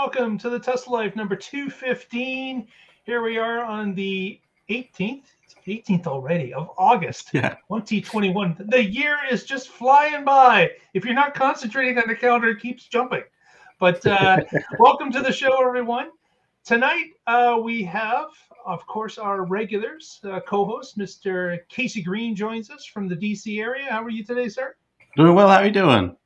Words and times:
welcome 0.00 0.38
to 0.38 0.48
the 0.48 0.58
Tesla 0.58 0.94
Life 0.94 1.14
number 1.14 1.36
215. 1.36 2.66
Here 3.04 3.22
we 3.22 3.36
are 3.36 3.62
on 3.62 3.94
the 3.94 4.40
18th, 4.70 5.26
18th 5.66 6.06
already 6.06 6.54
of 6.54 6.70
August 6.78 7.28
Yeah. 7.34 7.56
2021. 7.68 8.56
The 8.70 8.82
year 8.82 9.18
is 9.30 9.44
just 9.44 9.68
flying 9.68 10.24
by. 10.24 10.70
If 10.94 11.04
you're 11.04 11.12
not 11.12 11.34
concentrating 11.34 11.98
on 11.98 12.08
the 12.08 12.14
calendar, 12.14 12.48
it 12.48 12.60
keeps 12.60 12.86
jumping. 12.86 13.24
But 13.78 14.06
uh, 14.06 14.38
welcome 14.78 15.12
to 15.12 15.20
the 15.20 15.32
show, 15.32 15.62
everyone. 15.62 16.08
Tonight 16.64 17.10
uh, 17.26 17.60
we 17.62 17.82
have, 17.82 18.28
of 18.64 18.86
course, 18.86 19.18
our 19.18 19.44
regulars, 19.44 20.18
uh, 20.24 20.40
co-host 20.40 20.96
Mr. 20.96 21.58
Casey 21.68 22.02
Green 22.02 22.34
joins 22.34 22.70
us 22.70 22.86
from 22.86 23.06
the 23.06 23.16
DC 23.16 23.60
area. 23.60 23.90
How 23.90 24.02
are 24.02 24.08
you 24.08 24.24
today, 24.24 24.48
sir? 24.48 24.76
Doing 25.16 25.34
well. 25.34 25.50
How 25.50 25.56
are 25.56 25.66
you 25.66 25.70
doing? 25.70 26.16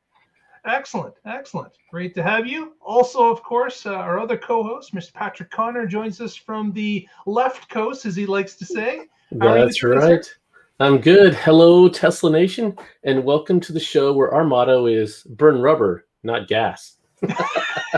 Excellent, 0.66 1.14
excellent. 1.26 1.72
Great 1.90 2.14
to 2.14 2.22
have 2.22 2.46
you. 2.46 2.72
Also, 2.80 3.30
of 3.30 3.42
course, 3.42 3.84
uh, 3.84 3.94
our 3.94 4.18
other 4.18 4.38
co-host, 4.38 4.94
Mr. 4.94 5.12
Patrick 5.12 5.50
Connor, 5.50 5.86
joins 5.86 6.22
us 6.22 6.34
from 6.34 6.72
the 6.72 7.06
left 7.26 7.68
coast, 7.68 8.06
as 8.06 8.16
he 8.16 8.24
likes 8.24 8.56
to 8.56 8.64
say. 8.64 9.06
How 9.40 9.54
you 9.56 9.64
That's 9.66 9.78
today, 9.78 10.00
sir? 10.00 10.08
right. 10.08 10.34
I'm 10.80 10.98
good. 11.00 11.34
Hello, 11.34 11.88
Tesla 11.88 12.30
Nation, 12.30 12.76
and 13.04 13.24
welcome 13.24 13.60
to 13.60 13.72
the 13.72 13.80
show 13.80 14.14
where 14.14 14.32
our 14.32 14.44
motto 14.44 14.86
is 14.86 15.22
burn 15.24 15.60
rubber, 15.60 16.06
not 16.22 16.48
gas. 16.48 16.96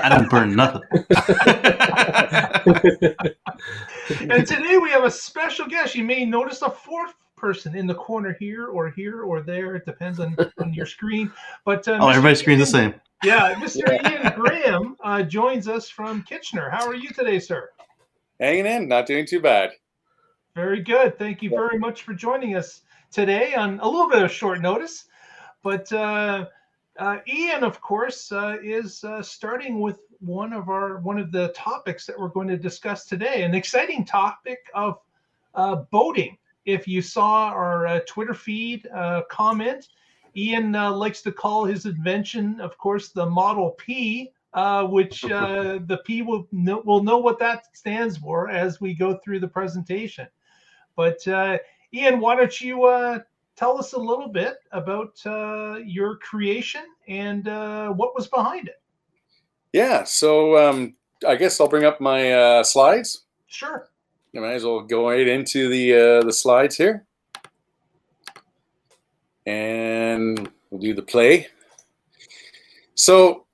I 0.03 0.09
don't 0.09 0.28
burn 0.28 0.56
nothing. 0.56 0.83
And 4.31 4.47
today 4.47 4.78
we 4.78 4.91
have 4.91 5.05
a 5.05 5.11
special 5.11 5.67
guest. 5.67 5.94
You 5.94 6.05
may 6.05 6.25
notice 6.25 6.62
a 6.62 6.70
fourth 6.70 7.14
person 7.37 7.77
in 7.77 7.87
the 7.87 7.95
corner 7.95 8.37
here, 8.39 8.67
or 8.67 8.91
here, 8.91 9.23
or 9.23 9.42
there. 9.42 9.77
It 9.77 9.84
depends 9.84 10.20
on, 10.20 10.37
on 10.59 10.75
your 10.75 10.87
screen. 10.87 11.31
But 11.65 11.87
uh, 11.87 11.98
oh, 12.01 12.06
Mr. 12.06 12.11
everybody's 12.11 12.41
screen's 12.41 12.61
the 12.61 12.67
same. 12.67 12.95
Yeah, 13.23 13.55
Mr. 13.55 13.89
Ian 14.11 14.33
Graham 14.34 14.97
uh, 15.03 15.23
joins 15.23 15.69
us 15.69 15.89
from 15.89 16.23
Kitchener. 16.23 16.70
How 16.70 16.87
are 16.87 16.95
you 16.95 17.11
today, 17.11 17.39
sir? 17.39 17.70
Hanging 18.41 18.67
in, 18.67 18.89
not 18.89 19.06
doing 19.06 19.27
too 19.27 19.41
bad. 19.41 19.70
Very 20.55 20.83
good. 20.83 21.19
Thank 21.19 21.43
you 21.43 21.51
very 21.51 21.78
much 21.78 22.03
for 22.03 22.15
joining 22.15 22.56
us 22.56 22.83
today 23.11 23.55
on 23.55 23.78
a 23.81 23.89
little 23.89 24.09
bit 24.09 24.23
of 24.23 24.31
short 24.31 24.61
notice. 24.61 25.05
But 25.62 25.91
uh, 25.93 26.47
uh, 26.98 27.19
Ian, 27.28 27.65
of 27.65 27.81
course, 27.81 28.33
uh, 28.33 28.56
is 28.62 29.05
uh, 29.05 29.23
starting 29.23 29.81
with 29.81 30.00
one 30.21 30.53
of 30.53 30.69
our 30.69 30.98
one 30.98 31.19
of 31.19 31.31
the 31.33 31.48
topics 31.48 32.06
that 32.06 32.19
we're 32.19 32.28
going 32.28 32.48
to 32.48 32.56
discuss 32.56 33.05
today. 33.05 33.43
An 33.43 33.55
exciting 33.55 34.05
topic 34.05 34.59
of 34.75 34.98
uh, 35.55 35.77
boating. 35.91 36.39
If 36.67 36.86
you 36.86 37.00
saw 37.00 37.48
our 37.48 37.86
uh, 37.86 38.00
Twitter 38.06 38.34
feed 38.34 38.86
uh, 38.95 39.22
comment, 39.31 39.89
Ian 40.36 40.75
uh, 40.75 40.92
likes 40.92 41.22
to 41.22 41.33
call 41.33 41.64
his 41.64 41.86
invention, 41.86 42.61
of 42.61 42.77
course, 42.77 43.09
the 43.11 43.25
Model 43.25 43.70
P. 43.78 44.33
Uh, 44.55 44.87
which 44.87 45.22
uh, 45.27 45.78
the 45.84 45.98
P 46.06 46.22
will 46.22 46.48
know, 46.50 46.81
will 46.87 47.03
know 47.03 47.19
what 47.19 47.39
that 47.39 47.77
stands 47.77 48.17
for 48.17 48.48
as 48.48 48.81
we 48.81 48.94
go 48.94 49.19
through 49.22 49.39
the 49.39 49.48
presentation. 49.48 50.27
But 50.97 51.28
uh, 51.28 51.59
Ian, 51.93 52.21
why 52.21 52.37
don't 52.37 52.59
you 52.59 52.84
uh, 52.84 53.19
tell 53.54 53.78
us 53.78 53.93
a 53.93 53.98
little 53.98 54.28
bit 54.28 54.56
about 54.72 55.21
uh, 55.27 55.81
your 55.84 56.16
creation 56.16 56.84
and 57.06 57.48
uh, 57.48 57.91
what 57.91 58.15
was 58.15 58.28
behind 58.28 58.69
it? 58.69 58.81
Yeah, 59.75 60.04
so 60.04 60.56
um, 60.56 60.94
I 61.27 61.37
guess 61.37 61.60
I'll 61.60 61.69
bring 61.69 61.84
up 61.84 62.00
my 62.00 62.33
uh, 62.33 62.65
slides. 62.65 63.27
Sure. 63.47 63.91
I 64.36 64.41
might 64.41 64.52
as 64.54 64.64
well 64.64 64.80
go 64.80 65.08
right 65.08 65.26
into 65.26 65.69
the 65.69 65.94
uh, 65.94 66.22
the 66.24 66.32
slides 66.32 66.76
here, 66.76 67.04
and 69.47 70.50
we'll 70.70 70.80
do 70.80 70.94
the 70.94 71.02
play. 71.02 71.48
So 72.94 73.47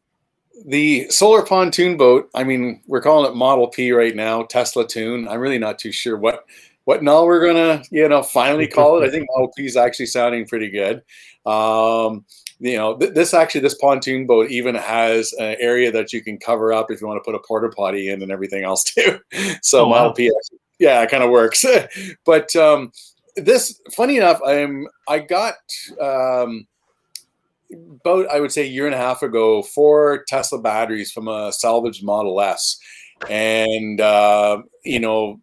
the 0.66 1.08
solar 1.10 1.42
pontoon 1.42 1.96
boat. 1.96 2.30
I 2.34 2.44
mean, 2.44 2.82
we're 2.86 3.00
calling 3.00 3.30
it 3.30 3.36
Model 3.36 3.68
P 3.68 3.92
right 3.92 4.14
now, 4.14 4.42
Tesla 4.44 4.86
Tune. 4.86 5.28
I'm 5.28 5.40
really 5.40 5.58
not 5.58 5.78
too 5.78 5.92
sure 5.92 6.16
what 6.16 6.44
what 6.84 7.02
now 7.02 7.24
we're 7.24 7.46
gonna 7.46 7.82
you 7.90 8.08
know 8.08 8.22
finally 8.22 8.66
call 8.66 9.00
it. 9.00 9.06
I 9.06 9.10
think 9.10 9.26
Model 9.34 9.52
P 9.56 9.66
is 9.66 9.76
actually 9.76 10.06
sounding 10.06 10.46
pretty 10.46 10.70
good. 10.70 11.02
Um, 11.46 12.24
you 12.60 12.76
know, 12.76 12.96
th- 12.96 13.12
this 13.14 13.34
actually 13.34 13.62
this 13.62 13.74
pontoon 13.74 14.26
boat 14.26 14.50
even 14.50 14.76
has 14.76 15.32
an 15.34 15.56
area 15.58 15.90
that 15.90 16.12
you 16.12 16.22
can 16.22 16.38
cover 16.38 16.72
up 16.72 16.90
if 16.90 17.00
you 17.00 17.08
want 17.08 17.22
to 17.22 17.28
put 17.28 17.34
a 17.34 17.42
porta 17.46 17.68
potty 17.68 18.10
in 18.10 18.22
and 18.22 18.30
everything 18.30 18.62
else 18.62 18.84
too. 18.94 19.18
So 19.62 19.80
Oh, 19.80 19.88
wow. 19.88 19.96
Model 19.96 20.12
P, 20.12 20.26
actually, 20.28 20.58
yeah, 20.82 21.00
it 21.00 21.10
kind 21.10 21.22
of 21.22 21.30
works. 21.30 21.64
but 22.26 22.54
um, 22.56 22.90
this, 23.36 23.80
funny 23.92 24.16
enough, 24.16 24.40
I'm 24.44 24.88
I 25.08 25.20
got 25.20 25.54
um, 26.00 26.66
about 28.00 28.28
I 28.28 28.40
would 28.40 28.50
say 28.50 28.62
a 28.62 28.70
year 28.70 28.86
and 28.86 28.94
a 28.94 28.98
half 28.98 29.22
ago 29.22 29.62
four 29.62 30.24
Tesla 30.26 30.60
batteries 30.60 31.12
from 31.12 31.28
a 31.28 31.52
salvaged 31.52 32.04
Model 32.04 32.40
S, 32.40 32.78
and 33.30 34.00
uh, 34.00 34.62
you 34.84 35.00
know. 35.00 35.40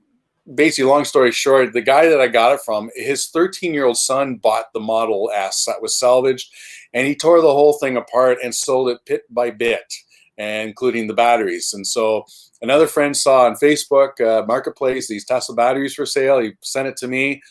Basically, 0.55 0.89
long 0.89 1.05
story 1.05 1.31
short, 1.31 1.73
the 1.73 1.81
guy 1.81 2.09
that 2.09 2.19
I 2.19 2.27
got 2.27 2.56
it 2.56 2.61
from, 2.66 2.89
his 2.95 3.27
13 3.27 3.71
year 3.71 3.85
old 3.85 4.00
son 4.00 4.38
bought 4.38 4.73
the 4.73 4.79
Model 4.79 5.29
S 5.31 5.66
that 5.66 5.79
was 5.79 5.95
salvaged, 5.95 6.51
and 6.91 7.06
he 7.06 7.13
tore 7.13 7.39
the 7.39 7.53
whole 7.53 7.73
thing 7.73 7.95
apart 7.95 8.39
and 8.44 8.56
sold 8.56 8.89
it 8.89 8.97
bit 9.06 9.31
by 9.31 9.51
bit, 9.51 9.94
including 10.39 11.06
the 11.06 11.13
batteries. 11.13 11.71
And 11.71 11.85
so 11.85 12.25
another 12.62 12.88
friend 12.88 13.16
saw 13.16 13.46
on 13.46 13.56
Facebook 13.56 14.20
uh, 14.22 14.46
Marketplace 14.46 15.08
these 15.08 15.25
Tesla 15.25 15.56
batteries 15.56 15.94
for 15.94 16.06
sale. 16.06 16.40
He 16.40 16.53
sent 16.62 16.88
it 16.88 16.97
to 16.97 17.08
me, 17.08 17.42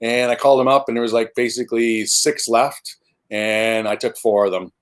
and 0.00 0.30
I 0.30 0.34
called 0.34 0.60
him 0.60 0.68
up, 0.68 0.88
and 0.88 0.96
there 0.96 1.02
was 1.02 1.12
like 1.12 1.34
basically 1.34 2.06
six 2.06 2.48
left, 2.48 2.96
and 3.30 3.88
I 3.88 3.96
took 3.96 4.16
four 4.16 4.46
of 4.46 4.52
them 4.52 4.72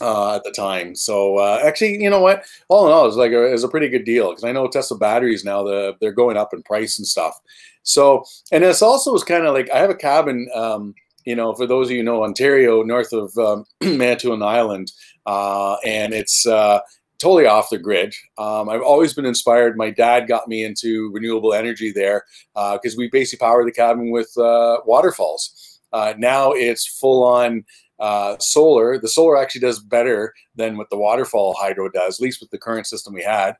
uh, 0.00 0.36
at 0.36 0.44
the 0.44 0.50
time. 0.50 0.94
So 0.94 1.38
uh, 1.38 1.60
actually, 1.64 2.02
you 2.02 2.10
know 2.10 2.20
what? 2.20 2.44
All 2.68 2.86
in 2.86 2.92
all, 2.92 3.04
it 3.04 3.08
was 3.08 3.16
like 3.16 3.32
a, 3.32 3.48
it 3.48 3.52
was 3.52 3.64
a 3.64 3.68
pretty 3.68 3.88
good 3.88 4.04
deal 4.04 4.30
because 4.30 4.44
I 4.44 4.52
know 4.52 4.68
Tesla 4.68 4.98
batteries 4.98 5.44
now 5.44 5.62
the 5.62 5.96
they're 6.00 6.12
going 6.12 6.36
up 6.36 6.54
in 6.54 6.62
price 6.62 6.98
and 6.98 7.06
stuff. 7.06 7.38
So 7.82 8.24
and 8.52 8.64
this 8.64 8.82
also 8.82 9.12
was 9.12 9.24
kind 9.24 9.46
of 9.46 9.54
like 9.54 9.70
I 9.70 9.78
have 9.78 9.90
a 9.90 9.94
cabin. 9.94 10.48
Um, 10.54 10.94
you 11.24 11.34
know, 11.34 11.54
for 11.54 11.66
those 11.66 11.88
of 11.88 11.96
you 11.96 12.02
know 12.02 12.22
Ontario, 12.22 12.82
north 12.82 13.12
of 13.12 13.36
um, 13.38 13.64
Manitoulin 13.82 14.42
Island, 14.42 14.92
uh, 15.26 15.76
and 15.84 16.12
it's 16.12 16.46
uh, 16.46 16.80
totally 17.24 17.46
off 17.46 17.70
the 17.70 17.78
grid. 17.78 18.14
Um, 18.36 18.68
I've 18.68 18.82
always 18.82 19.14
been 19.14 19.24
inspired. 19.24 19.78
My 19.78 19.88
dad 19.88 20.28
got 20.28 20.46
me 20.46 20.62
into 20.62 21.10
renewable 21.10 21.54
energy 21.54 21.90
there 21.90 22.24
because 22.54 22.98
we 22.98 23.08
basically 23.08 23.46
power 23.46 23.64
the 23.64 23.72
cabin 23.72 24.10
with 24.10 24.30
uh, 24.36 24.80
waterfalls. 24.84 25.80
Uh, 25.90 26.12
now 26.18 26.52
it's 26.52 26.86
full 26.86 27.24
on 27.24 27.64
uh, 27.98 28.36
solar. 28.40 28.98
The 28.98 29.08
solar 29.08 29.38
actually 29.38 29.62
does 29.62 29.80
better 29.80 30.34
than 30.54 30.76
what 30.76 30.90
the 30.90 30.98
waterfall 30.98 31.54
hydro 31.54 31.88
does, 31.88 32.20
at 32.20 32.22
least 32.22 32.42
with 32.42 32.50
the 32.50 32.58
current 32.58 32.86
system 32.86 33.14
we 33.14 33.22
had. 33.22 33.56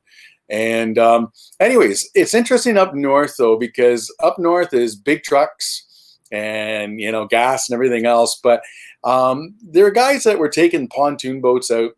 And 0.47 0.99
um, 0.99 1.31
anyways, 1.59 2.07
it's 2.13 2.35
interesting 2.35 2.77
up 2.77 2.93
north 2.93 3.33
though 3.35 3.57
because 3.57 4.13
up 4.21 4.37
north 4.37 4.75
is 4.75 4.95
big 4.95 5.23
trucks 5.23 6.19
and 6.31 6.99
you 6.99 7.11
know 7.11 7.25
gas 7.25 7.67
and 7.67 7.73
everything 7.73 8.05
else. 8.05 8.39
But 8.43 8.61
um, 9.03 9.55
there 9.63 9.87
are 9.87 9.91
guys 9.91 10.23
that 10.25 10.37
were 10.37 10.49
taking 10.49 10.87
pontoon 10.87 11.41
boats 11.41 11.71
out 11.71 11.93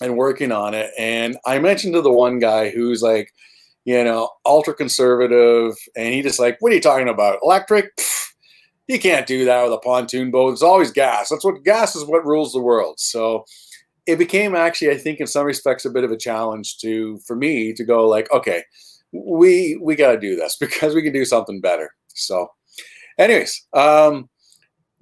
and 0.00 0.16
working 0.16 0.52
on 0.52 0.74
it. 0.74 0.90
And 0.98 1.36
I 1.46 1.58
mentioned 1.58 1.94
to 1.94 2.02
the 2.02 2.12
one 2.12 2.38
guy 2.38 2.70
who's 2.70 3.02
like, 3.02 3.32
you 3.84 4.04
know, 4.04 4.30
ultra 4.44 4.74
conservative, 4.74 5.74
and 5.96 6.12
he 6.12 6.22
just 6.22 6.38
like, 6.38 6.56
what 6.60 6.72
are 6.72 6.74
you 6.74 6.80
talking 6.80 7.08
about? 7.08 7.38
Electric? 7.42 7.96
Pfft, 7.96 8.18
you 8.88 8.98
can't 8.98 9.26
do 9.26 9.44
that 9.44 9.62
with 9.62 9.72
a 9.72 9.78
pontoon 9.78 10.30
boat. 10.30 10.52
It's 10.52 10.62
always 10.62 10.90
gas. 10.90 11.28
That's 11.28 11.44
what 11.44 11.62
gas 11.62 11.94
is 11.94 12.04
what 12.04 12.26
rules 12.26 12.52
the 12.52 12.60
world. 12.60 12.98
So 12.98 13.44
it 14.06 14.16
became 14.16 14.54
actually, 14.54 14.90
I 14.90 14.96
think, 14.96 15.20
in 15.20 15.26
some 15.26 15.46
respects, 15.46 15.84
a 15.84 15.90
bit 15.90 16.04
of 16.04 16.10
a 16.10 16.16
challenge 16.16 16.78
to 16.78 17.18
for 17.26 17.36
me 17.36 17.74
to 17.74 17.84
go 17.84 18.08
like, 18.08 18.30
okay, 18.32 18.62
we 19.12 19.78
we 19.82 19.94
got 19.94 20.12
to 20.12 20.20
do 20.20 20.34
this 20.34 20.56
because 20.60 20.94
we 20.94 21.02
can 21.02 21.12
do 21.12 21.24
something 21.24 21.60
better. 21.60 21.90
So, 22.14 22.48
anyways, 23.18 23.66
um, 23.74 24.28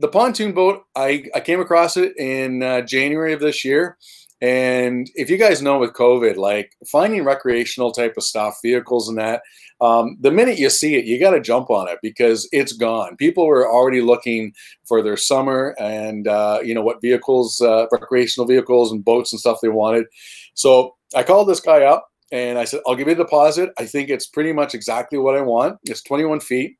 the 0.01 0.09
pontoon 0.09 0.53
boat, 0.53 0.83
I 0.97 1.25
I 1.35 1.41
came 1.41 1.61
across 1.61 1.97
it 1.97 2.17
in 2.19 2.63
uh, 2.63 2.83
January 2.83 3.33
of 3.33 3.41
this 3.41 3.65
year. 3.65 3.97
And 4.43 5.11
if 5.15 5.31
you 5.31 5.39
guys 5.39 5.63
know 5.63 5.79
with 5.79 5.95
COVID, 5.95 6.37
like 6.37 6.73
finding 6.87 7.25
recreational 7.25 7.91
type 7.91 8.15
of 8.19 8.23
stuff, 8.23 8.59
vehicles 8.63 9.09
and 9.09 9.17
that, 9.19 9.43
um, 9.81 10.19
the 10.21 10.31
minute 10.31 10.59
you 10.59 10.69
see 10.69 10.97
it, 10.97 11.07
you 11.07 11.19
got 11.19 11.31
to 11.31 11.41
jump 11.41 11.71
on 11.71 11.89
it 11.89 11.99
because 12.03 12.49
it's 12.53 12.73
gone. 12.73 13.17
People 13.17 13.47
were 13.47 13.71
already 13.71 14.03
looking 14.03 14.53
for 14.85 15.03
their 15.03 15.17
summer 15.17 15.75
and, 15.79 16.29
uh, 16.29 16.61
you 16.63 16.75
know, 16.75 16.83
what 16.83 17.01
vehicles, 17.01 17.61
uh, 17.63 17.87
recreational 17.91 18.47
vehicles 18.47 18.93
and 18.93 19.05
boats 19.05 19.33
and 19.33 19.41
stuff 19.41 19.59
they 19.63 19.69
wanted. 19.69 20.07
So 20.55 20.97
I 21.15 21.23
called 21.23 21.49
this 21.49 21.61
guy 21.61 21.85
up 21.85 22.09
and 22.31 22.59
I 22.59 22.65
said, 22.65 22.81
I'll 22.87 22.97
give 22.97 23.07
you 23.07 23.15
a 23.15 23.17
deposit. 23.17 23.71
I 23.79 23.87
think 23.87 24.11
it's 24.11 24.27
pretty 24.27 24.53
much 24.53 24.75
exactly 24.75 25.19
what 25.19 25.37
I 25.37 25.41
want. 25.41 25.79
It's 25.85 26.03
21 26.03 26.41
feet, 26.41 26.77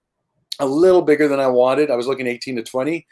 a 0.59 0.67
little 0.67 1.03
bigger 1.03 1.29
than 1.29 1.41
I 1.41 1.47
wanted. 1.47 1.91
I 1.91 1.97
was 1.97 2.07
looking 2.07 2.27
18 2.27 2.57
to 2.57 2.63
20. 2.63 3.07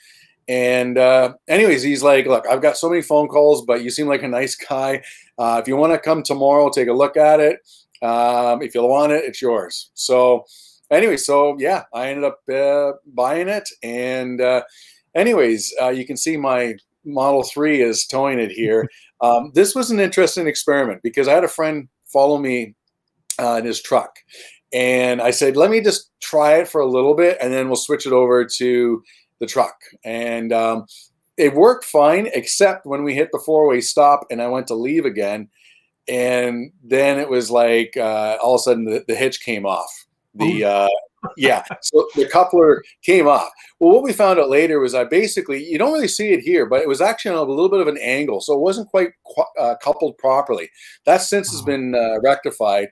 And 0.49 0.99
uh, 0.99 1.35
anyways, 1.49 1.82
he's 1.82 2.02
like, 2.02 2.26
look, 2.26 2.46
I've 2.46 2.62
got 2.62 2.76
so 2.76 2.88
many 2.88 3.02
phone 3.02 3.29
calls, 3.29 3.64
but 3.64 3.82
you 3.82 3.91
seem 3.91 4.06
like 4.06 4.23
a 4.23 4.29
nice 4.29 4.55
guy. 4.56 5.02
Uh, 5.38 5.58
if 5.62 5.69
you 5.69 5.76
want 5.76 5.93
to 5.93 5.99
come 5.99 6.23
tomorrow, 6.23 6.70
take 6.70 6.88
a 6.88 6.93
look 6.93 7.17
at 7.17 7.41
it. 7.41 7.61
Um, 8.02 8.62
if 8.62 8.75
you 8.75 8.82
want 8.82 9.12
it, 9.12 9.25
it's 9.25 9.41
yours. 9.41 9.91
So, 9.94 10.44
anyway, 10.91 11.17
so 11.17 11.56
yeah, 11.58 11.85
I 11.94 12.08
ended 12.08 12.25
up 12.25 12.41
uh, 12.52 12.93
buying 13.06 13.49
it. 13.49 13.69
And, 13.82 14.41
uh, 14.41 14.62
anyways, 15.14 15.75
uh, 15.81 15.88
you 15.88 16.06
can 16.06 16.17
see 16.17 16.37
my 16.37 16.75
Model 17.05 17.43
3 17.43 17.82
is 17.82 18.06
towing 18.06 18.38
it 18.38 18.50
here. 18.50 18.88
Um, 19.20 19.52
this 19.55 19.75
was 19.75 19.91
an 19.91 20.00
interesting 20.00 20.46
experiment 20.46 21.00
because 21.02 21.29
I 21.29 21.32
had 21.32 21.44
a 21.44 21.49
friend 21.49 21.88
follow 22.05 22.37
me 22.37 22.75
uh, 23.41 23.56
in 23.61 23.64
his 23.64 23.81
truck. 23.81 24.19
And 24.75 25.23
I 25.23 25.31
said, 25.31 25.56
let 25.56 25.70
me 25.70 25.81
just 25.81 26.11
try 26.20 26.56
it 26.56 26.69
for 26.69 26.82
a 26.82 26.87
little 26.87 27.14
bit 27.14 27.38
and 27.41 27.50
then 27.50 27.69
we'll 27.69 27.76
switch 27.76 28.06
it 28.06 28.12
over 28.12 28.44
to 28.44 29.02
the 29.40 29.46
truck. 29.46 29.81
And 30.04 30.52
um, 30.52 30.86
it 31.36 31.54
worked 31.54 31.84
fine, 31.84 32.28
except 32.34 32.86
when 32.86 33.02
we 33.02 33.14
hit 33.14 33.31
the 33.32 33.42
four 33.44 33.69
way 33.69 33.81
stop 33.81 34.26
and 34.31 34.40
I 34.40 34.48
went 34.48 34.66
to 34.69 34.75
leave 34.75 35.04
again. 35.04 35.48
And 36.06 36.70
then 36.82 37.19
it 37.19 37.28
was 37.28 37.50
like 37.50 37.96
uh, 37.96 38.36
all 38.42 38.54
of 38.54 38.60
a 38.60 38.62
sudden 38.62 38.84
the, 38.84 39.04
the 39.08 39.14
hitch 39.14 39.40
came 39.40 39.64
off. 39.64 39.90
The 40.34 40.64
uh, 40.64 40.88
yeah, 41.36 41.64
so 41.81 42.06
the 42.16 42.28
coupler 42.28 42.82
came 43.02 43.26
off. 43.26 43.48
Well, 43.78 43.94
what 43.94 44.02
we 44.02 44.12
found 44.12 44.38
out 44.38 44.50
later 44.50 44.81
was 44.81 44.94
I 44.94 45.04
basically 45.04 45.64
you 45.64 45.78
don't 45.78 45.92
really 45.92 46.08
see 46.08 46.32
it 46.32 46.40
here, 46.40 46.66
but 46.66 46.82
it 46.82 46.88
was 46.88 47.00
actually 47.00 47.32
on 47.32 47.38
a 47.38 47.50
little 47.50 47.70
bit 47.70 47.81
of 47.81 47.88
an 47.88 47.98
angle, 47.98 48.40
so 48.40 48.54
it 48.54 48.60
wasn't 48.60 48.88
quite 48.88 49.10
uh, 49.58 49.76
coupled 49.82 50.19
properly. 50.19 50.70
That 51.06 51.22
since 51.22 51.50
has 51.50 51.62
been 51.62 51.94
uh, 51.94 52.20
rectified, 52.20 52.88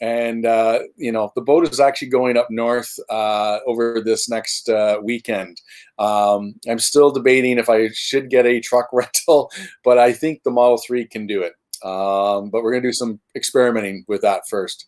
and 0.00 0.44
uh, 0.44 0.80
you 0.96 1.10
know 1.10 1.32
the 1.34 1.40
boat 1.40 1.68
is 1.70 1.80
actually 1.80 2.08
going 2.08 2.36
up 2.36 2.48
north 2.50 2.98
uh, 3.08 3.58
over 3.66 4.00
this 4.04 4.28
next 4.28 4.68
uh, 4.68 4.98
weekend. 5.02 5.60
Um, 5.98 6.54
I'm 6.68 6.78
still 6.78 7.10
debating 7.10 7.58
if 7.58 7.68
I 7.68 7.88
should 7.92 8.30
get 8.30 8.46
a 8.46 8.60
truck 8.60 8.88
rental, 8.92 9.50
but 9.84 9.98
I 9.98 10.12
think 10.12 10.42
the 10.42 10.50
Model 10.50 10.78
Three 10.78 11.06
can 11.06 11.26
do 11.26 11.42
it. 11.42 11.54
Um, 11.84 12.50
but 12.50 12.62
we're 12.62 12.72
going 12.72 12.82
to 12.82 12.88
do 12.88 12.92
some 12.92 13.20
experimenting 13.34 14.04
with 14.08 14.22
that 14.22 14.48
first. 14.48 14.86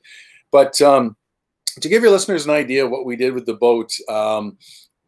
But 0.51 0.81
um, 0.81 1.17
to 1.81 1.89
give 1.89 2.03
your 2.03 2.11
listeners 2.11 2.45
an 2.45 2.53
idea 2.53 2.85
of 2.85 2.91
what 2.91 3.05
we 3.05 3.17
did 3.17 3.35
with 3.35 3.47
the 3.47 3.55
boat 3.55 3.93
um, 4.09 4.57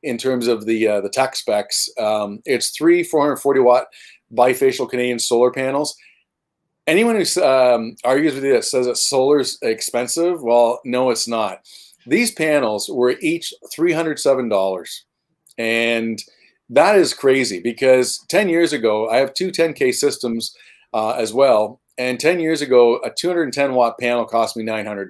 in 0.03 0.19
terms 0.19 0.47
of 0.47 0.67
the 0.67 0.87
uh, 0.87 1.01
the 1.01 1.09
tech 1.09 1.37
specs, 1.37 1.89
um, 1.99 2.41
it's 2.45 2.71
three 2.71 3.03
440 3.03 3.61
watt 3.61 3.87
bifacial 4.33 4.89
Canadian 4.89 5.19
solar 5.19 5.51
panels. 5.51 5.97
Anyone 6.87 7.17
who 7.17 7.43
um, 7.43 7.97
argues 8.05 8.35
with 8.35 8.45
you 8.45 8.53
that 8.55 8.65
says 8.65 8.87
that 8.87 8.97
solar 8.97 9.41
is 9.41 9.59
expensive, 9.63 10.43
well, 10.43 10.81
no, 10.85 11.11
it's 11.11 11.29
not. 11.29 11.61
These 12.07 12.33
panels 12.33 12.89
were 12.89 13.17
each 13.21 13.53
$307. 13.77 15.01
And 15.59 16.19
that 16.71 16.97
is 16.97 17.13
crazy 17.13 17.61
because 17.61 18.25
10 18.29 18.49
years 18.49 18.73
ago, 18.73 19.09
I 19.09 19.19
have 19.19 19.35
two 19.35 19.51
10K 19.51 19.95
systems 19.95 20.57
uh, 20.95 21.11
as 21.11 21.33
well. 21.33 21.81
And 21.99 22.19
10 22.19 22.41
years 22.41 22.63
ago, 22.63 22.97
a 23.05 23.11
210 23.11 23.75
watt 23.75 23.99
panel 23.99 24.25
cost 24.25 24.57
me 24.57 24.65
$900. 24.65 25.09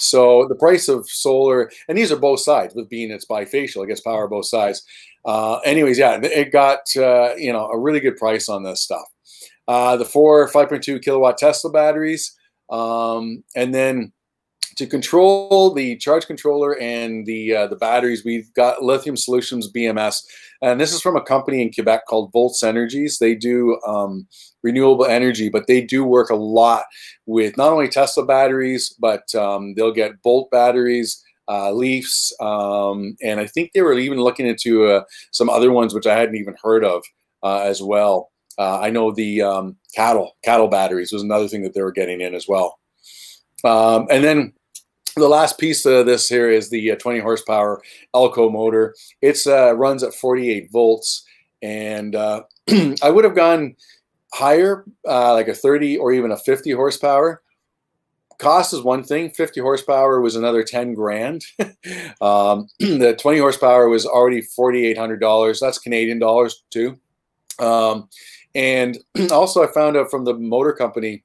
So 0.00 0.46
the 0.48 0.54
price 0.54 0.88
of 0.88 1.08
solar, 1.08 1.70
and 1.88 1.98
these 1.98 2.10
are 2.10 2.16
both 2.16 2.40
sides, 2.40 2.74
with 2.74 2.88
being 2.88 3.10
it's 3.10 3.26
bifacial, 3.26 3.84
it 3.84 3.88
gets 3.88 4.00
power 4.00 4.26
both 4.28 4.46
sides. 4.46 4.82
Uh, 5.26 5.58
anyways, 5.58 5.98
yeah, 5.98 6.18
it 6.22 6.50
got 6.50 6.78
uh, 6.96 7.34
you 7.36 7.52
know 7.52 7.68
a 7.68 7.78
really 7.78 8.00
good 8.00 8.16
price 8.16 8.48
on 8.48 8.62
this 8.62 8.80
stuff. 8.80 9.04
Uh, 9.70 9.96
the 9.96 10.04
four 10.04 10.50
5.2 10.50 11.00
kilowatt 11.00 11.38
Tesla 11.38 11.70
batteries, 11.70 12.36
um, 12.70 13.44
and 13.54 13.72
then 13.72 14.12
to 14.74 14.84
control 14.84 15.72
the 15.72 15.96
charge 15.98 16.26
controller 16.26 16.76
and 16.80 17.24
the 17.24 17.54
uh, 17.54 17.66
the 17.68 17.76
batteries, 17.76 18.24
we've 18.24 18.52
got 18.54 18.82
Lithium 18.82 19.16
Solutions 19.16 19.70
BMS, 19.70 20.24
and 20.60 20.80
this 20.80 20.92
is 20.92 21.00
from 21.00 21.14
a 21.14 21.22
company 21.22 21.62
in 21.62 21.72
Quebec 21.72 22.06
called 22.08 22.32
Volts 22.32 22.64
Energies. 22.64 23.18
They 23.20 23.36
do 23.36 23.78
um, 23.86 24.26
renewable 24.64 25.06
energy, 25.06 25.48
but 25.48 25.68
they 25.68 25.82
do 25.82 26.04
work 26.04 26.30
a 26.30 26.34
lot 26.34 26.82
with 27.26 27.56
not 27.56 27.70
only 27.70 27.86
Tesla 27.86 28.26
batteries, 28.26 28.92
but 28.98 29.32
um, 29.36 29.74
they'll 29.74 29.92
get 29.92 30.20
Bolt 30.22 30.50
batteries. 30.50 31.22
Uh, 31.46 31.70
Leafs, 31.70 32.32
um, 32.40 33.16
and 33.22 33.38
I 33.38 33.46
think 33.46 33.70
they 33.72 33.82
were 33.82 33.96
even 33.96 34.18
looking 34.18 34.48
into 34.48 34.86
uh, 34.86 35.02
some 35.30 35.48
other 35.48 35.70
ones 35.70 35.94
which 35.94 36.08
I 36.08 36.16
hadn't 36.16 36.36
even 36.36 36.56
heard 36.60 36.84
of 36.84 37.04
uh, 37.44 37.60
as 37.60 37.80
well. 37.80 38.29
Uh, 38.60 38.78
I 38.78 38.90
know 38.90 39.10
the 39.10 39.40
um, 39.40 39.76
CATL 39.96 40.32
CATL 40.46 40.70
batteries 40.70 41.12
was 41.12 41.22
another 41.22 41.48
thing 41.48 41.62
that 41.62 41.72
they 41.72 41.80
were 41.80 41.92
getting 41.92 42.20
in 42.20 42.34
as 42.34 42.46
well. 42.46 42.78
Um, 43.64 44.06
and 44.10 44.22
then 44.22 44.52
the 45.16 45.28
last 45.30 45.58
piece 45.58 45.86
of 45.86 46.04
this 46.04 46.28
here 46.28 46.50
is 46.50 46.68
the 46.68 46.92
uh, 46.92 46.96
20 46.96 47.20
horsepower 47.20 47.80
Elco 48.14 48.52
motor. 48.52 48.94
It 49.22 49.38
uh, 49.46 49.74
runs 49.74 50.02
at 50.02 50.12
48 50.12 50.70
volts, 50.70 51.24
and 51.62 52.14
uh, 52.14 52.42
I 53.02 53.08
would 53.08 53.24
have 53.24 53.34
gone 53.34 53.76
higher, 54.34 54.84
uh, 55.08 55.32
like 55.32 55.48
a 55.48 55.54
30 55.54 55.96
or 55.96 56.12
even 56.12 56.30
a 56.30 56.36
50 56.36 56.72
horsepower. 56.72 57.40
Cost 58.38 58.74
is 58.74 58.82
one 58.82 59.04
thing. 59.04 59.30
50 59.30 59.62
horsepower 59.62 60.20
was 60.20 60.36
another 60.36 60.62
10 60.64 60.92
grand. 60.92 61.46
um, 62.20 62.68
the 62.78 63.16
20 63.18 63.38
horsepower 63.38 63.88
was 63.88 64.04
already 64.04 64.42
$4,800. 64.42 65.60
That's 65.60 65.78
Canadian 65.78 66.18
dollars 66.18 66.62
too. 66.68 66.98
Um, 67.60 68.08
and 68.54 68.98
also, 69.30 69.62
I 69.62 69.72
found 69.72 69.96
out 69.96 70.10
from 70.10 70.24
the 70.24 70.34
motor 70.34 70.72
company, 70.72 71.24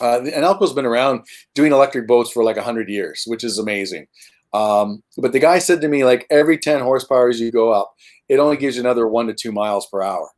uh, 0.00 0.20
and 0.20 0.44
Elco's 0.44 0.72
been 0.72 0.86
around 0.86 1.22
doing 1.54 1.72
electric 1.72 2.06
boats 2.06 2.30
for 2.30 2.44
like 2.44 2.56
100 2.56 2.88
years, 2.88 3.24
which 3.26 3.44
is 3.44 3.58
amazing. 3.58 4.06
Um, 4.52 5.02
but 5.18 5.32
the 5.32 5.38
guy 5.38 5.58
said 5.58 5.80
to 5.80 5.88
me, 5.88 6.04
like 6.04 6.26
every 6.30 6.58
10 6.58 6.80
horsepower 6.80 7.28
as 7.28 7.40
you 7.40 7.50
go 7.50 7.72
up, 7.72 7.94
it 8.28 8.38
only 8.38 8.56
gives 8.56 8.76
you 8.76 8.82
another 8.82 9.06
one 9.06 9.26
to 9.26 9.34
two 9.34 9.52
miles 9.52 9.86
per 9.86 10.02
hour. 10.02 10.30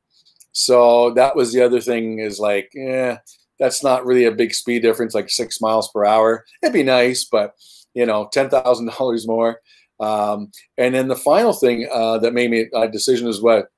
So 0.53 1.13
that 1.15 1.37
was 1.37 1.53
the 1.53 1.63
other 1.63 1.81
thing 1.81 2.19
is 2.19 2.41
like, 2.41 2.71
yeah, 2.75 3.19
that's 3.59 3.83
not 3.83 4.07
really 4.07 4.25
a 4.25 4.33
big 4.33 4.55
speed 4.55 4.83
difference, 4.83 5.15
like 5.15 5.31
six 5.31 5.61
miles 5.61 5.91
per 5.93 6.05
hour. 6.05 6.45
It'd 6.63 6.73
be 6.73 6.83
nice, 6.83 7.25
but 7.25 7.55
you 7.95 8.07
know, 8.07 8.29
ten 8.33 8.49
thousand 8.49 8.87
dollars 8.99 9.27
more. 9.27 9.61
Um, 10.01 10.51
and 10.77 10.95
then 10.95 11.09
the 11.09 11.17
final 11.17 11.53
thing 11.53 11.89
uh, 11.93 12.19
that 12.19 12.35
made 12.35 12.51
me 12.51 12.67
a 12.75 12.89
decision 12.89 13.29
is 13.29 13.43
what 13.43 13.69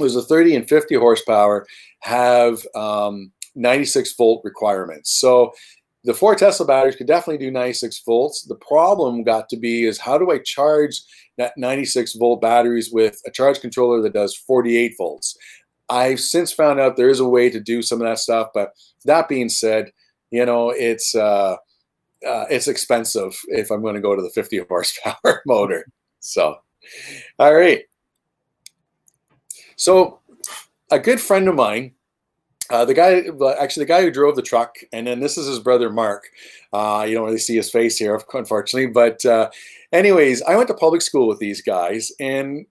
was 0.00 0.16
a 0.16 0.22
30 0.22 0.56
and 0.56 0.68
50 0.68 0.96
horsepower 0.96 1.66
have 2.00 2.66
um, 2.74 3.30
96 3.54 4.14
volt 4.16 4.40
requirements. 4.44 5.10
So 5.10 5.52
the 6.04 6.14
four 6.14 6.34
Tesla 6.34 6.66
batteries 6.66 6.96
could 6.96 7.06
definitely 7.06 7.44
do 7.44 7.50
96 7.50 8.02
volts. 8.04 8.42
The 8.42 8.54
problem 8.56 9.22
got 9.22 9.48
to 9.50 9.56
be 9.56 9.84
is 9.84 9.98
how 9.98 10.16
do 10.18 10.30
I 10.30 10.38
charge 10.38 11.02
that 11.36 11.52
96 11.56 12.14
volt 12.14 12.40
batteries 12.40 12.90
with 12.90 13.20
a 13.26 13.30
charge 13.30 13.60
controller 13.60 14.00
that 14.02 14.14
does 14.14 14.34
48 14.34 14.94
volts? 14.96 15.36
I've 15.90 16.20
since 16.20 16.52
found 16.52 16.80
out 16.80 16.96
there 16.96 17.10
is 17.10 17.20
a 17.20 17.28
way 17.28 17.50
to 17.50 17.60
do 17.60 17.82
some 17.82 18.00
of 18.00 18.06
that 18.06 18.18
stuff, 18.18 18.48
but 18.54 18.72
that 19.04 19.28
being 19.28 19.48
said, 19.48 19.90
you 20.30 20.46
know, 20.46 20.70
it's 20.70 21.14
uh, 21.14 21.56
uh, 22.26 22.44
it's 22.48 22.68
expensive 22.68 23.38
if 23.48 23.70
I'm 23.70 23.82
going 23.82 23.96
to 23.96 24.00
go 24.00 24.14
to 24.14 24.22
the 24.22 24.30
50 24.30 24.58
horsepower 24.68 25.42
motor. 25.46 25.84
So, 26.20 26.56
all 27.38 27.54
right. 27.54 27.82
So, 29.80 30.20
a 30.90 30.98
good 30.98 31.18
friend 31.18 31.48
of 31.48 31.54
mine, 31.54 31.92
uh, 32.68 32.84
the 32.84 32.92
guy, 32.92 33.22
actually, 33.58 33.84
the 33.84 33.88
guy 33.88 34.02
who 34.02 34.10
drove 34.10 34.36
the 34.36 34.42
truck, 34.42 34.76
and 34.92 35.06
then 35.06 35.20
this 35.20 35.38
is 35.38 35.46
his 35.46 35.58
brother 35.58 35.88
Mark. 35.88 36.28
Uh, 36.70 37.06
you 37.08 37.14
don't 37.14 37.24
really 37.24 37.38
see 37.38 37.56
his 37.56 37.70
face 37.70 37.96
here, 37.96 38.20
unfortunately, 38.34 38.92
but 38.92 39.24
uh, 39.24 39.48
anyways, 39.90 40.42
I 40.42 40.54
went 40.54 40.68
to 40.68 40.74
public 40.74 41.00
school 41.00 41.26
with 41.26 41.38
these 41.38 41.62
guys, 41.62 42.12
and 42.20 42.66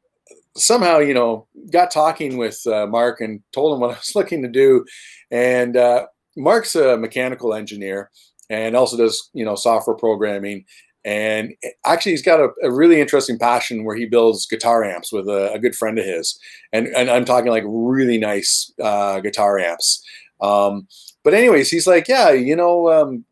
somehow, 0.55 0.99
you 0.99 1.15
know, 1.15 1.47
got 1.71 1.89
talking 1.89 2.37
with 2.37 2.61
uh, 2.67 2.85
Mark 2.85 3.21
and 3.21 3.41
told 3.53 3.73
him 3.73 3.79
what 3.79 3.89
I 3.95 3.97
was 3.97 4.13
looking 4.13 4.43
to 4.43 4.47
do. 4.47 4.85
And 5.31 5.77
uh, 5.77 6.05
Mark's 6.37 6.75
a 6.75 6.95
mechanical 6.95 7.55
engineer 7.55 8.11
and 8.51 8.75
also 8.75 8.97
does, 8.97 9.31
you 9.33 9.45
know, 9.45 9.55
software 9.55 9.95
programming. 9.95 10.65
And 11.05 11.53
actually, 11.85 12.11
he's 12.11 12.21
got 12.21 12.39
a, 12.39 12.49
a 12.63 12.71
really 12.71 12.99
interesting 12.99 13.39
passion 13.39 13.85
where 13.85 13.95
he 13.95 14.05
builds 14.05 14.45
guitar 14.45 14.83
amps 14.83 15.13
with 15.13 15.27
a, 15.27 15.53
a, 15.53 15.59
good 15.59 15.75
friend 15.75 15.97
of 15.97 16.05
his. 16.05 16.37
And, 16.73 16.87
and 16.87 17.09
I'm 17.09 17.23
talking 17.23 17.51
like 17.51 17.63
really 17.65 18.17
nice 18.17 18.71
uh, 18.83 19.21
guitar 19.21 19.57
amps. 19.57 20.03
Um, 20.41 20.87
but, 21.23 21.33
anyways, 21.33 21.69
he's 21.69 21.87
like, 21.87 22.07
yeah, 22.07 22.31
you 22.31 22.55
know, 22.55 22.91
um, 22.91 23.25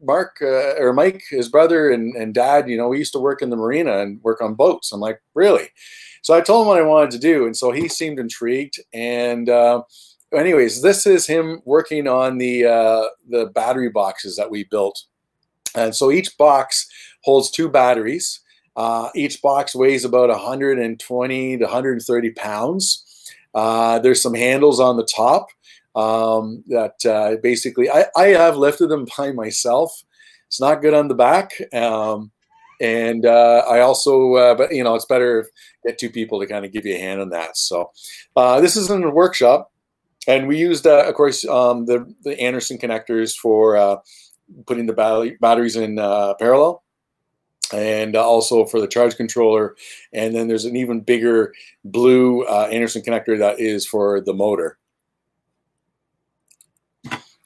Mark 0.00 0.38
uh, 0.42 0.74
or 0.78 0.92
Mike, 0.92 1.22
his 1.30 1.48
brother 1.48 1.90
and, 1.90 2.14
and 2.16 2.34
dad, 2.34 2.68
you 2.68 2.76
know, 2.76 2.88
we 2.88 2.98
used 2.98 3.12
to 3.12 3.18
work 3.20 3.42
in 3.42 3.50
the 3.50 3.56
marina 3.56 3.98
and 3.98 4.20
work 4.22 4.40
on 4.40 4.54
boats. 4.54 4.92
I'm 4.92 5.00
like, 5.00 5.20
really? 5.34 5.68
So 6.22 6.34
I 6.34 6.40
told 6.40 6.62
him 6.62 6.68
what 6.68 6.78
I 6.78 6.82
wanted 6.86 7.10
to 7.12 7.18
do, 7.18 7.46
and 7.46 7.56
so 7.56 7.72
he 7.72 7.88
seemed 7.88 8.20
intrigued. 8.20 8.80
And 8.94 9.48
uh, 9.48 9.82
anyways, 10.32 10.82
this 10.82 11.04
is 11.04 11.26
him 11.26 11.60
working 11.64 12.06
on 12.06 12.38
the 12.38 12.64
uh, 12.66 13.04
the 13.28 13.46
battery 13.46 13.90
boxes 13.90 14.36
that 14.36 14.50
we 14.50 14.64
built. 14.64 15.02
And 15.74 15.94
so 15.96 16.10
each 16.12 16.36
box 16.38 16.86
holds 17.22 17.50
two 17.50 17.68
batteries. 17.68 18.40
Uh, 18.74 19.10
each 19.14 19.42
box 19.42 19.74
weighs 19.74 20.04
about 20.04 20.28
120 20.28 21.56
to 21.58 21.64
130 21.64 22.30
pounds. 22.30 23.34
Uh, 23.54 23.98
there's 23.98 24.22
some 24.22 24.34
handles 24.34 24.80
on 24.80 24.96
the 24.96 25.04
top 25.04 25.48
um, 25.94 26.64
that 26.68 27.04
uh, 27.04 27.36
basically 27.42 27.90
I, 27.90 28.06
I 28.16 28.28
have 28.28 28.56
lifted 28.56 28.88
them 28.88 29.06
by 29.16 29.32
myself. 29.32 30.02
It's 30.46 30.60
not 30.60 30.82
good 30.82 30.94
on 30.94 31.08
the 31.08 31.14
back. 31.14 31.52
Um, 31.72 32.30
and 32.82 33.24
uh, 33.24 33.62
I 33.70 33.80
also, 33.80 34.34
uh, 34.34 34.54
but 34.54 34.74
you 34.74 34.82
know, 34.82 34.94
it's 34.96 35.04
better 35.04 35.48
get 35.86 35.98
two 35.98 36.10
people 36.10 36.40
to 36.40 36.46
kind 36.46 36.64
of 36.64 36.72
give 36.72 36.84
you 36.84 36.96
a 36.96 36.98
hand 36.98 37.20
on 37.20 37.30
that. 37.30 37.56
So 37.56 37.92
uh, 38.34 38.60
this 38.60 38.76
is 38.76 38.90
in 38.90 39.04
a 39.04 39.10
workshop, 39.10 39.70
and 40.26 40.48
we 40.48 40.58
used, 40.58 40.86
uh, 40.86 41.04
of 41.06 41.14
course, 41.14 41.46
um, 41.46 41.86
the 41.86 42.12
the 42.24 42.38
Anderson 42.40 42.78
connectors 42.78 43.36
for 43.36 43.76
uh, 43.76 43.96
putting 44.66 44.86
the 44.86 44.92
battery, 44.92 45.36
batteries 45.40 45.76
in 45.76 46.00
uh, 46.00 46.34
parallel, 46.34 46.82
and 47.72 48.16
also 48.16 48.64
for 48.64 48.80
the 48.80 48.86
charge 48.86 49.16
controller. 49.16 49.74
And 50.12 50.34
then 50.34 50.48
there's 50.48 50.64
an 50.64 50.76
even 50.76 51.00
bigger 51.00 51.52
blue 51.84 52.44
Anderson 52.46 53.02
connector 53.02 53.38
that 53.38 53.60
is 53.60 53.86
for 53.86 54.20
the 54.20 54.34
motor. 54.34 54.78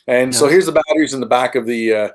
And 0.07 0.35
so 0.35 0.49
here's 0.49 0.67
the 0.67 0.73
batteries 0.73 1.15
in 1.15 1.21
the 1.21 1.27
back 1.27 1.55
of 1.57 1.67
the 1.67 1.93
uh, 1.93 2.09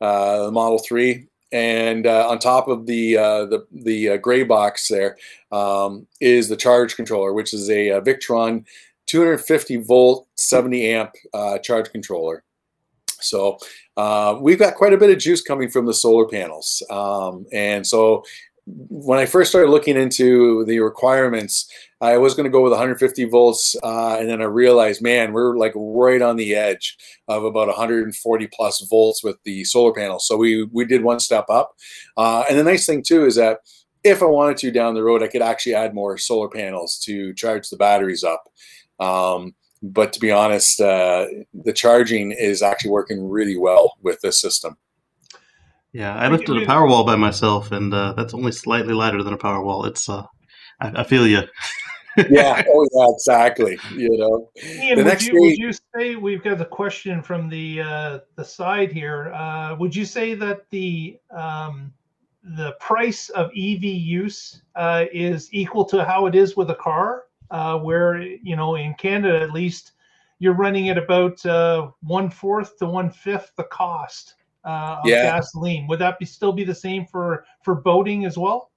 uh, 0.00 0.46
the 0.46 0.52
Model 0.52 0.78
Three, 0.78 1.28
and 1.52 2.06
uh, 2.06 2.28
on 2.28 2.38
top 2.38 2.68
of 2.68 2.86
the 2.86 3.18
uh, 3.18 3.44
the 3.46 3.66
the 3.72 4.10
uh, 4.10 4.16
gray 4.16 4.42
box 4.42 4.88
there 4.88 5.16
um, 5.52 6.06
is 6.20 6.48
the 6.48 6.56
charge 6.56 6.96
controller, 6.96 7.32
which 7.34 7.52
is 7.52 7.68
a, 7.68 7.90
uh 7.90 8.00
Victron 8.00 8.64
250 9.06 9.76
volt 9.76 10.26
70 10.36 10.90
amp 10.90 11.14
uh, 11.34 11.58
charge 11.58 11.90
controller. 11.90 12.42
So 13.20 13.58
uh, 13.96 14.38
we've 14.40 14.58
got 14.58 14.74
quite 14.74 14.92
a 14.92 14.98
bit 14.98 15.10
of 15.10 15.18
juice 15.18 15.42
coming 15.42 15.68
from 15.68 15.86
the 15.86 15.94
solar 15.94 16.26
panels, 16.26 16.82
um, 16.90 17.46
and 17.52 17.86
so 17.86 18.24
when 18.66 19.18
I 19.18 19.26
first 19.26 19.50
started 19.50 19.70
looking 19.70 19.96
into 19.96 20.64
the 20.64 20.80
requirements, 20.80 21.70
I 22.00 22.18
was 22.18 22.34
going 22.34 22.44
to 22.44 22.50
go 22.50 22.62
with 22.62 22.72
150 22.72 23.24
volts, 23.26 23.76
uh, 23.82 24.16
and 24.18 24.28
then 24.28 24.42
I 24.42 24.46
realized, 24.46 25.00
man, 25.00 25.32
we're 25.32 25.56
like 25.56 25.72
right 25.76 26.20
on 26.20 26.36
the 26.36 26.54
edge 26.54 26.96
of 27.28 27.44
about 27.44 27.68
140 27.68 28.48
plus 28.48 28.80
volts 28.88 29.22
with 29.22 29.36
the 29.44 29.62
solar 29.64 29.92
panels. 29.92 30.26
So 30.26 30.36
we 30.36 30.64
we 30.72 30.84
did 30.84 31.02
one 31.02 31.20
step 31.20 31.46
up, 31.48 31.74
uh, 32.16 32.44
and 32.48 32.58
the 32.58 32.64
nice 32.64 32.86
thing 32.86 33.02
too 33.02 33.24
is 33.24 33.36
that 33.36 33.60
if 34.02 34.22
I 34.22 34.26
wanted 34.26 34.56
to 34.58 34.70
down 34.70 34.94
the 34.94 35.02
road, 35.02 35.22
I 35.22 35.28
could 35.28 35.42
actually 35.42 35.74
add 35.74 35.94
more 35.94 36.16
solar 36.16 36.48
panels 36.48 36.98
to 37.00 37.34
charge 37.34 37.68
the 37.68 37.76
batteries 37.76 38.24
up. 38.24 38.44
Um, 39.00 39.54
but 39.82 40.12
to 40.12 40.20
be 40.20 40.30
honest, 40.30 40.80
uh, 40.80 41.26
the 41.54 41.72
charging 41.72 42.32
is 42.32 42.62
actually 42.62 42.90
working 42.90 43.28
really 43.28 43.56
well 43.56 43.96
with 44.02 44.20
this 44.20 44.40
system. 44.40 44.76
Yeah, 45.92 46.14
I 46.14 46.28
lifted 46.28 46.62
a 46.62 46.66
power 46.66 46.86
wall 46.86 47.04
by 47.04 47.16
myself, 47.16 47.72
and 47.72 47.92
uh, 47.94 48.12
that's 48.14 48.34
only 48.34 48.52
slightly 48.52 48.92
lighter 48.92 49.22
than 49.22 49.32
a 49.32 49.38
power 49.38 49.62
wall. 49.62 49.86
It's 49.86 50.08
uh, 50.08 50.24
I, 50.80 51.00
I 51.00 51.04
feel 51.04 51.26
you. 51.26 51.42
yeah, 52.30 52.62
oh 52.68 52.88
yeah, 52.92 53.06
exactly. 53.10 53.78
You 53.94 54.16
know, 54.16 54.50
Ian, 54.62 54.96
The 54.96 55.04
would 55.04 55.06
next 55.06 55.26
you, 55.26 55.40
would 55.40 55.56
you 55.56 55.72
say 55.72 56.16
we've 56.16 56.42
got 56.42 56.60
a 56.60 56.64
question 56.64 57.22
from 57.22 57.48
the 57.48 57.82
uh, 57.82 58.18
the 58.36 58.44
side 58.44 58.92
here? 58.92 59.32
Uh, 59.32 59.76
would 59.76 59.94
you 59.94 60.04
say 60.04 60.34
that 60.34 60.68
the 60.70 61.18
um, 61.30 61.92
the 62.42 62.72
price 62.80 63.28
of 63.30 63.46
EV 63.56 63.84
use 63.84 64.62
uh, 64.74 65.04
is 65.12 65.48
equal 65.52 65.84
to 65.86 66.04
how 66.04 66.26
it 66.26 66.34
is 66.34 66.56
with 66.56 66.70
a 66.70 66.74
car? 66.74 67.24
Uh, 67.50 67.78
where 67.78 68.20
you 68.20 68.56
know 68.56 68.76
in 68.76 68.94
Canada 68.94 69.40
at 69.40 69.52
least 69.52 69.92
you're 70.38 70.54
running 70.54 70.88
at 70.88 70.98
about 70.98 71.44
uh, 71.46 71.90
one 72.02 72.30
fourth 72.30 72.76
to 72.78 72.86
one 72.86 73.10
fifth 73.10 73.52
the 73.56 73.64
cost 73.64 74.34
uh, 74.64 75.00
of 75.02 75.08
Yeah. 75.08 75.22
gasoline. 75.22 75.86
Would 75.86 76.00
that 76.00 76.18
be 76.18 76.26
still 76.26 76.52
be 76.52 76.64
the 76.64 76.74
same 76.74 77.06
for 77.06 77.44
for 77.62 77.74
boating 77.74 78.24
as 78.24 78.36
well? 78.36 78.70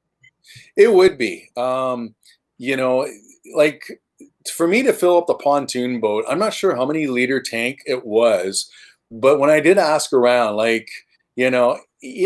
It 0.76 0.94
would 0.94 1.18
be. 1.18 1.50
Um, 1.58 2.16
you 2.58 2.78
know, 2.78 3.08
like 3.56 4.02
for 4.54 4.68
me 4.68 4.84
to 4.84 4.94
fill 4.94 5.18
up 5.18 5.28
the 5.28 5.36
pontoon 5.36 6.00
boat, 6.00 6.26
I'm 6.28 6.40
not 6.40 6.54
sure 6.54 6.76
how 6.76 6.86
many 6.86 7.08
liter 7.08 7.42
tank 7.42 7.80
it 7.86 8.06
was, 8.06 8.70
but 9.12 9.40
when 9.40 9.50
I 9.50 9.60
did 9.60 9.78
ask 9.78 10.14
around, 10.14 10.56
like, 10.56 10.90
you 11.36 11.50
know, 11.50 11.80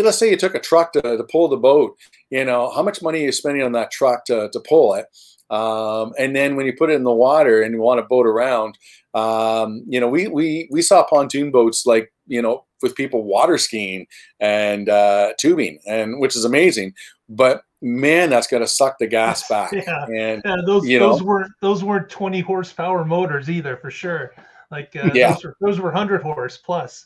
let's 0.03 0.17
say 0.17 0.29
you 0.29 0.37
took 0.37 0.55
a 0.55 0.59
truck 0.59 0.93
to, 0.93 1.01
to 1.01 1.23
pull 1.31 1.47
the 1.47 1.57
boat, 1.57 1.97
you 2.29 2.45
know, 2.45 2.71
how 2.71 2.83
much 2.83 3.01
money 3.01 3.21
are 3.21 3.25
you 3.25 3.31
spending 3.31 3.63
on 3.63 3.71
that 3.73 3.91
truck 3.91 4.25
to, 4.25 4.49
to 4.51 4.59
pull 4.59 4.93
it? 4.95 5.05
Um, 5.49 6.13
and 6.17 6.35
then 6.35 6.55
when 6.55 6.65
you 6.65 6.73
put 6.73 6.89
it 6.89 6.93
in 6.93 7.03
the 7.03 7.11
water 7.11 7.61
and 7.61 7.73
you 7.73 7.81
want 7.81 7.99
to 7.99 8.05
boat 8.05 8.25
around, 8.25 8.77
um, 9.13 9.83
you 9.87 9.99
know, 9.99 10.07
we, 10.07 10.27
we, 10.27 10.67
we 10.71 10.81
saw 10.81 11.03
pontoon 11.03 11.51
boats 11.51 11.85
like, 11.85 12.11
you 12.25 12.41
know, 12.41 12.65
with 12.81 12.95
people 12.95 13.23
water 13.23 13.57
skiing 13.57 14.07
and 14.39 14.89
uh, 14.89 15.33
tubing, 15.39 15.79
and 15.87 16.19
which 16.19 16.35
is 16.35 16.43
amazing. 16.45 16.93
But 17.29 17.63
man, 17.81 18.29
that's 18.29 18.47
going 18.47 18.63
to 18.63 18.67
suck 18.67 18.97
the 18.99 19.07
gas 19.07 19.47
back. 19.49 19.71
Yeah. 19.73 20.05
And 20.05 20.41
Yeah, 20.43 20.57
those 20.65 20.83
those 20.83 21.19
know? 21.19 21.25
weren't 21.25 21.51
those 21.61 21.83
weren't 21.83 22.09
20 22.09 22.39
horsepower 22.41 23.05
motors 23.05 23.49
either 23.49 23.77
for 23.77 23.91
sure. 23.91 24.33
Like 24.71 24.95
uh, 24.95 25.11
Yeah. 25.13 25.33
those 25.33 25.43
were 25.43 25.55
those 25.61 25.79
were 25.79 25.89
100 25.91 26.23
horse 26.23 26.57
plus. 26.57 27.05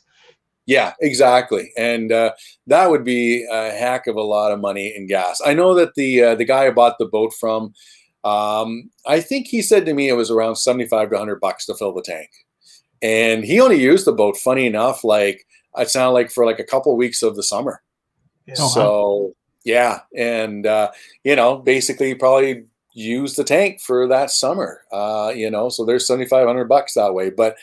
yeah, 0.66 0.94
exactly. 1.00 1.70
And 1.76 2.12
uh, 2.12 2.32
that 2.66 2.90
would 2.90 3.04
be 3.04 3.46
a 3.50 3.70
heck 3.70 4.06
of 4.06 4.16
a 4.16 4.22
lot 4.22 4.52
of 4.52 4.60
money 4.60 4.94
in 4.96 5.06
gas. 5.06 5.40
I 5.44 5.54
know 5.54 5.74
that 5.74 5.94
the 5.94 6.22
uh, 6.22 6.34
the 6.34 6.44
guy 6.44 6.66
I 6.66 6.70
bought 6.70 6.96
the 6.98 7.06
boat 7.06 7.32
from, 7.38 7.72
um, 8.24 8.90
I 9.06 9.20
think 9.20 9.46
he 9.46 9.62
said 9.62 9.86
to 9.86 9.94
me 9.94 10.08
it 10.08 10.14
was 10.14 10.30
around 10.30 10.56
75 10.56 11.10
to 11.10 11.14
100 11.16 11.40
bucks 11.40 11.66
to 11.66 11.74
fill 11.74 11.92
the 11.92 12.02
tank. 12.02 12.30
And 13.00 13.44
he 13.44 13.60
only 13.60 13.80
used 13.80 14.06
the 14.06 14.12
boat, 14.12 14.36
funny 14.36 14.66
enough, 14.66 15.04
like 15.04 15.46
it 15.76 15.88
sounded 15.88 16.12
like 16.12 16.30
for 16.30 16.44
like 16.44 16.58
a 16.58 16.64
couple 16.64 16.96
weeks 16.96 17.22
of 17.22 17.36
the 17.36 17.42
summer. 17.42 17.82
Yeah. 18.46 18.54
Oh, 18.58 18.62
wow. 18.64 18.68
so 18.68 19.34
yeah, 19.64 20.00
and 20.16 20.66
uh, 20.66 20.90
you 21.24 21.36
know, 21.36 21.58
basically 21.58 22.14
probably 22.14 22.64
use 22.94 23.36
the 23.36 23.44
tank 23.44 23.80
for 23.80 24.08
that 24.08 24.30
summer. 24.30 24.82
Uh, 24.90 25.32
you 25.34 25.50
know, 25.50 25.68
so 25.68 25.84
there's 25.84 26.06
seventy 26.06 26.26
five 26.26 26.46
hundred 26.46 26.68
bucks 26.68 26.94
that 26.94 27.14
way. 27.14 27.30
But 27.30 27.56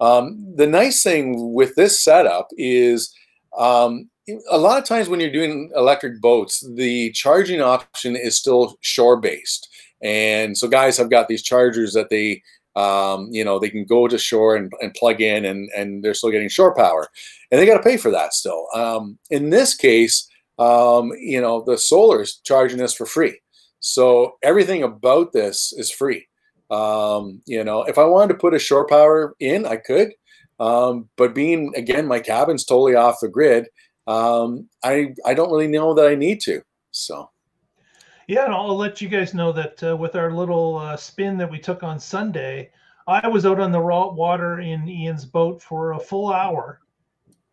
um, 0.00 0.44
the 0.56 0.66
nice 0.66 1.02
thing 1.02 1.54
with 1.54 1.74
this 1.76 2.02
setup 2.02 2.48
is 2.58 3.14
um, 3.56 4.10
a 4.50 4.58
lot 4.58 4.78
of 4.78 4.84
times 4.84 5.08
when 5.08 5.20
you're 5.20 5.30
doing 5.30 5.70
electric 5.76 6.20
boats, 6.20 6.66
the 6.74 7.12
charging 7.12 7.60
option 7.60 8.16
is 8.16 8.36
still 8.36 8.76
shore 8.80 9.20
based, 9.20 9.68
and 10.02 10.56
so 10.56 10.68
guys 10.68 10.96
have 10.96 11.10
got 11.10 11.28
these 11.28 11.42
chargers 11.42 11.92
that 11.94 12.10
they. 12.10 12.42
Um, 12.74 13.28
you 13.30 13.44
know, 13.44 13.58
they 13.58 13.68
can 13.68 13.84
go 13.84 14.08
to 14.08 14.16
shore 14.16 14.56
and, 14.56 14.72
and 14.80 14.94
plug 14.94 15.20
in 15.20 15.44
and, 15.44 15.68
and 15.76 16.02
they're 16.02 16.14
still 16.14 16.30
getting 16.30 16.48
shore 16.48 16.74
power 16.74 17.06
and 17.50 17.60
they 17.60 17.66
got 17.66 17.76
to 17.76 17.82
pay 17.82 17.98
for 17.98 18.10
that 18.10 18.32
still. 18.32 18.66
Um, 18.74 19.18
in 19.28 19.50
this 19.50 19.74
case, 19.74 20.26
um, 20.58 21.12
you 21.18 21.38
know, 21.40 21.62
the 21.62 21.76
solar 21.76 22.22
is 22.22 22.36
charging 22.44 22.80
us 22.80 22.94
for 22.94 23.04
free. 23.04 23.38
So 23.80 24.38
everything 24.42 24.84
about 24.84 25.32
this 25.32 25.74
is 25.76 25.90
free. 25.90 26.26
Um, 26.70 27.42
you 27.44 27.62
know, 27.62 27.82
if 27.82 27.98
I 27.98 28.04
wanted 28.04 28.32
to 28.32 28.38
put 28.38 28.54
a 28.54 28.58
shore 28.58 28.86
power 28.86 29.34
in, 29.38 29.66
I 29.66 29.76
could. 29.76 30.12
Um, 30.58 31.08
but 31.16 31.34
being 31.34 31.72
again, 31.76 32.06
my 32.06 32.20
cabin's 32.20 32.64
totally 32.64 32.94
off 32.94 33.20
the 33.20 33.28
grid. 33.28 33.66
Um, 34.06 34.68
I 34.82 35.14
I 35.26 35.34
don't 35.34 35.50
really 35.50 35.66
know 35.66 35.92
that 35.94 36.06
I 36.06 36.14
need 36.14 36.40
to. 36.42 36.62
So 36.92 37.28
Yeah, 38.32 38.46
and 38.46 38.54
I'll 38.54 38.74
let 38.78 39.02
you 39.02 39.10
guys 39.10 39.34
know 39.34 39.52
that 39.52 39.82
uh, 39.82 39.94
with 39.94 40.16
our 40.16 40.32
little 40.32 40.78
uh, 40.78 40.96
spin 40.96 41.36
that 41.36 41.50
we 41.50 41.58
took 41.58 41.82
on 41.82 42.00
Sunday, 42.00 42.70
I 43.06 43.28
was 43.28 43.44
out 43.44 43.60
on 43.60 43.72
the 43.72 43.78
raw 43.80 44.08
water 44.08 44.60
in 44.60 44.88
Ian's 44.88 45.26
boat 45.26 45.60
for 45.60 45.92
a 45.92 46.00
full 46.00 46.32
hour, 46.32 46.80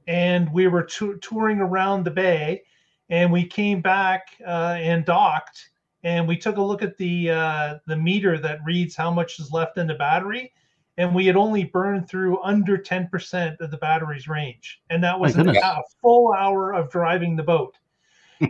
and 0.08 0.50
we 0.54 0.68
were 0.70 0.84
tou- 0.84 1.18
touring 1.18 1.60
around 1.60 2.06
the 2.06 2.12
bay, 2.12 2.64
and 3.10 3.30
we 3.30 3.46
came 3.46 3.82
back 3.82 4.28
uh, 4.48 4.78
and 4.80 5.04
docked, 5.04 5.70
and 6.04 6.26
we 6.26 6.38
took 6.38 6.56
a 6.56 6.62
look 6.62 6.82
at 6.82 6.96
the 6.96 7.30
uh, 7.30 7.80
the 7.86 7.98
meter 7.98 8.38
that 8.38 8.60
reads 8.64 8.96
how 8.96 9.12
much 9.12 9.38
is 9.38 9.52
left 9.52 9.78
in 9.78 9.86
the 9.86 9.96
battery, 9.96 10.54
and 10.96 11.14
we 11.14 11.26
had 11.26 11.36
only 11.36 11.66
burned 11.66 12.08
through 12.08 12.42
under 12.42 12.78
ten 12.78 13.10
percent 13.10 13.60
of 13.60 13.70
the 13.70 13.78
battery's 13.80 14.30
range, 14.30 14.82
and 14.90 15.04
that 15.04 15.20
was 15.20 15.36
My 15.36 15.42
an- 15.42 15.48
goodness. 15.48 15.64
a 15.66 15.82
full 16.02 16.32
hour 16.32 16.72
of 16.74 16.90
driving 16.90 17.36
the 17.36 17.44
boat. 17.44 17.76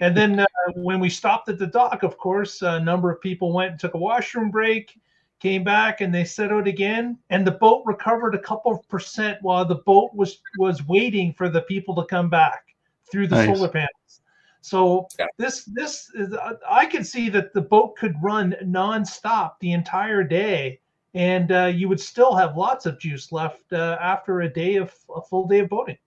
And 0.01 0.15
then 0.15 0.39
uh, 0.39 0.45
when 0.75 0.99
we 0.99 1.09
stopped 1.09 1.49
at 1.49 1.57
the 1.57 1.67
dock, 1.67 2.03
of 2.03 2.17
course, 2.17 2.61
a 2.61 2.79
number 2.79 3.11
of 3.11 3.21
people 3.21 3.53
went 3.53 3.71
and 3.71 3.79
took 3.79 3.93
a 3.93 3.97
washroom 3.97 4.51
break, 4.51 4.99
came 5.39 5.63
back, 5.63 6.01
and 6.01 6.13
they 6.13 6.23
set 6.23 6.51
out 6.51 6.67
again. 6.67 7.17
And 7.29 7.45
the 7.45 7.51
boat 7.51 7.83
recovered 7.85 8.35
a 8.35 8.39
couple 8.39 8.71
of 8.71 8.87
percent 8.87 9.37
while 9.41 9.65
the 9.65 9.75
boat 9.75 10.11
was 10.13 10.41
was 10.57 10.85
waiting 10.87 11.33
for 11.33 11.49
the 11.49 11.61
people 11.61 11.95
to 11.95 12.05
come 12.05 12.29
back 12.29 12.75
through 13.11 13.27
the 13.27 13.35
Nice. 13.35 13.57
solar 13.57 13.69
panels. 13.69 14.21
So 14.61 15.07
Yeah. 15.17 15.25
this 15.37 15.65
this 15.65 16.11
is 16.13 16.35
I 16.69 16.85
could 16.85 17.07
see 17.07 17.29
that 17.29 17.53
the 17.53 17.61
boat 17.61 17.95
could 17.95 18.15
run 18.21 18.55
nonstop 18.63 19.53
the 19.61 19.71
entire 19.71 20.23
day, 20.23 20.81
and 21.13 21.51
uh, 21.51 21.65
you 21.65 21.87
would 21.89 21.99
still 21.99 22.35
have 22.35 22.57
lots 22.57 22.85
of 22.85 22.99
juice 22.99 23.31
left 23.31 23.73
uh, 23.73 23.97
after 24.01 24.41
a 24.41 24.49
day 24.49 24.75
of 24.75 24.93
a 25.15 25.21
full 25.21 25.47
day 25.47 25.59
of 25.59 25.69
boating. 25.69 25.97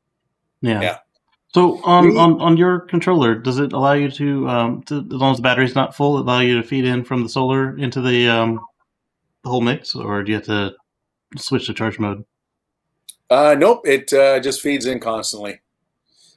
Yeah. 0.61 0.81
Yeah. 0.81 0.99
So 1.55 1.83
on, 1.85 2.09
We- 2.11 2.19
on 2.19 2.41
on 2.41 2.57
your 2.57 2.81
controller, 2.81 3.35
does 3.35 3.59
it 3.59 3.73
allow 3.73 3.93
you 3.93 4.11
to, 4.13 4.49
um, 4.49 4.83
to 4.85 4.97
as 4.99 5.05
long 5.13 5.33
as 5.33 5.37
the 5.37 5.43
battery's 5.43 5.75
not 5.75 5.95
full, 5.95 6.19
allow 6.19 6.41
you 6.41 6.57
to 6.61 6.67
feed 6.67 6.85
in 6.85 7.05
from 7.05 7.23
the 7.23 7.29
solar 7.29 7.77
into 7.77 8.01
the 8.01 8.29
um, 8.29 8.61
the 9.45 9.51
whole 9.51 9.61
mix, 9.61 9.95
or 9.95 10.23
do 10.23 10.33
you 10.33 10.37
have 10.37 10.47
to 10.47 10.75
switch 11.37 11.67
to 11.67 11.75
charge 11.75 11.99
mode? 11.99 12.25
Uh, 13.29 13.55
nope, 13.59 13.81
it 13.85 14.13
uh, 14.13 14.41
just 14.41 14.61
feeds 14.61 14.87
in 14.87 15.01
constantly. 15.01 15.61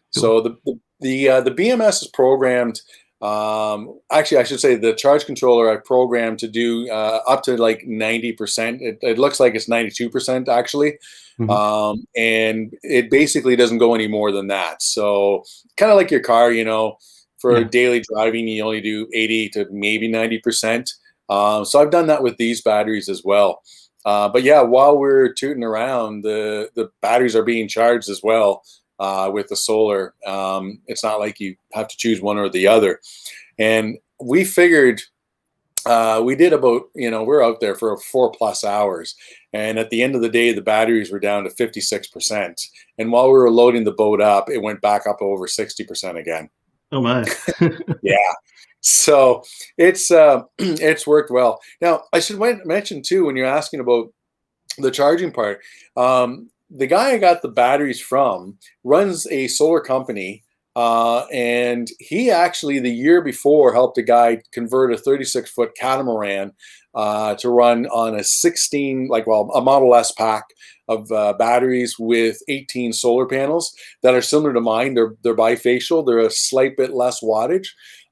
So 0.10 0.42
the 0.42 0.58
the 0.66 0.80
the, 1.02 1.30
uh, 1.30 1.42
the 1.42 1.52
BMS 1.52 2.02
is 2.04 2.08
programmed. 2.08 2.82
Um, 3.26 4.00
actually, 4.12 4.38
I 4.38 4.44
should 4.44 4.60
say 4.60 4.76
the 4.76 4.94
charge 4.94 5.26
controller 5.26 5.72
I 5.72 5.78
programmed 5.78 6.40
to 6.40 6.48
do 6.48 6.90
uh, 6.92 7.22
up 7.28 7.42
to 7.44 7.58
like 7.58 7.84
ninety 7.88 8.32
percent. 8.34 8.82
It, 8.82 9.00
it 9.02 9.18
looks 9.18 9.40
like 9.40 9.56
it's 9.56 9.70
ninety 9.70 9.92
two 9.92 10.10
percent 10.10 10.48
actually, 10.48 10.92
Mhm. 11.40 11.50
um, 11.50 12.06
and 12.16 12.74
it 12.84 13.10
basically 13.10 13.56
doesn't 13.56 13.80
go 13.80 13.96
any 13.96 14.08
more 14.08 14.32
than 14.32 14.48
that. 14.48 14.82
So 14.82 15.44
kind 15.78 15.92
of 15.92 15.98
like 15.98 16.12
your 16.12 16.22
car, 16.22 16.52
you 16.52 16.66
know, 16.66 16.98
for 17.40 17.60
Yeah. 17.60 17.68
daily 17.80 18.02
driving, 18.12 18.48
you 18.48 18.64
only 18.64 18.82
do 18.82 19.08
eighty 19.14 19.50
to 19.50 19.66
maybe 19.72 20.08
ninety 20.08 20.40
percent. 20.40 20.92
Um, 21.30 21.66
so 21.66 21.82
I've 21.82 21.92
done 21.98 22.08
that 22.08 22.22
with 22.24 22.38
these 22.38 22.62
batteries 22.62 23.10
as 23.10 23.24
well. 23.24 23.62
Uh, 24.06 24.30
but 24.30 24.44
yeah, 24.44 24.62
while 24.62 24.96
we're 25.00 25.34
tooting 25.34 25.64
around, 25.64 26.22
the 26.24 26.70
the 26.76 26.90
batteries 27.02 27.36
are 27.36 27.44
being 27.44 27.68
charged 27.68 28.10
as 28.10 28.22
well 28.22 28.62
uh, 29.00 29.30
with 29.34 29.48
the 29.48 29.56
solar. 29.56 30.14
Um, 30.26 30.80
it's 30.88 31.04
not 31.04 31.20
like 31.20 31.40
you 31.40 31.56
have 31.74 31.88
to 31.88 31.98
choose 31.98 32.22
one 32.22 32.38
or 32.38 32.50
the 32.50 32.68
other. 32.68 33.00
And 33.58 33.98
we 34.22 34.44
figured 34.44 35.02
uh, 35.86 36.22
we 36.24 36.36
did 36.36 36.52
about 36.52 36.84
you 36.96 37.12
know 37.12 37.24
we 37.24 37.36
are 37.36 37.44
out 37.44 37.60
there 37.60 37.76
for 37.76 37.98
four 37.98 38.32
plus 38.32 38.64
hours. 38.64 39.16
And 39.54 39.80
at 39.80 39.90
the 39.90 40.02
end 40.04 40.16
of 40.16 40.22
the 40.22 40.30
day 40.30 40.52
the 40.52 40.62
batteries 40.62 41.12
were 41.12 41.20
down 41.20 41.44
to 41.44 41.50
56% 41.50 42.68
and 42.98 43.12
while 43.12 43.28
we 43.28 43.34
were 43.34 43.52
loading 43.52 43.84
the 43.84 43.92
boat 43.92 44.22
up 44.22 44.50
it 44.50 44.62
went 44.62 44.82
back 44.82 45.08
up 45.08 45.22
over 45.22 45.48
60% 45.48 46.18
again. 46.18 46.50
Oh 46.92 47.02
my. 47.02 47.26
Yeah. 48.02 48.34
So 48.82 49.44
it's 49.78 50.12
uh, 50.12 50.44
it's 50.60 51.08
worked 51.08 51.32
well. 51.32 51.60
Now 51.82 52.04
i 52.14 52.20
should 52.20 52.40
mention 52.66 53.02
too 53.02 53.26
when 53.26 53.36
you're 53.36 53.46
asking 53.46 53.80
about 53.80 54.14
the 54.78 54.92
charging 54.92 55.32
part 55.32 55.62
um, 55.96 56.50
the 56.70 56.88
guy 56.88 57.12
i 57.12 57.18
got 57.18 57.42
the 57.42 57.48
batteries 57.48 58.02
from 58.02 58.58
runs 58.84 59.28
a 59.28 59.48
solar 59.48 59.82
company 59.82 60.44
uh, 60.76 61.26
and 61.32 61.90
he 62.00 62.30
actually, 62.30 62.80
the 62.80 62.92
year 62.92 63.22
before, 63.22 63.74
helped 63.74 63.98
a 63.98 64.04
guy 64.04 64.42
convert 64.52 64.92
a 64.92 64.98
36 64.98 65.50
foot 65.50 65.72
catamaran 65.80 66.52
uh, 66.94 67.36
to 67.36 67.50
run 67.50 67.86
on 67.88 68.16
a 68.16 68.24
16, 68.24 69.08
like, 69.10 69.26
well, 69.26 69.50
a 69.56 69.62
Model 69.62 69.96
S 69.96 70.12
pack 70.12 70.44
of 70.90 71.10
uh, 71.12 71.34
batteries 71.34 71.96
with 71.98 72.38
18 72.50 72.92
solar 72.92 73.26
panels 73.26 73.74
that 74.04 74.14
are 74.14 74.22
similar 74.22 74.54
to 74.54 74.62
mine. 74.62 74.96
They're, 74.96 75.16
they're 75.24 75.36
bifacial, 75.36 76.06
they're 76.06 76.20
a 76.20 76.30
slight 76.30 76.76
bit 76.76 76.94
less 76.94 77.24
wattage. 77.24 77.68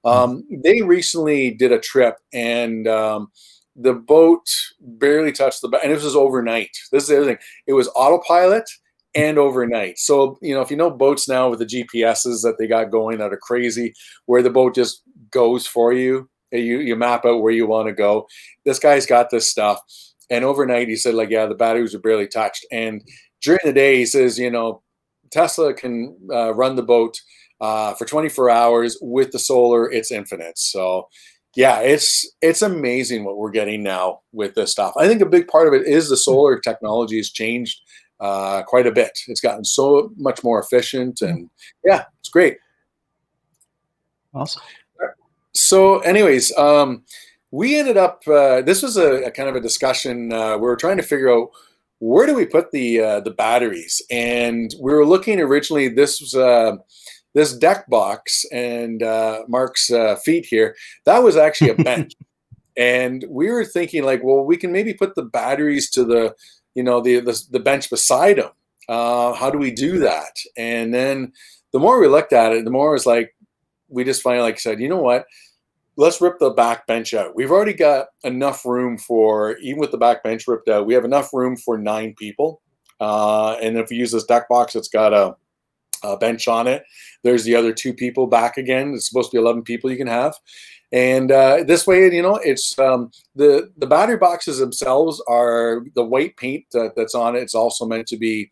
Um, 0.05 0.43
they 0.63 0.81
recently 0.81 1.51
did 1.51 1.71
a 1.71 1.79
trip 1.79 2.17
and 2.33 2.87
um, 2.87 3.29
the 3.75 3.93
boat 3.93 4.45
barely 4.79 5.31
touched 5.31 5.61
the, 5.61 5.69
and 5.83 5.91
this 5.91 6.03
was 6.03 6.15
overnight. 6.15 6.75
This 6.91 7.03
is 7.03 7.09
the 7.09 7.17
other 7.17 7.25
thing. 7.25 7.37
It 7.67 7.73
was 7.73 7.89
autopilot 7.95 8.69
and 9.15 9.37
overnight. 9.37 9.99
So, 9.99 10.37
you 10.41 10.53
know, 10.53 10.61
if 10.61 10.71
you 10.71 10.77
know 10.77 10.89
boats 10.89 11.27
now 11.27 11.49
with 11.49 11.59
the 11.59 11.65
GPSs 11.65 12.41
that 12.43 12.55
they 12.57 12.67
got 12.67 12.91
going 12.91 13.19
that 13.19 13.33
are 13.33 13.37
crazy, 13.37 13.93
where 14.25 14.41
the 14.41 14.49
boat 14.49 14.75
just 14.75 15.03
goes 15.31 15.67
for 15.67 15.93
you, 15.93 16.29
you, 16.51 16.79
you 16.79 16.95
map 16.95 17.25
out 17.25 17.41
where 17.41 17.53
you 17.53 17.67
want 17.67 17.87
to 17.87 17.93
go. 17.93 18.27
This 18.65 18.79
guy's 18.79 19.05
got 19.05 19.29
this 19.29 19.49
stuff. 19.49 19.79
And 20.29 20.45
overnight, 20.45 20.87
he 20.87 20.95
said, 20.95 21.15
like, 21.15 21.29
yeah, 21.29 21.45
the 21.45 21.55
batteries 21.55 21.93
are 21.93 21.99
barely 21.99 22.27
touched. 22.27 22.65
And 22.71 23.03
during 23.41 23.59
the 23.63 23.73
day, 23.73 23.97
he 23.97 24.05
says, 24.05 24.39
you 24.39 24.49
know, 24.49 24.81
Tesla 25.31 25.73
can 25.73 26.15
uh, 26.31 26.53
run 26.53 26.75
the 26.75 26.83
boat 26.83 27.19
uh, 27.59 27.93
for 27.95 28.05
24 28.05 28.49
hours 28.49 28.97
with 29.01 29.31
the 29.31 29.39
solar. 29.39 29.91
It's 29.91 30.11
infinite. 30.11 30.57
So, 30.57 31.07
yeah, 31.55 31.79
it's 31.79 32.29
it's 32.41 32.61
amazing 32.61 33.23
what 33.23 33.37
we're 33.37 33.51
getting 33.51 33.83
now 33.83 34.21
with 34.31 34.55
this 34.55 34.71
stuff. 34.71 34.93
I 34.97 35.07
think 35.07 35.21
a 35.21 35.25
big 35.25 35.47
part 35.47 35.67
of 35.67 35.73
it 35.73 35.87
is 35.87 36.09
the 36.09 36.17
solar 36.17 36.59
technology 36.59 37.17
has 37.17 37.29
changed 37.29 37.81
uh, 38.19 38.63
quite 38.63 38.87
a 38.87 38.91
bit. 38.91 39.11
It's 39.27 39.41
gotten 39.41 39.63
so 39.63 40.11
much 40.17 40.43
more 40.43 40.59
efficient, 40.59 41.21
and 41.21 41.49
yeah, 41.85 42.05
it's 42.19 42.29
great. 42.29 42.57
Awesome. 44.33 44.63
So, 45.53 45.99
anyways, 45.99 46.57
um, 46.57 47.03
we 47.51 47.77
ended 47.77 47.97
up. 47.97 48.23
Uh, 48.27 48.61
this 48.61 48.81
was 48.81 48.97
a, 48.97 49.25
a, 49.25 49.31
kind 49.31 49.47
of 49.47 49.55
a 49.55 49.61
discussion. 49.61 50.33
Uh, 50.33 50.57
we 50.57 50.63
were 50.63 50.75
trying 50.75 50.97
to 50.97 51.03
figure 51.03 51.31
out 51.31 51.49
where 51.99 52.25
do 52.25 52.33
we 52.33 52.45
put 52.45 52.71
the 52.71 52.99
uh, 52.99 53.19
the 53.19 53.31
batteries, 53.31 54.01
and 54.09 54.73
we 54.81 54.91
were 54.91 55.05
looking 55.05 55.39
originally. 55.39 55.87
This 55.87 56.19
was 56.19 56.33
uh, 56.33 56.77
this 57.33 57.55
deck 57.55 57.89
box 57.89 58.45
and 58.51 59.03
uh, 59.03 59.43
Mark's 59.47 59.91
uh, 59.91 60.15
feet 60.17 60.45
here. 60.45 60.75
That 61.05 61.19
was 61.19 61.35
actually 61.35 61.71
a 61.71 61.75
bench. 61.75 62.13
and 62.77 63.25
we 63.29 63.51
were 63.51 63.65
thinking 63.65 64.03
like 64.03 64.23
well 64.23 64.43
we 64.43 64.57
can 64.57 64.71
maybe 64.71 64.95
put 64.95 65.13
the 65.13 65.21
batteries 65.21 65.91
to 65.91 66.03
the 66.03 66.33
you 66.73 66.81
know 66.81 67.01
the 67.01 67.19
the, 67.19 67.39
the 67.51 67.59
bench 67.59 67.89
beside 67.89 68.37
him. 68.37 68.49
Uh, 68.89 69.33
how 69.33 69.49
do 69.49 69.57
we 69.57 69.71
do 69.71 69.99
that? 69.99 70.35
And 70.57 70.93
then 70.93 71.31
the 71.71 71.79
more 71.79 71.99
we 71.99 72.07
looked 72.07 72.33
at 72.33 72.51
it, 72.51 72.65
the 72.65 72.71
more 72.71 72.89
it 72.89 72.93
was 72.93 73.05
like 73.05 73.35
we 73.89 74.03
just 74.03 74.21
finally 74.21 74.43
like 74.43 74.59
said, 74.59 74.79
you 74.79 74.89
know 74.89 75.01
what? 75.01 75.25
Let's 75.95 76.21
rip 76.21 76.39
the 76.39 76.49
back 76.49 76.87
bench 76.87 77.13
out. 77.13 77.35
We've 77.35 77.51
already 77.51 77.73
got 77.73 78.07
enough 78.23 78.65
room 78.65 78.97
for 78.97 79.57
even 79.57 79.79
with 79.79 79.91
the 79.91 79.97
back 79.97 80.23
bench 80.23 80.47
ripped 80.47 80.67
out. 80.67 80.87
We 80.87 80.95
have 80.95 81.05
enough 81.05 81.31
room 81.33 81.55
for 81.55 81.77
nine 81.77 82.15
people. 82.17 82.61
Uh, 82.99 83.53
and 83.61 83.77
if 83.77 83.89
we 83.89 83.97
use 83.97 84.11
this 84.11 84.25
deck 84.25 84.49
box, 84.49 84.75
it's 84.75 84.87
got 84.87 85.13
a, 85.13 85.35
a 86.03 86.17
bench 86.17 86.47
on 86.47 86.67
it. 86.67 86.83
There's 87.23 87.43
the 87.43 87.55
other 87.55 87.73
two 87.73 87.93
people 87.93 88.27
back 88.27 88.57
again. 88.57 88.93
It's 88.93 89.07
supposed 89.07 89.31
to 89.31 89.37
be 89.37 89.41
11 89.41 89.63
people 89.63 89.91
you 89.91 89.97
can 89.97 90.07
have. 90.07 90.35
And 90.93 91.31
uh, 91.31 91.63
this 91.65 91.87
way, 91.87 92.13
you 92.13 92.21
know, 92.21 92.35
it's 92.35 92.77
um, 92.77 93.09
the 93.35 93.71
the 93.77 93.87
battery 93.87 94.17
boxes 94.17 94.59
themselves 94.59 95.21
are 95.27 95.83
the 95.95 96.03
white 96.03 96.37
paint 96.37 96.65
that, 96.71 96.93
that's 96.95 97.15
on 97.15 97.35
it. 97.35 97.39
It's 97.39 97.55
also 97.55 97.87
meant 97.87 98.05
to 98.09 98.17
be, 98.17 98.51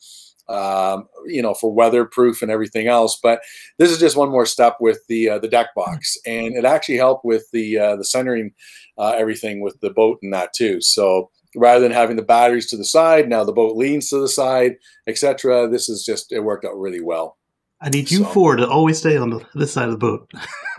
um, 0.50 1.08
you 1.28 1.44
know, 1.44 1.54
for 1.54 1.72
weatherproof 1.72 2.42
and 2.42 2.50
everything 2.50 2.88
else. 2.88 3.20
But 3.22 3.42
this 3.78 3.92
is 3.92 4.00
just 4.00 4.18
one 4.18 4.32
more 4.32 4.48
step 4.48 4.78
with 4.80 5.06
the 5.08 5.30
uh, 5.30 5.38
the 5.38 5.48
deck 5.48 5.68
box, 5.76 6.18
and 6.26 6.56
it 6.56 6.66
actually 6.66 6.98
helped 6.98 7.24
with 7.24 7.46
the 7.54 7.78
uh, 7.78 7.96
the 7.96 8.06
centering 8.06 8.54
uh, 8.98 9.14
everything 9.16 9.62
with 9.62 9.80
the 9.82 9.92
boat 9.92 10.18
and 10.24 10.34
that 10.34 10.52
too. 10.54 10.82
So 10.82 11.30
rather 11.56 11.82
than 11.82 11.92
having 11.92 12.16
the 12.16 12.24
batteries 12.24 12.72
to 12.72 12.78
the 12.78 12.86
side, 12.86 13.30
now 13.30 13.44
the 13.44 13.54
boat 13.54 13.78
leans 13.78 14.10
to 14.10 14.20
the 14.20 14.28
side, 14.28 14.78
etc. 15.06 15.70
This 15.70 15.90
is 15.90 16.04
just 16.04 16.32
it 16.32 16.40
worked 16.40 16.66
out 16.66 16.76
really 16.76 17.02
well. 17.02 17.38
I 17.82 17.90
need 17.90 18.12
you 18.12 18.20
so. 18.20 18.26
four 18.26 18.56
to 18.56 18.68
always 18.68 19.00
stay 19.00 19.18
on 19.18 19.32
the, 19.32 19.46
this 19.56 19.74
side 19.74 19.90
of 19.90 19.92
the 19.92 19.98
boat. 19.98 20.32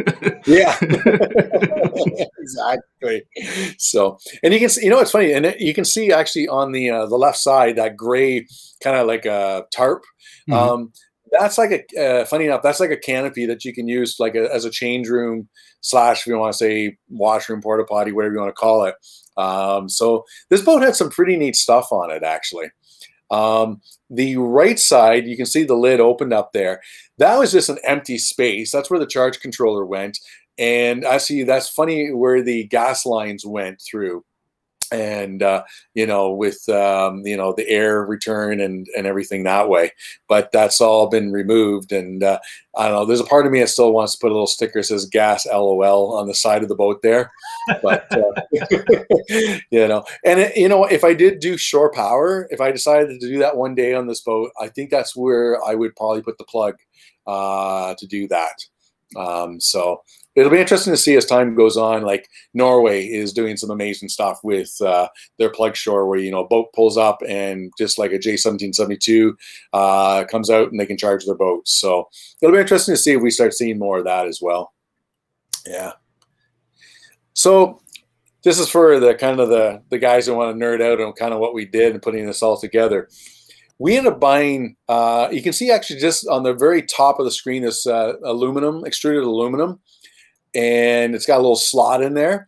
yeah, 0.46 0.78
exactly. 2.38 3.24
So, 3.78 4.18
and 4.42 4.54
you 4.54 4.60
can 4.60 4.68
see, 4.68 4.84
you 4.84 4.90
know, 4.90 5.00
it's 5.00 5.10
funny, 5.10 5.32
and 5.32 5.46
it, 5.46 5.60
you 5.60 5.74
can 5.74 5.84
see 5.84 6.12
actually 6.12 6.46
on 6.48 6.70
the 6.72 6.90
uh, 6.90 7.06
the 7.06 7.16
left 7.16 7.38
side 7.38 7.76
that 7.76 7.96
gray 7.96 8.46
kind 8.82 8.96
of 8.96 9.06
like 9.06 9.26
a 9.26 9.64
tarp. 9.74 10.04
Mm-hmm. 10.48 10.52
Um, 10.52 10.92
that's 11.32 11.58
like 11.58 11.86
a 11.96 12.22
uh, 12.22 12.24
funny 12.26 12.44
enough. 12.44 12.62
That's 12.62 12.80
like 12.80 12.90
a 12.90 12.96
canopy 12.96 13.46
that 13.46 13.64
you 13.64 13.74
can 13.74 13.88
use 13.88 14.16
like 14.20 14.36
a, 14.36 14.52
as 14.54 14.64
a 14.64 14.70
change 14.70 15.08
room 15.08 15.48
slash, 15.80 16.20
if 16.20 16.26
you 16.26 16.38
want 16.38 16.52
to 16.52 16.58
say 16.58 16.96
washroom, 17.08 17.60
porta 17.60 17.84
potty, 17.84 18.12
whatever 18.12 18.34
you 18.34 18.40
want 18.40 18.50
to 18.50 18.60
call 18.60 18.84
it. 18.84 18.94
Um, 19.36 19.88
so 19.88 20.24
this 20.50 20.62
boat 20.62 20.82
had 20.82 20.96
some 20.96 21.10
pretty 21.10 21.36
neat 21.36 21.56
stuff 21.56 21.90
on 21.90 22.10
it, 22.10 22.22
actually. 22.22 22.66
Um, 23.32 23.80
the 24.10 24.36
right 24.36 24.78
side, 24.78 25.26
you 25.26 25.36
can 25.36 25.46
see 25.46 25.64
the 25.64 25.74
lid 25.74 25.98
opened 25.98 26.32
up 26.32 26.52
there. 26.52 26.80
That 27.18 27.38
was 27.38 27.50
just 27.50 27.70
an 27.70 27.78
empty 27.82 28.18
space. 28.18 28.70
That's 28.70 28.90
where 28.90 29.00
the 29.00 29.06
charge 29.06 29.40
controller 29.40 29.84
went. 29.86 30.18
And 30.58 31.04
I 31.04 31.16
see 31.16 31.42
that's 31.42 31.70
funny 31.70 32.12
where 32.12 32.42
the 32.42 32.64
gas 32.64 33.06
lines 33.06 33.44
went 33.44 33.80
through 33.80 34.24
and 34.92 35.42
uh, 35.42 35.64
you 35.94 36.06
know 36.06 36.32
with 36.32 36.68
um, 36.68 37.22
you 37.24 37.36
know 37.36 37.52
the 37.52 37.68
air 37.68 38.04
return 38.04 38.60
and 38.60 38.86
and 38.96 39.06
everything 39.06 39.44
that 39.44 39.68
way. 39.68 39.92
But 40.28 40.52
that's 40.52 40.80
all 40.80 41.08
been 41.08 41.32
removed 41.32 41.92
and 41.92 42.22
uh, 42.22 42.38
i 42.76 42.84
don't 42.84 42.92
know 42.92 43.04
there's 43.04 43.20
a 43.20 43.24
part 43.24 43.44
of 43.44 43.52
me 43.52 43.60
that 43.60 43.68
still 43.68 43.92
wants 43.92 44.14
to 44.14 44.18
put 44.18 44.30
a 44.30 44.34
little 44.34 44.46
sticker 44.46 44.80
that 44.80 44.84
says 44.84 45.04
gas 45.04 45.46
lol 45.46 46.16
on 46.16 46.26
the 46.26 46.34
side 46.34 46.62
of 46.62 46.68
the 46.68 46.74
boat 46.74 47.02
there. 47.02 47.30
But 47.82 48.06
uh, 48.12 48.42
you 49.70 49.88
know 49.88 50.04
and 50.24 50.40
it, 50.40 50.56
you 50.56 50.68
know 50.68 50.84
if 50.84 51.04
i 51.04 51.12
did 51.12 51.40
do 51.40 51.56
shore 51.56 51.90
power 51.92 52.48
if 52.50 52.60
i 52.60 52.72
decided 52.72 53.20
to 53.20 53.28
do 53.28 53.38
that 53.38 53.56
one 53.56 53.74
day 53.74 53.94
on 53.94 54.06
this 54.06 54.20
boat 54.20 54.50
i 54.60 54.68
think 54.68 54.90
that's 54.90 55.14
where 55.14 55.62
i 55.64 55.74
would 55.74 55.94
probably 55.96 56.22
put 56.22 56.38
the 56.38 56.44
plug 56.44 56.76
uh, 57.26 57.94
to 57.98 58.06
do 58.06 58.28
that. 58.28 58.64
Um, 59.16 59.60
so 59.60 60.02
it'll 60.34 60.50
be 60.50 60.60
interesting 60.60 60.92
to 60.92 60.96
see 60.96 61.16
as 61.16 61.26
time 61.26 61.54
goes 61.54 61.76
on. 61.76 62.02
Like 62.02 62.28
Norway 62.54 63.06
is 63.06 63.32
doing 63.32 63.56
some 63.56 63.70
amazing 63.70 64.08
stuff 64.08 64.40
with 64.42 64.74
uh, 64.80 65.08
their 65.38 65.50
plug 65.50 65.76
shore, 65.76 66.06
where 66.06 66.18
you 66.18 66.30
know 66.30 66.44
a 66.44 66.48
boat 66.48 66.72
pulls 66.72 66.96
up 66.96 67.20
and 67.26 67.72
just 67.78 67.98
like 67.98 68.12
a 68.12 68.18
J 68.18 68.36
seventeen 68.36 68.72
seventy 68.72 68.96
two 68.96 69.36
uh, 69.72 70.24
comes 70.24 70.50
out 70.50 70.70
and 70.70 70.80
they 70.80 70.86
can 70.86 70.96
charge 70.96 71.24
their 71.24 71.34
boats. 71.34 71.72
So 71.72 72.08
it'll 72.40 72.54
be 72.54 72.60
interesting 72.60 72.94
to 72.94 73.00
see 73.00 73.12
if 73.12 73.22
we 73.22 73.30
start 73.30 73.54
seeing 73.54 73.78
more 73.78 73.98
of 73.98 74.04
that 74.04 74.26
as 74.26 74.40
well. 74.40 74.72
Yeah. 75.66 75.92
So 77.34 77.80
this 78.42 78.58
is 78.58 78.68
for 78.68 78.98
the 79.00 79.14
kind 79.14 79.40
of 79.40 79.48
the 79.48 79.82
the 79.90 79.98
guys 79.98 80.26
who 80.26 80.34
want 80.34 80.58
to 80.58 80.64
nerd 80.64 80.82
out 80.82 81.00
on 81.00 81.12
kind 81.12 81.34
of 81.34 81.40
what 81.40 81.54
we 81.54 81.64
did 81.64 81.92
and 81.92 82.02
putting 82.02 82.26
this 82.26 82.42
all 82.42 82.56
together. 82.56 83.08
We 83.78 83.96
ended 83.96 84.12
up 84.12 84.20
buying. 84.20 84.76
Uh, 84.88 85.28
you 85.32 85.42
can 85.42 85.52
see 85.52 85.70
actually 85.70 85.98
just 85.98 86.28
on 86.28 86.42
the 86.42 86.54
very 86.54 86.82
top 86.82 87.18
of 87.18 87.24
the 87.24 87.30
screen 87.30 87.62
this 87.62 87.86
uh, 87.86 88.14
aluminum 88.22 88.84
extruded 88.84 89.24
aluminum 89.24 89.80
and 90.54 91.14
it's 91.14 91.26
got 91.26 91.38
a 91.38 91.42
little 91.42 91.56
slot 91.56 92.02
in 92.02 92.14
there. 92.14 92.46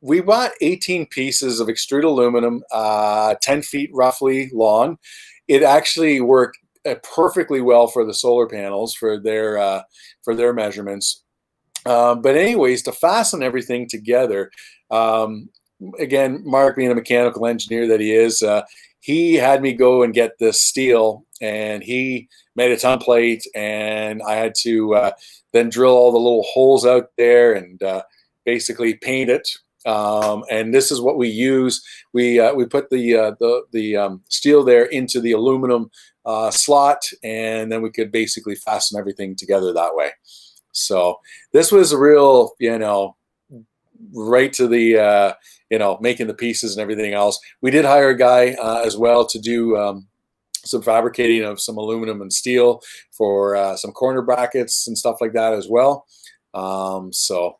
We 0.00 0.20
bought 0.20 0.52
18 0.60 1.06
pieces 1.06 1.58
of 1.58 1.68
extruded 1.68 2.08
aluminum, 2.08 2.62
uh, 2.70 3.34
10 3.42 3.62
feet 3.62 3.90
roughly 3.92 4.50
long. 4.52 4.98
It 5.48 5.62
actually 5.62 6.20
worked 6.20 6.58
uh, 6.86 6.96
perfectly 7.02 7.60
well 7.60 7.88
for 7.88 8.04
the 8.04 8.14
solar 8.14 8.46
panels 8.46 8.94
for 8.94 9.18
their 9.18 9.58
uh, 9.58 9.82
for 10.22 10.34
their 10.34 10.52
measurements. 10.52 11.22
Um, 11.84 12.20
but 12.20 12.36
anyways, 12.36 12.82
to 12.82 12.92
fasten 12.92 13.42
everything 13.42 13.88
together, 13.88 14.50
um, 14.90 15.48
again, 15.98 16.42
Mark 16.44 16.76
being 16.76 16.90
a 16.90 16.94
mechanical 16.94 17.46
engineer 17.46 17.86
that 17.88 18.00
he 18.00 18.12
is, 18.12 18.42
uh, 18.42 18.62
he 19.00 19.34
had 19.34 19.62
me 19.62 19.72
go 19.72 20.02
and 20.02 20.14
get 20.14 20.38
this 20.38 20.62
steel, 20.62 21.24
and 21.40 21.82
he 21.82 22.28
made 22.54 22.72
a 22.72 22.76
template, 22.76 23.42
and 23.54 24.22
I 24.22 24.34
had 24.34 24.54
to 24.60 24.94
uh, 24.94 25.10
then 25.52 25.68
drill 25.68 25.92
all 25.92 26.12
the 26.12 26.18
little 26.18 26.44
holes 26.44 26.86
out 26.86 27.10
there 27.16 27.52
and 27.52 27.82
uh, 27.82 28.02
basically 28.44 28.94
paint 28.94 29.30
it. 29.30 29.48
Um, 29.86 30.44
and 30.50 30.74
this 30.74 30.90
is 30.90 31.00
what 31.00 31.16
we 31.16 31.28
use. 31.28 31.82
We 32.12 32.40
uh, 32.40 32.54
we 32.54 32.66
put 32.66 32.90
the 32.90 33.16
uh, 33.16 33.32
the 33.38 33.64
the 33.72 33.96
um, 33.96 34.22
steel 34.28 34.64
there 34.64 34.86
into 34.86 35.20
the 35.20 35.32
aluminum 35.32 35.90
uh, 36.24 36.50
slot, 36.50 37.04
and 37.22 37.70
then 37.70 37.82
we 37.82 37.90
could 37.90 38.10
basically 38.10 38.56
fasten 38.56 38.98
everything 38.98 39.36
together 39.36 39.72
that 39.72 39.94
way. 39.94 40.10
So 40.72 41.20
this 41.52 41.70
was 41.72 41.92
a 41.92 41.98
real, 41.98 42.50
you 42.58 42.78
know, 42.78 43.16
right 44.12 44.52
to 44.54 44.66
the 44.66 44.98
uh, 44.98 45.32
you 45.70 45.78
know 45.78 45.98
making 46.00 46.26
the 46.26 46.34
pieces 46.34 46.76
and 46.76 46.82
everything 46.82 47.14
else. 47.14 47.38
We 47.60 47.70
did 47.70 47.84
hire 47.84 48.10
a 48.10 48.18
guy 48.18 48.56
uh, 48.60 48.82
as 48.84 48.96
well 48.96 49.24
to 49.26 49.38
do 49.38 49.76
um, 49.76 50.08
some 50.66 50.82
fabricating 50.82 51.42
of 51.42 51.60
some 51.60 51.76
aluminum 51.76 52.20
and 52.20 52.32
steel 52.32 52.80
for 53.12 53.56
uh, 53.56 53.76
some 53.76 53.92
corner 53.92 54.22
brackets 54.22 54.86
and 54.86 54.98
stuff 54.98 55.16
like 55.20 55.32
that 55.32 55.52
as 55.52 55.68
well. 55.68 56.06
Um, 56.54 57.12
so 57.12 57.58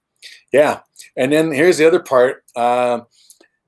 yeah, 0.52 0.80
and 1.16 1.32
then 1.32 1.52
here's 1.52 1.78
the 1.78 1.86
other 1.86 2.00
part. 2.00 2.44
Uh, 2.54 3.00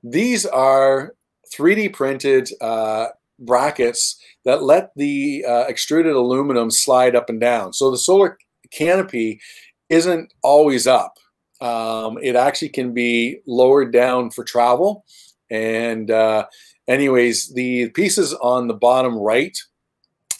these 0.03 0.45
are 0.45 1.13
3D 1.53 1.93
printed 1.93 2.49
uh, 2.61 3.07
brackets 3.39 4.21
that 4.45 4.63
let 4.63 4.91
the 4.95 5.43
uh, 5.47 5.65
extruded 5.67 6.13
aluminum 6.13 6.71
slide 6.71 7.15
up 7.15 7.29
and 7.29 7.39
down. 7.39 7.73
So 7.73 7.91
the 7.91 7.97
solar 7.97 8.37
canopy 8.71 9.39
isn't 9.89 10.33
always 10.43 10.87
up. 10.87 11.17
Um, 11.61 12.17
it 12.21 12.35
actually 12.35 12.69
can 12.69 12.93
be 12.93 13.39
lowered 13.45 13.91
down 13.91 14.31
for 14.31 14.43
travel. 14.43 15.05
And 15.49 16.09
uh, 16.11 16.45
anyways, 16.89 17.53
the 17.53 17.89
pieces 17.89 18.33
on 18.33 18.67
the 18.67 18.73
bottom 18.73 19.17
right 19.17 19.57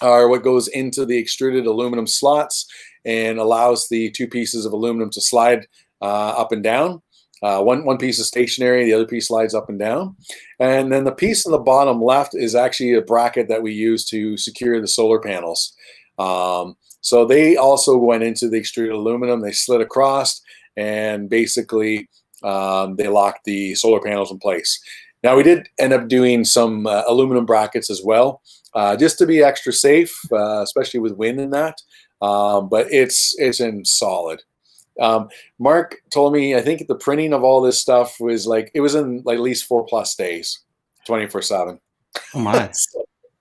are 0.02 0.28
what 0.28 0.44
goes 0.44 0.68
into 0.68 1.06
the 1.06 1.18
extruded 1.18 1.66
aluminum 1.66 2.08
slots 2.08 2.66
and 3.06 3.40
allows 3.40 3.88
the 3.88 4.12
two 4.12 4.28
pieces 4.28 4.66
of 4.66 4.74
aluminum 4.74 5.10
to 5.12 5.22
slide 5.22 5.68
uh, 6.02 6.34
up 6.38 6.52
and 6.52 6.64
down. 6.64 7.02
Uh, 7.42 7.62
one 7.62 7.86
one 7.86 7.98
piece 7.98 8.20
is 8.20 8.28
stationary, 8.28 8.84
the 8.84 8.94
other 8.94 9.08
piece 9.08 9.30
slides 9.30 9.56
up 9.56 9.70
and 9.70 9.80
down, 9.80 10.14
and 10.60 10.92
then 10.92 11.06
the 11.06 11.12
piece 11.12 11.46
on 11.46 11.54
the 11.54 11.58
bottom 11.58 12.02
left 12.02 12.36
is 12.36 12.54
actually 12.54 12.94
a 12.94 13.02
bracket 13.02 13.48
that 13.48 13.64
we 13.64 13.72
use 13.72 14.04
to 14.04 14.36
secure 14.36 14.82
the 14.82 14.88
solar 14.88 15.22
panels. 15.22 15.74
Um, 16.18 16.76
so 17.00 17.26
they 17.26 17.56
also 17.56 17.96
went 17.96 18.24
into 18.24 18.50
the 18.50 18.58
extruded 18.58 18.94
aluminum. 18.94 19.40
They 19.40 19.54
slid 19.54 19.80
across, 19.80 20.42
and 20.76 21.30
basically 21.30 22.10
um, 22.44 22.98
they 22.98 23.08
locked 23.08 23.46
the 23.46 23.74
solar 23.76 24.02
panels 24.02 24.32
in 24.32 24.40
place. 24.40 24.78
Now 25.24 25.36
we 25.36 25.44
did 25.44 25.68
end 25.80 25.94
up 25.94 26.08
doing 26.08 26.46
some 26.46 26.88
uh, 26.88 27.04
aluminum 27.08 27.46
brackets 27.46 27.90
as 27.90 28.02
well, 28.04 28.42
uh, 28.74 28.96
just 28.96 29.18
to 29.20 29.26
be 29.26 29.44
extra 29.44 29.74
safe, 29.74 30.18
uh, 30.32 30.62
especially 30.62 31.00
with 31.00 31.14
wind 31.14 31.40
and 31.40 31.54
that. 31.54 31.82
Um, 32.22 32.70
but 32.70 32.88
it's 32.92 33.36
it's 33.38 33.60
in 33.60 33.86
solid. 33.86 34.42
Um, 35.00 35.30
Mark 35.60 35.98
told 36.14 36.34
me 36.34 36.56
I 36.56 36.62
think 36.62 36.88
the 36.88 36.96
printing 36.96 37.34
of 37.34 37.44
all 37.44 37.62
this 37.62 37.80
stuff 37.80 38.18
was 38.20 38.46
like 38.46 38.72
it 38.74 38.82
was 38.82 38.96
in 38.96 39.22
like 39.26 39.36
at 39.36 39.42
least 39.42 39.66
four 39.66 39.86
plus 39.86 40.16
days, 40.16 40.60
twenty 41.06 41.28
four 41.28 41.42
seven. 41.42 41.80
Oh 42.34 42.40
my! 42.40 42.72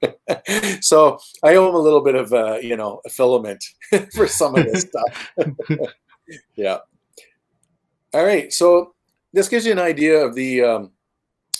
so 0.80 1.18
I 1.42 1.56
owe 1.56 1.68
him 1.68 1.74
a 1.74 1.80
little 1.80 2.02
bit 2.02 2.14
of 2.14 2.32
uh, 2.32 2.58
you 2.62 2.76
know 2.76 3.00
a 3.04 3.08
filament 3.08 3.64
for 4.14 4.26
some 4.26 4.54
of 4.54 4.64
this 4.64 4.82
stuff. 4.82 5.32
yeah. 6.56 6.78
All 8.14 8.24
right, 8.24 8.52
so 8.52 8.94
this 9.32 9.48
gives 9.48 9.66
you 9.66 9.72
an 9.72 9.78
idea 9.78 10.18
of 10.18 10.34
the 10.34 10.62
um, 10.62 10.92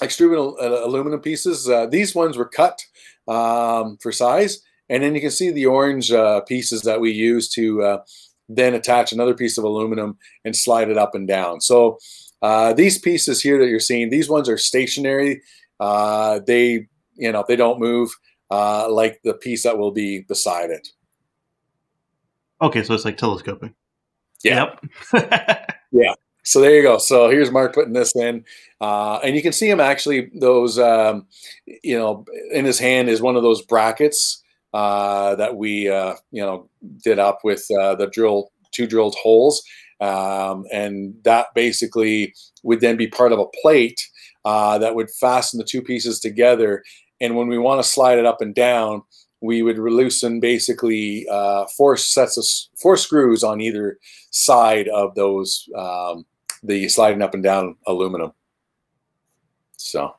extruded 0.03 0.39
uh, 0.39 0.85
aluminum 0.85 1.21
pieces. 1.21 1.69
Uh, 1.69 1.87
these 1.87 2.15
ones 2.15 2.37
were 2.37 2.49
cut 2.49 2.81
um, 3.27 3.97
for 4.01 4.13
size, 4.13 4.63
and 4.89 5.03
then 5.03 5.15
you 5.15 5.21
can 5.21 5.31
see 5.31 5.51
the 5.51 5.67
orange 5.67 6.11
uh, 6.13 6.41
pieces 6.43 6.83
that 6.83 7.01
we 7.01 7.11
use 7.11 7.49
to 7.51 7.83
uh, 7.83 7.99
then 8.49 8.75
attach 8.75 9.13
another 9.13 9.35
piece 9.35 9.59
of 9.59 9.65
aluminum 9.65 10.17
and 10.45 10.57
slide 10.57 10.91
it 10.91 10.99
up 10.99 11.15
and 11.15 11.29
down. 11.29 11.61
So 11.61 11.99
uh, 12.43 12.73
these 12.73 12.99
pieces 12.99 13.43
here 13.43 13.59
that 13.59 13.69
you're 13.69 13.81
seeing, 13.81 14.11
these 14.11 14.29
ones 14.29 14.49
are 14.49 14.59
stationary. 14.59 15.43
Uh, 15.81 16.41
they, 16.47 16.87
you 17.17 17.33
know, 17.33 17.45
they 17.47 17.57
don't 17.57 17.81
move 17.81 18.11
uh, 18.51 18.91
like 18.91 19.21
the 19.23 19.35
piece 19.35 19.65
that 19.65 19.79
will 19.79 19.91
be 19.91 20.21
beside 20.21 20.71
it. 20.71 20.89
Okay, 22.61 22.83
so 22.83 22.95
it's 22.95 23.05
like 23.05 23.17
telescoping. 23.17 23.75
Yeah. 24.43 24.75
Yep. 25.13 25.71
yeah. 25.93 26.15
So 26.49 26.63
there 26.63 26.75
you 26.75 26.81
go. 26.83 26.97
So 26.97 27.29
here's 27.29 27.51
Mark 27.51 27.75
putting 27.75 27.93
this 27.93 28.17
in, 28.17 28.43
uh, 28.81 29.19
and 29.23 29.37
you 29.37 29.43
can 29.43 29.53
see 29.53 29.69
him 29.69 29.81
actually. 29.81 30.31
Those, 30.35 30.79
um, 30.79 31.27
you 31.67 31.99
know, 31.99 32.25
in 32.51 32.65
his 32.65 32.79
hand 32.79 33.11
is 33.11 33.21
one 33.21 33.37
of 33.37 33.43
those 33.43 33.61
brackets 33.61 34.43
uh, 34.73 35.35
that 35.35 35.57
we 35.57 35.91
uh, 35.91 36.15
you 36.31 36.41
know 36.41 36.71
did 37.05 37.19
up 37.19 37.41
with 37.45 37.67
uh, 37.79 37.97
the 37.97 38.07
drill 38.07 38.51
two 38.73 38.87
drilled 38.87 39.15
holes, 39.17 39.63
um, 40.01 40.65
and 40.73 41.15
that 41.25 41.49
basically 41.55 42.33
would 42.63 42.81
then 42.81 42.97
be 42.97 43.09
part 43.09 43.33
of 43.33 43.39
a 43.39 43.61
plate 43.61 44.01
uh, 44.47 44.79
that 44.79 44.95
would 44.95 45.11
fasten 45.21 45.59
the 45.59 45.67
two 45.67 45.83
pieces 45.83 46.19
together. 46.19 46.83
And 47.21 47.37
when 47.37 47.49
we 47.49 47.59
want 47.59 47.83
to 47.83 47.87
slide 47.87 48.19
it 48.19 48.25
up 48.25 48.41
and 48.41 48.55
down, 48.55 49.03
we 49.43 49.61
would 49.61 49.79
loosen 49.79 50.41
basically 50.41 51.27
uh, 51.31 51.67
four 51.77 51.99
sets 51.99 52.39
of 52.39 52.47
four 52.81 52.97
screws 52.97 53.45
on 53.45 53.61
either 53.61 53.99
side 54.31 54.89
of 54.89 55.15
those 55.15 55.69
um, 55.77 56.25
the 56.63 56.89
sliding 56.89 57.23
up 57.23 57.35
and 57.35 57.43
down 57.43 57.77
aluminum. 57.87 58.33
So 59.77 60.15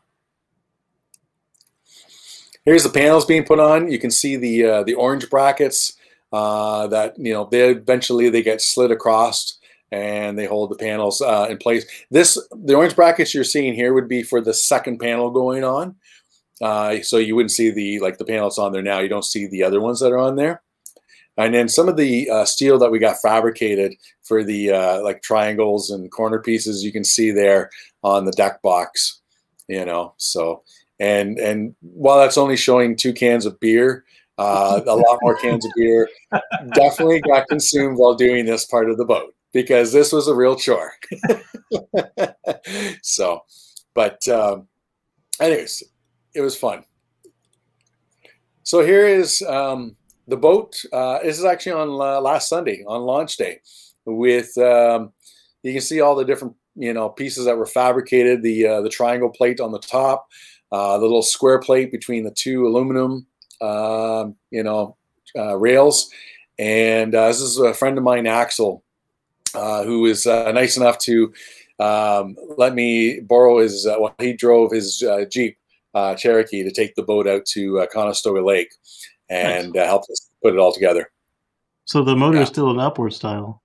Here's 2.65 2.83
the 2.83 2.89
panels 2.89 3.25
being 3.25 3.45
put 3.45 3.59
on. 3.59 3.91
You 3.91 3.97
can 3.97 4.11
see 4.11 4.35
the 4.35 4.63
uh, 4.63 4.83
the 4.83 4.93
orange 4.93 5.29
brackets 5.29 5.97
uh, 6.31 6.85
that 6.87 7.17
you 7.17 7.33
know 7.33 7.47
they 7.49 7.71
eventually 7.71 8.29
they 8.29 8.43
get 8.43 8.61
slid 8.61 8.91
across 8.91 9.57
and 9.91 10.37
they 10.37 10.45
hold 10.45 10.69
the 10.69 10.75
panels 10.75 11.19
uh, 11.19 11.47
in 11.49 11.57
place. 11.57 11.85
This 12.11 12.37
the 12.51 12.75
orange 12.75 12.95
brackets 12.95 13.33
you're 13.33 13.43
seeing 13.43 13.73
here 13.73 13.93
would 13.93 14.07
be 14.07 14.21
for 14.21 14.39
the 14.39 14.53
second 14.53 14.99
panel 14.99 15.31
going 15.31 15.63
on. 15.63 15.95
Uh, 16.61 17.01
so 17.01 17.17
you 17.17 17.35
wouldn't 17.35 17.51
see 17.51 17.71
the 17.71 17.99
like 18.01 18.19
the 18.19 18.25
panels 18.25 18.59
on 18.59 18.71
there 18.71 18.83
now. 18.83 18.99
You 18.99 19.09
don't 19.09 19.25
see 19.25 19.47
the 19.47 19.63
other 19.63 19.81
ones 19.81 19.99
that 20.01 20.11
are 20.11 20.19
on 20.19 20.35
there. 20.35 20.61
And 21.39 21.55
then 21.55 21.69
some 21.69 21.87
of 21.87 21.95
the 21.95 22.29
uh, 22.29 22.43
steel 22.43 22.77
that 22.79 22.91
we 22.91 22.99
got 22.99 23.21
fabricated 23.21 23.95
for 24.23 24.43
the 24.43 24.71
uh, 24.71 25.01
like 25.01 25.21
triangles 25.21 25.89
and 25.89 26.11
corner 26.11 26.39
pieces, 26.41 26.83
you 26.83 26.91
can 26.91 27.05
see 27.05 27.31
there 27.31 27.69
on 28.03 28.25
the 28.25 28.33
deck 28.33 28.61
box. 28.61 29.21
You 29.69 29.85
know, 29.85 30.15
so 30.17 30.63
and 30.99 31.39
and 31.39 31.75
while 31.79 32.19
that's 32.19 32.37
only 32.37 32.57
showing 32.57 32.97
two 32.97 33.13
cans 33.13 33.45
of 33.45 33.57
beer, 33.61 34.03
uh, 34.37 34.81
a 34.85 34.95
lot 34.95 35.19
more 35.21 35.35
cans 35.37 35.65
of 35.65 35.71
beer 35.77 36.09
definitely 36.73 37.21
got 37.21 37.47
consumed 37.47 37.97
while 37.97 38.15
doing 38.15 38.45
this 38.45 38.65
part 38.65 38.89
of 38.89 38.97
the 38.97 39.05
boat 39.05 39.33
because 39.53 39.93
this 39.93 40.11
was 40.11 40.27
a 40.27 40.35
real 40.35 40.57
chore. 40.57 40.91
so, 43.01 43.43
but 43.93 44.27
um, 44.27 44.67
anyways, 45.39 45.83
it 46.33 46.41
was 46.41 46.57
fun. 46.57 46.83
So 48.63 48.83
here 48.83 49.07
is 49.07 49.41
um, 49.43 49.95
the 50.29 50.37
boat. 50.37 50.81
Uh, 50.93 51.19
this 51.19 51.39
is 51.39 51.45
actually 51.45 51.73
on 51.73 51.89
uh, 51.89 52.21
last 52.21 52.49
Sunday 52.49 52.83
on 52.87 53.01
launch 53.01 53.37
day. 53.37 53.59
With 54.05 54.57
um, 54.57 55.11
you 55.63 55.73
can 55.73 55.81
see 55.81 56.01
all 56.01 56.15
the 56.15 56.25
different 56.25 56.55
you 56.75 56.93
know 56.93 57.09
pieces 57.09 57.45
that 57.45 57.57
were 57.57 57.65
fabricated. 57.65 58.41
The 58.41 58.67
uh, 58.67 58.81
the 58.81 58.89
triangle 58.89 59.29
plate 59.29 59.59
on 59.59 59.71
the 59.71 59.79
top, 59.79 60.27
uh, 60.71 60.97
the 60.97 61.03
little 61.03 61.21
square 61.21 61.59
plate 61.59 61.91
between 61.91 62.23
the 62.23 62.31
two 62.31 62.67
aluminum, 62.67 63.27
uh, 63.59 64.27
you 64.51 64.63
know, 64.63 64.95
uh, 65.37 65.57
rails. 65.57 66.09
And 66.57 67.15
uh, 67.15 67.27
this 67.27 67.41
is 67.41 67.57
a 67.57 67.73
friend 67.73 67.97
of 67.97 68.03
mine, 68.03 68.27
Axel, 68.27 68.83
who 69.53 70.05
is 70.05 70.25
nice 70.25 70.75
enough 70.77 70.97
to 70.99 71.33
um, 71.79 72.35
let 72.57 72.75
me 72.75 73.21
borrow 73.21 73.59
his. 73.59 73.85
well, 73.85 74.13
he 74.19 74.33
drove 74.33 74.71
his 74.71 75.03
Jeep 75.29 75.57
Cherokee 76.17 76.63
to 76.63 76.71
take 76.71 76.95
the 76.95 77.03
boat 77.03 77.27
out 77.27 77.45
to 77.45 77.87
Conestoga 77.93 78.41
Lake 78.41 78.71
and 79.29 79.73
nice. 79.73 79.85
help 79.85 80.03
us 80.03 80.29
put 80.41 80.53
it 80.53 80.59
all 80.59 80.73
together. 80.73 81.11
So 81.85 82.03
the 82.03 82.15
motor 82.15 82.37
yeah. 82.37 82.43
is 82.43 82.49
still 82.49 82.69
an 82.69 82.79
upward 82.79 83.13
style. 83.13 83.61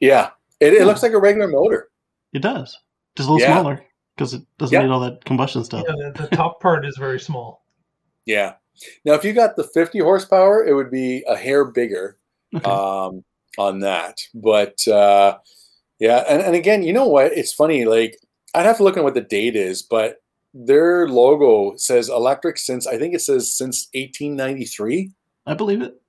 Yeah, 0.00 0.30
it, 0.60 0.72
it 0.72 0.86
looks 0.86 1.02
like 1.02 1.12
a 1.12 1.18
regular 1.18 1.48
motor. 1.48 1.88
It 2.32 2.40
does, 2.40 2.78
just 3.16 3.28
a 3.28 3.32
little 3.32 3.46
yeah. 3.46 3.60
smaller 3.60 3.84
because 4.16 4.34
it 4.34 4.42
doesn't 4.58 4.72
yep. 4.72 4.82
need 4.84 4.90
all 4.90 5.00
that 5.00 5.24
combustion 5.24 5.64
stuff. 5.64 5.84
Yeah, 5.86 6.10
the, 6.12 6.22
the 6.22 6.36
top 6.36 6.60
part 6.62 6.84
is 6.84 6.96
very 6.96 7.20
small. 7.20 7.64
Yeah. 8.26 8.54
Now, 9.04 9.14
if 9.14 9.24
you 9.24 9.32
got 9.32 9.56
the 9.56 9.64
50 9.64 9.98
horsepower, 10.00 10.64
it 10.64 10.74
would 10.74 10.90
be 10.90 11.24
a 11.26 11.36
hair 11.36 11.64
bigger 11.64 12.18
okay. 12.54 12.70
um, 12.70 13.24
on 13.58 13.80
that. 13.80 14.20
But 14.34 14.86
uh, 14.86 15.38
yeah, 15.98 16.24
and, 16.28 16.42
and 16.42 16.54
again, 16.54 16.82
you 16.82 16.92
know 16.92 17.08
what? 17.08 17.32
It's 17.32 17.52
funny. 17.52 17.84
Like, 17.84 18.18
I'd 18.54 18.66
have 18.66 18.76
to 18.78 18.84
look 18.84 18.96
at 18.96 19.04
what 19.04 19.14
the 19.14 19.20
date 19.20 19.56
is, 19.56 19.82
but 19.82 20.22
their 20.54 21.08
logo 21.08 21.76
says 21.76 22.08
electric 22.08 22.58
since 22.58 22.86
I 22.86 22.98
think 22.98 23.14
it 23.14 23.20
says 23.20 23.52
since 23.52 23.88
1893. 23.94 25.10
I 25.46 25.54
believe 25.54 25.82
it. 25.82 26.00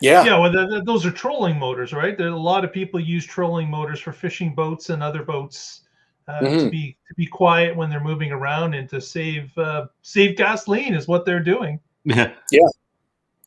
Yeah. 0.00 0.24
Yeah. 0.24 0.38
Well, 0.38 0.52
the, 0.52 0.66
the, 0.66 0.82
those 0.82 1.06
are 1.06 1.10
trolling 1.10 1.58
motors, 1.58 1.92
right? 1.92 2.16
There, 2.16 2.28
a 2.28 2.36
lot 2.36 2.64
of 2.64 2.72
people 2.72 3.00
use 3.00 3.24
trolling 3.24 3.70
motors 3.70 4.00
for 4.00 4.12
fishing 4.12 4.54
boats 4.54 4.90
and 4.90 5.02
other 5.02 5.22
boats 5.22 5.82
uh, 6.28 6.40
mm-hmm. 6.40 6.58
to 6.58 6.70
be 6.70 6.96
to 7.08 7.14
be 7.14 7.26
quiet 7.26 7.74
when 7.76 7.88
they're 7.88 8.00
moving 8.00 8.32
around 8.32 8.74
and 8.74 8.88
to 8.90 9.00
save 9.00 9.56
uh, 9.56 9.86
save 10.02 10.36
gasoline 10.36 10.94
is 10.94 11.08
what 11.08 11.24
they're 11.24 11.40
doing. 11.40 11.80
Yeah. 12.08 12.34
Yeah. 12.52 12.68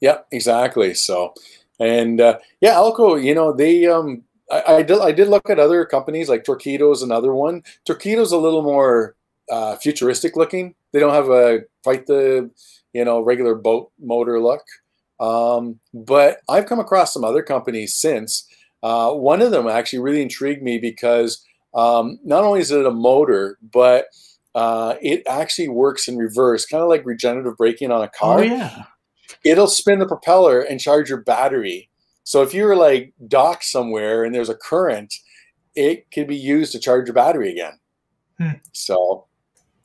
Yeah. 0.01 0.17
Exactly. 0.33 0.93
So, 0.93 1.33
and 1.79 2.19
uh, 2.19 2.39
yeah, 2.59 2.73
Elco, 2.73 3.23
you 3.23 3.33
know, 3.33 3.53
they 3.53 3.85
um, 3.87 4.23
I, 4.51 4.63
I, 4.67 4.83
did 4.83 4.99
I 4.99 5.13
did 5.13 5.29
look 5.29 5.49
at 5.49 5.59
other 5.59 5.85
companies 5.85 6.27
like 6.27 6.43
Torqeedo's 6.43 7.01
another 7.01 7.33
one. 7.33 7.63
Torqeedo's 7.87 8.33
a 8.33 8.37
little 8.37 8.61
more 8.61 9.15
uh, 9.49 9.75
futuristic 9.77 10.35
looking. 10.35 10.75
They 10.91 10.99
don't 10.99 11.13
have 11.13 11.29
a 11.29 11.61
quite 11.83 12.05
the 12.05 12.49
you 12.93 13.05
know 13.05 13.21
regular 13.21 13.55
boat 13.55 13.91
motor 13.99 14.39
look. 14.39 14.63
Um, 15.19 15.79
but 15.93 16.39
I've 16.47 16.65
come 16.65 16.79
across 16.79 17.13
some 17.13 17.23
other 17.23 17.43
companies 17.43 17.93
since. 17.93 18.47
Uh, 18.81 19.11
one 19.11 19.41
of 19.41 19.51
them 19.51 19.67
actually 19.67 19.99
really 19.99 20.21
intrigued 20.21 20.63
me 20.63 20.77
because 20.77 21.45
um, 21.73 22.19
not 22.23 22.43
only 22.43 22.61
is 22.61 22.71
it 22.71 22.85
a 22.85 22.91
motor, 22.91 23.57
but 23.61 24.05
uh, 24.55 24.95
it 25.01 25.23
actually 25.27 25.67
works 25.67 26.07
in 26.07 26.17
reverse, 26.17 26.65
kind 26.65 26.81
of 26.81 26.89
like 26.89 27.05
regenerative 27.05 27.57
braking 27.57 27.91
on 27.91 28.01
a 28.01 28.09
car. 28.09 28.39
Oh 28.39 28.43
yeah. 28.43 28.83
It'll 29.43 29.67
spin 29.67 29.99
the 29.99 30.07
propeller 30.07 30.61
and 30.61 30.79
charge 30.79 31.09
your 31.09 31.21
battery. 31.21 31.89
So 32.23 32.41
if 32.41 32.53
you're 32.53 32.75
like 32.75 33.13
docked 33.27 33.63
somewhere 33.63 34.23
and 34.23 34.33
there's 34.33 34.49
a 34.49 34.55
current, 34.55 35.13
it 35.75 36.09
can 36.11 36.27
be 36.27 36.35
used 36.35 36.71
to 36.71 36.79
charge 36.79 37.07
your 37.07 37.13
battery 37.13 37.51
again. 37.51 37.79
Hmm. 38.37 38.57
So 38.73 39.25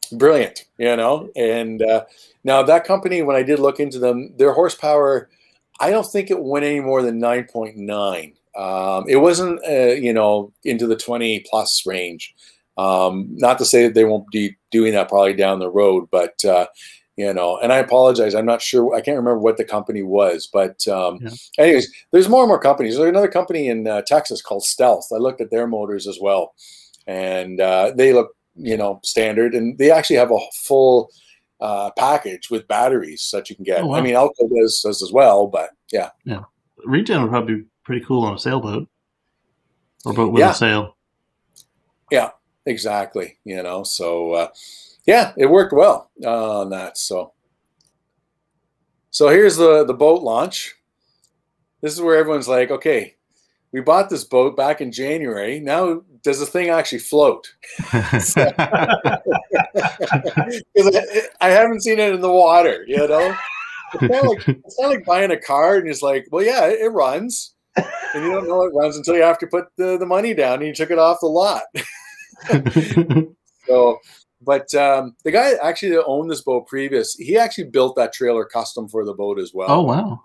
brilliant, 0.07 0.67
you 0.79 0.97
know. 0.97 1.31
And 1.37 1.83
uh, 1.83 2.05
now 2.45 2.63
that 2.63 2.85
company, 2.85 3.23
when 3.23 3.37
I 3.37 3.43
did 3.43 3.59
look 3.59 3.81
into 3.81 3.99
them, 3.99 4.35
their 4.37 4.53
horsepower, 4.53 5.29
I 5.81 5.91
don't 5.91 6.07
think 6.07 6.31
it 6.31 6.43
went 6.43 6.65
any 6.65 6.81
more 6.81 7.03
than 7.03 7.19
nine 7.19 7.45
point 7.45 7.77
nine. 7.77 8.35
Um, 8.57 9.05
it 9.09 9.17
wasn't, 9.17 9.61
uh, 9.69 9.95
you 9.95 10.13
know, 10.13 10.53
into 10.65 10.87
the 10.87 10.97
twenty 10.97 11.45
plus 11.51 11.85
range. 11.87 12.35
Um, 12.77 13.29
not 13.31 13.59
to 13.59 13.65
say 13.65 13.85
that 13.87 13.95
they 13.95 14.05
won't 14.05 14.29
be 14.31 14.57
doing 14.71 14.93
that 14.95 15.09
probably 15.09 15.35
down 15.35 15.59
the 15.59 15.71
road, 15.71 16.09
but 16.11 16.45
uh, 16.45 16.67
you 17.17 17.33
know, 17.33 17.59
and 17.59 17.73
I 17.73 17.77
apologize. 17.77 18.35
I'm 18.35 18.47
not 18.47 18.61
sure. 18.63 18.95
I 18.95 19.01
can't 19.01 19.17
remember 19.17 19.39
what 19.39 19.57
the 19.57 19.65
company 19.65 20.03
was, 20.03 20.49
but 20.53 20.87
um, 20.89 21.19
Yeah. 21.23 21.31
anyways, 21.59 21.93
there's 22.11 22.29
more 22.29 22.43
and 22.43 22.49
more 22.49 22.59
companies. 22.59 22.97
There's 22.97 23.09
another 23.09 23.29
company 23.29 23.69
in 23.69 23.87
uh, 23.87 24.03
Texas 24.03 24.43
called 24.43 24.65
Stealth. 24.65 25.07
I 25.13 25.19
looked 25.19 25.41
at 25.41 25.51
their 25.51 25.69
motors 25.69 26.09
as 26.09 26.19
well, 26.21 26.55
and 27.07 27.61
uh, 27.61 27.93
they 27.95 28.13
look, 28.13 28.35
you 28.57 28.77
know, 28.77 29.01
standard, 29.03 29.55
and 29.55 29.77
they 29.79 29.91
actually 29.91 30.17
have 30.17 30.31
a 30.31 30.39
full 30.55 31.11
uh, 31.61 31.91
package 31.99 32.51
with 32.51 32.69
batteries 32.69 33.31
that 33.33 33.49
you 33.49 33.57
can 33.57 33.65
get. 33.65 33.83
Oh, 33.83 33.89
wow. 33.89 33.97
I 33.97 34.01
mean, 34.01 34.15
Elco 34.15 34.49
does, 34.55 34.81
does 34.83 35.03
as 35.03 35.13
well, 35.13 35.47
but 35.47 35.71
yeah, 35.93 36.11
yeah, 36.25 36.43
Regen 36.85 37.23
would 37.23 37.31
probably 37.31 37.55
be 37.57 37.65
pretty 37.85 38.05
cool 38.05 38.25
on 38.25 38.35
a 38.35 38.39
sailboat 38.39 38.89
or 40.05 40.13
boat 40.13 40.33
with 40.33 40.41
Yeah. 40.41 40.51
a 40.51 40.55
sail. 40.55 40.97
Yeah, 42.11 42.31
exactly. 42.67 43.39
You 43.45 43.63
know, 43.63 43.83
so 43.83 44.33
uh, 44.33 44.49
yeah, 45.07 45.33
it 45.37 45.47
worked 45.47 45.73
well 45.73 46.11
uh, 46.25 46.61
on 46.61 46.71
that. 46.71 46.99
So, 46.99 47.33
so 49.11 49.29
here's 49.29 49.57
the 49.57 49.85
the 49.85 49.95
boat 49.95 50.23
launch. 50.23 50.75
This 51.81 51.93
is 51.93 52.01
where 52.01 52.17
everyone's 52.17 52.49
like, 52.49 52.71
okay, 52.71 53.17
we 53.73 53.81
bought 53.81 54.09
this 54.09 54.25
boat 54.25 54.57
back 54.57 54.81
in 54.81 54.91
January. 54.93 55.61
Now, 55.61 56.03
does 56.25 56.41
the 56.41 56.47
thing 56.47 56.71
actually 56.71 56.99
float? 56.99 57.47
'Cause 57.93 58.37
I, 58.37 59.19
I 61.41 61.51
haven't 61.51 61.83
seen 61.83 62.01
it 62.01 62.15
in 62.15 62.21
the 62.21 62.33
water. 62.33 62.85
You 62.89 63.07
know, 63.07 63.35
it's 63.95 64.03
not 64.03 64.25
like 64.25 64.49
it's 64.49 64.81
not 64.81 64.89
like 64.91 65.05
buying 65.05 65.31
a 65.31 65.39
car 65.41 65.77
and 65.77 65.89
it's 65.89 66.03
like, 66.03 66.27
well, 66.33 66.45
yeah, 66.45 66.67
it, 66.67 66.81
it 66.81 66.89
runs, 66.89 67.55
and 67.77 68.25
you 68.25 68.33
don't 68.33 68.49
know 68.49 68.63
it 68.65 68.75
runs 68.75 68.97
until 68.97 69.15
you 69.15 69.23
have 69.23 69.39
to 69.39 69.47
put 69.47 69.67
the, 69.77 69.97
the 69.99 70.07
money 70.07 70.35
down 70.35 70.55
and 70.55 70.67
you 70.67 70.75
took 70.75 70.91
it 70.91 70.99
off 70.99 71.21
the 71.21 71.27
lot. 71.27 71.63
So, 73.67 73.99
but 74.43 74.75
um, 74.75 75.17
the 75.25 75.31
guy 75.31 75.53
actually 75.63 75.93
that 75.93 76.05
owned 76.05 76.31
this 76.31 76.43
boat 76.43 76.67
previous, 76.67 77.15
he 77.15 77.39
actually 77.39 77.65
built 77.65 77.97
that 77.97 78.13
trailer 78.13 78.45
custom 78.45 78.91
for 78.91 79.07
the 79.07 79.15
boat 79.15 79.39
as 79.39 79.53
well. 79.55 79.71
oh 79.71 79.81
wow. 79.83 80.23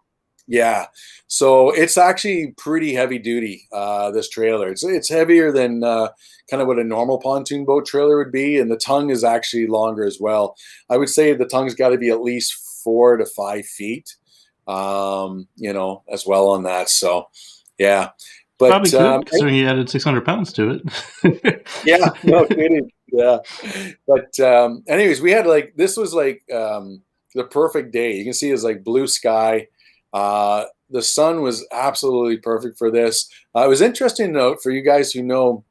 Yeah, 0.52 0.88
so 1.28 1.70
it's 1.70 1.96
actually 1.96 2.56
pretty 2.58 2.96
heavy 2.96 3.20
duty. 3.20 3.68
Uh, 3.72 4.10
this 4.10 4.28
trailer, 4.28 4.70
it's 4.72 4.84
it's 4.84 5.08
heavier 5.08 5.52
than 5.52 5.84
uh, 5.84 6.10
kind 6.50 6.60
of 6.60 6.68
what 6.68 6.80
a 6.80 6.84
normal 6.84 7.20
pontoon 7.20 7.66
boat 7.66 7.86
trailer 7.86 8.18
would 8.18 8.32
be, 8.32 8.58
and 8.58 8.72
the 8.72 8.76
tongue 8.76 9.12
is 9.12 9.24
actually 9.24 9.68
longer 9.68 10.04
as 10.04 10.18
well. 10.20 10.56
I 10.90 10.98
would 10.98 11.10
say 11.10 11.34
the 11.34 11.46
tongue's 11.46 11.76
got 11.76 11.90
to 11.90 12.00
be 12.00 12.10
at 12.10 12.24
least 12.24 12.82
four 12.84 13.16
to 13.18 13.28
five 13.28 13.68
feet, 13.68 14.16
um, 14.68 15.48
you 15.56 15.72
know, 15.72 16.02
as 16.12 16.26
well 16.26 16.50
on 16.50 16.64
that. 16.64 16.90
So, 16.90 17.30
yeah, 17.78 18.10
but 18.58 18.70
Probably 18.70 18.94
um, 18.98 19.24
considering 19.24 19.56
you 19.56 19.68
added 19.68 19.88
600 19.88 20.26
pounds 20.26 20.52
to 20.54 20.82
it. 21.24 21.68
yeah, 21.86 22.10
no 22.24 22.46
kidding. 22.46 22.92
Yeah, 23.12 23.38
but 24.08 24.40
um, 24.40 24.84
anyways, 24.88 25.22
we 25.22 25.32
had 25.32 25.46
like 25.46 25.74
this 25.76 25.96
was 25.96 26.12
like 26.14 26.42
um, 26.52 27.04
the 27.36 27.44
perfect 27.44 27.92
day. 27.92 28.16
You 28.16 28.24
can 28.24 28.34
see 28.34 28.50
it's 28.50 28.64
like 28.64 28.84
blue 28.84 29.06
sky. 29.06 29.68
Uh, 30.14 30.66
the 30.90 31.02
sun 31.02 31.42
was 31.42 31.66
absolutely 31.72 32.38
perfect 32.38 32.78
for 32.78 32.90
this. 32.90 33.30
Uh, 33.56 33.66
it 33.66 33.70
was 33.70 33.82
interesting 33.82 34.28
to 34.28 34.34
note 34.34 34.62
for 34.62 34.72
you 34.72 34.82
guys 34.82 35.12
who 35.12 35.22
know 35.22 35.64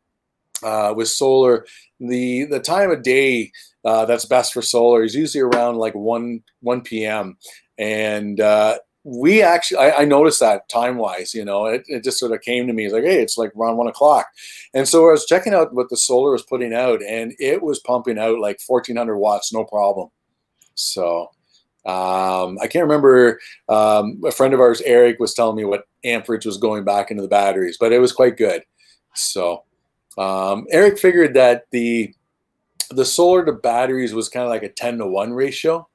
uh, 0.63 0.93
with 0.97 1.09
solar, 1.09 1.67
the 2.01 2.45
the 2.45 2.61
time 2.61 2.91
of 2.91 3.03
day 3.03 3.51
uh, 3.85 4.05
that's 4.05 4.25
best 4.25 4.53
for 4.53 4.63
solar 4.63 5.03
is 5.03 5.15
usually 5.15 5.43
around 5.43 5.77
like 5.77 5.95
one 5.95 6.43
one 6.61 6.81
p.m. 6.81 7.37
and 7.79 8.41
uh, 8.41 8.79
we 9.09 9.43
actually 9.43 9.79
I, 9.79 10.03
I 10.03 10.05
noticed 10.05 10.41
that 10.41 10.69
time 10.69 10.99
wise 10.99 11.33
you 11.33 11.45
know 11.45 11.67
it, 11.67 11.83
it 11.87 12.05
just 12.05 12.19
sort 12.19 12.33
of 12.33 12.43
came 12.43 12.67
to 12.67 12.73
me 12.75 12.91
like 12.91 13.05
hey 13.05 13.23
it's 13.23 13.39
like 13.39 13.53
around 13.57 13.79
one 13.79 13.87
o'clock 13.87 14.27
and 14.75 14.87
so 14.87 15.09
i 15.09 15.13
was 15.13 15.25
checking 15.25 15.55
out 15.55 15.73
what 15.73 15.89
the 15.89 15.97
solar 15.97 16.33
was 16.33 16.43
putting 16.43 16.75
out 16.75 17.03
and 17.03 17.33
it 17.39 17.63
was 17.63 17.79
pumping 17.81 18.19
out 18.19 18.39
like 18.39 18.61
1400 18.67 19.17
watts 19.17 19.53
no 19.53 19.65
problem 19.65 20.11
so 20.75 21.31
um, 21.89 22.59
i 22.61 22.67
can't 22.69 22.85
remember 22.85 23.41
um, 23.69 24.21
a 24.25 24.31
friend 24.31 24.55
of 24.55 24.61
ours 24.61 24.83
eric 24.85 25.19
was 25.19 25.35
telling 25.35 25.57
me 25.57 25.65
what 25.65 25.89
amperage 26.05 26.47
was 26.47 26.59
going 26.59 26.85
back 26.85 27.11
into 27.11 27.23
the 27.23 27.29
batteries 27.29 27.77
but 27.79 27.93
it 27.93 27.99
was 27.99 28.13
quite 28.13 28.37
good. 28.37 28.63
So 29.15 29.65
um, 30.17 30.67
eric 30.71 30.99
figured 30.99 31.35
that 31.35 31.65
the 31.71 32.15
the 32.91 33.05
solar 33.05 33.45
to 33.45 33.53
batteries 33.53 34.15
was 34.15 34.29
kind 34.29 34.45
of 34.45 34.51
like 34.51 34.63
a 34.63 34.69
10 34.69 34.99
to 34.99 35.07
1 35.07 35.33
ratio. 35.33 35.89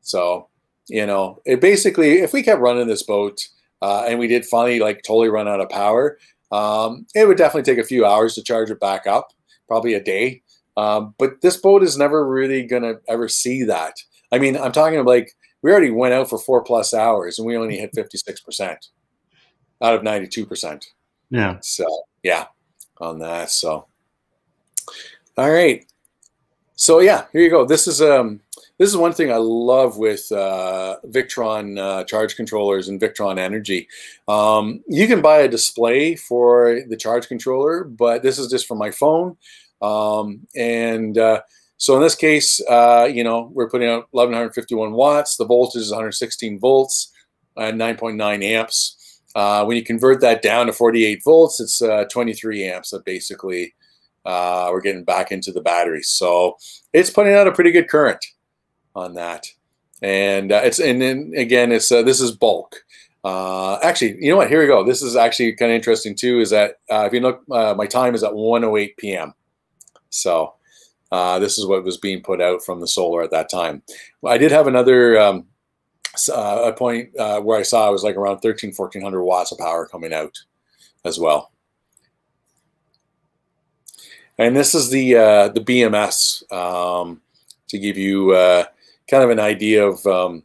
So 0.00 0.48
you 0.88 1.06
know 1.06 1.40
it 1.44 1.60
basically 1.60 2.20
if 2.20 2.32
we 2.32 2.42
kept 2.42 2.60
running 2.60 2.86
this 2.86 3.02
boat 3.02 3.46
uh, 3.82 4.04
and 4.08 4.18
we 4.18 4.26
did 4.26 4.46
finally 4.46 4.80
like 4.80 5.02
totally 5.02 5.28
run 5.28 5.48
out 5.48 5.60
of 5.60 5.68
power 5.68 6.18
um, 6.50 7.06
it 7.14 7.26
would 7.26 7.36
definitely 7.36 7.70
take 7.70 7.82
a 7.82 7.86
few 7.86 8.06
hours 8.06 8.34
to 8.34 8.42
charge 8.42 8.70
it 8.70 8.80
back 8.80 9.06
up 9.06 9.32
probably 9.66 9.94
a 9.94 10.02
day. 10.02 10.42
Um, 10.76 11.14
but 11.18 11.42
this 11.42 11.58
boat 11.58 11.82
is 11.82 11.98
never 11.98 12.26
really 12.26 12.62
gonna 12.62 12.94
ever 13.08 13.28
see 13.28 13.64
that 13.64 13.94
i 14.32 14.38
mean 14.38 14.56
i'm 14.56 14.72
talking 14.72 14.98
about 14.98 15.10
like 15.10 15.32
we 15.62 15.70
already 15.70 15.90
went 15.90 16.14
out 16.14 16.28
for 16.28 16.38
four 16.38 16.62
plus 16.62 16.94
hours 16.94 17.38
and 17.38 17.46
we 17.46 17.56
only 17.56 17.76
hit 17.76 17.92
56% 17.92 18.76
out 19.82 19.94
of 19.94 20.02
92% 20.02 20.84
yeah. 21.30 21.56
so 21.60 21.84
yeah, 22.22 22.46
on 23.00 23.18
that. 23.20 23.50
So 23.50 23.86
all 25.36 25.50
right. 25.50 25.84
So 26.74 27.00
yeah, 27.00 27.26
here 27.32 27.42
you 27.42 27.50
go. 27.50 27.64
This 27.64 27.86
is 27.86 28.00
um 28.02 28.40
this 28.78 28.88
is 28.88 28.96
one 28.96 29.12
thing 29.12 29.32
I 29.32 29.38
love 29.38 29.98
with 29.98 30.30
uh, 30.30 30.98
Victron 31.06 31.78
uh, 31.78 32.04
charge 32.04 32.36
controllers 32.36 32.88
and 32.88 33.00
Victron 33.00 33.36
Energy. 33.36 33.88
Um, 34.28 34.84
you 34.86 35.08
can 35.08 35.20
buy 35.20 35.38
a 35.38 35.48
display 35.48 36.14
for 36.14 36.82
the 36.88 36.96
charge 36.96 37.26
controller, 37.26 37.82
but 37.82 38.22
this 38.22 38.38
is 38.38 38.48
just 38.48 38.68
for 38.68 38.76
my 38.76 38.92
phone. 38.92 39.36
Um, 39.82 40.46
and 40.54 41.18
uh, 41.18 41.40
so 41.78 41.94
in 41.94 42.02
this 42.02 42.16
case, 42.16 42.60
uh, 42.68 43.08
you 43.10 43.22
know, 43.22 43.50
we're 43.54 43.70
putting 43.70 43.88
out 43.88 44.08
1151 44.10 44.92
watts. 44.92 45.36
The 45.36 45.46
voltage 45.46 45.82
is 45.82 45.90
116 45.90 46.58
volts 46.58 47.12
and 47.56 47.80
9.9 47.80 48.44
amps. 48.44 49.20
Uh, 49.36 49.64
when 49.64 49.76
you 49.76 49.84
convert 49.84 50.20
that 50.20 50.42
down 50.42 50.66
to 50.66 50.72
48 50.72 51.22
volts, 51.22 51.60
it's 51.60 51.80
uh, 51.80 52.04
23 52.10 52.64
amps. 52.64 52.90
That 52.90 53.04
basically 53.04 53.74
uh, 54.26 54.70
we're 54.72 54.80
getting 54.80 55.04
back 55.04 55.30
into 55.30 55.52
the 55.52 55.60
battery. 55.60 56.02
So 56.02 56.56
it's 56.92 57.10
putting 57.10 57.34
out 57.34 57.46
a 57.46 57.52
pretty 57.52 57.70
good 57.70 57.88
current 57.88 58.24
on 58.96 59.14
that. 59.14 59.46
And 60.02 60.50
uh, 60.50 60.62
it's 60.64 60.80
and 60.80 61.00
then 61.00 61.32
again, 61.36 61.70
it's 61.70 61.92
uh, 61.92 62.02
this 62.02 62.20
is 62.20 62.32
bulk. 62.32 62.74
Actually, 63.24 64.16
you 64.18 64.32
know 64.32 64.38
what? 64.38 64.48
Here 64.48 64.60
we 64.60 64.66
go. 64.66 64.84
This 64.84 65.02
is 65.02 65.14
actually 65.14 65.52
kind 65.52 65.70
of 65.70 65.76
interesting 65.76 66.16
too. 66.16 66.40
Is 66.40 66.50
that 66.50 66.76
if 66.88 67.12
you 67.12 67.20
look, 67.20 67.42
my 67.48 67.86
time 67.86 68.16
is 68.16 68.24
at 68.24 68.32
1:08 68.32 68.96
p.m. 68.96 69.34
So 70.10 70.54
uh, 71.10 71.38
this 71.38 71.58
is 71.58 71.66
what 71.66 71.84
was 71.84 71.96
being 71.96 72.22
put 72.22 72.40
out 72.40 72.62
from 72.62 72.80
the 72.80 72.88
solar 72.88 73.22
at 73.22 73.30
that 73.30 73.50
time. 73.50 73.82
I 74.24 74.38
did 74.38 74.50
have 74.50 74.66
another 74.66 75.18
um, 75.18 75.46
uh, 76.30 76.62
a 76.66 76.72
point 76.72 77.16
uh, 77.16 77.40
where 77.40 77.58
I 77.58 77.62
saw 77.62 77.88
it 77.88 77.92
was 77.92 78.04
like 78.04 78.16
around 78.16 78.40
13, 78.40 78.72
1400 78.74 79.22
watts 79.22 79.52
of 79.52 79.58
power 79.58 79.86
coming 79.86 80.12
out 80.12 80.38
as 81.04 81.18
well. 81.18 81.52
And 84.38 84.56
this 84.56 84.74
is 84.74 84.90
the 84.90 85.16
uh, 85.16 85.48
the 85.48 85.60
BMS 85.60 86.50
um, 86.52 87.20
to 87.68 87.78
give 87.78 87.98
you 87.98 88.32
uh, 88.32 88.64
kind 89.10 89.24
of 89.24 89.30
an 89.30 89.40
idea 89.40 89.84
of 89.84 90.06
um, 90.06 90.44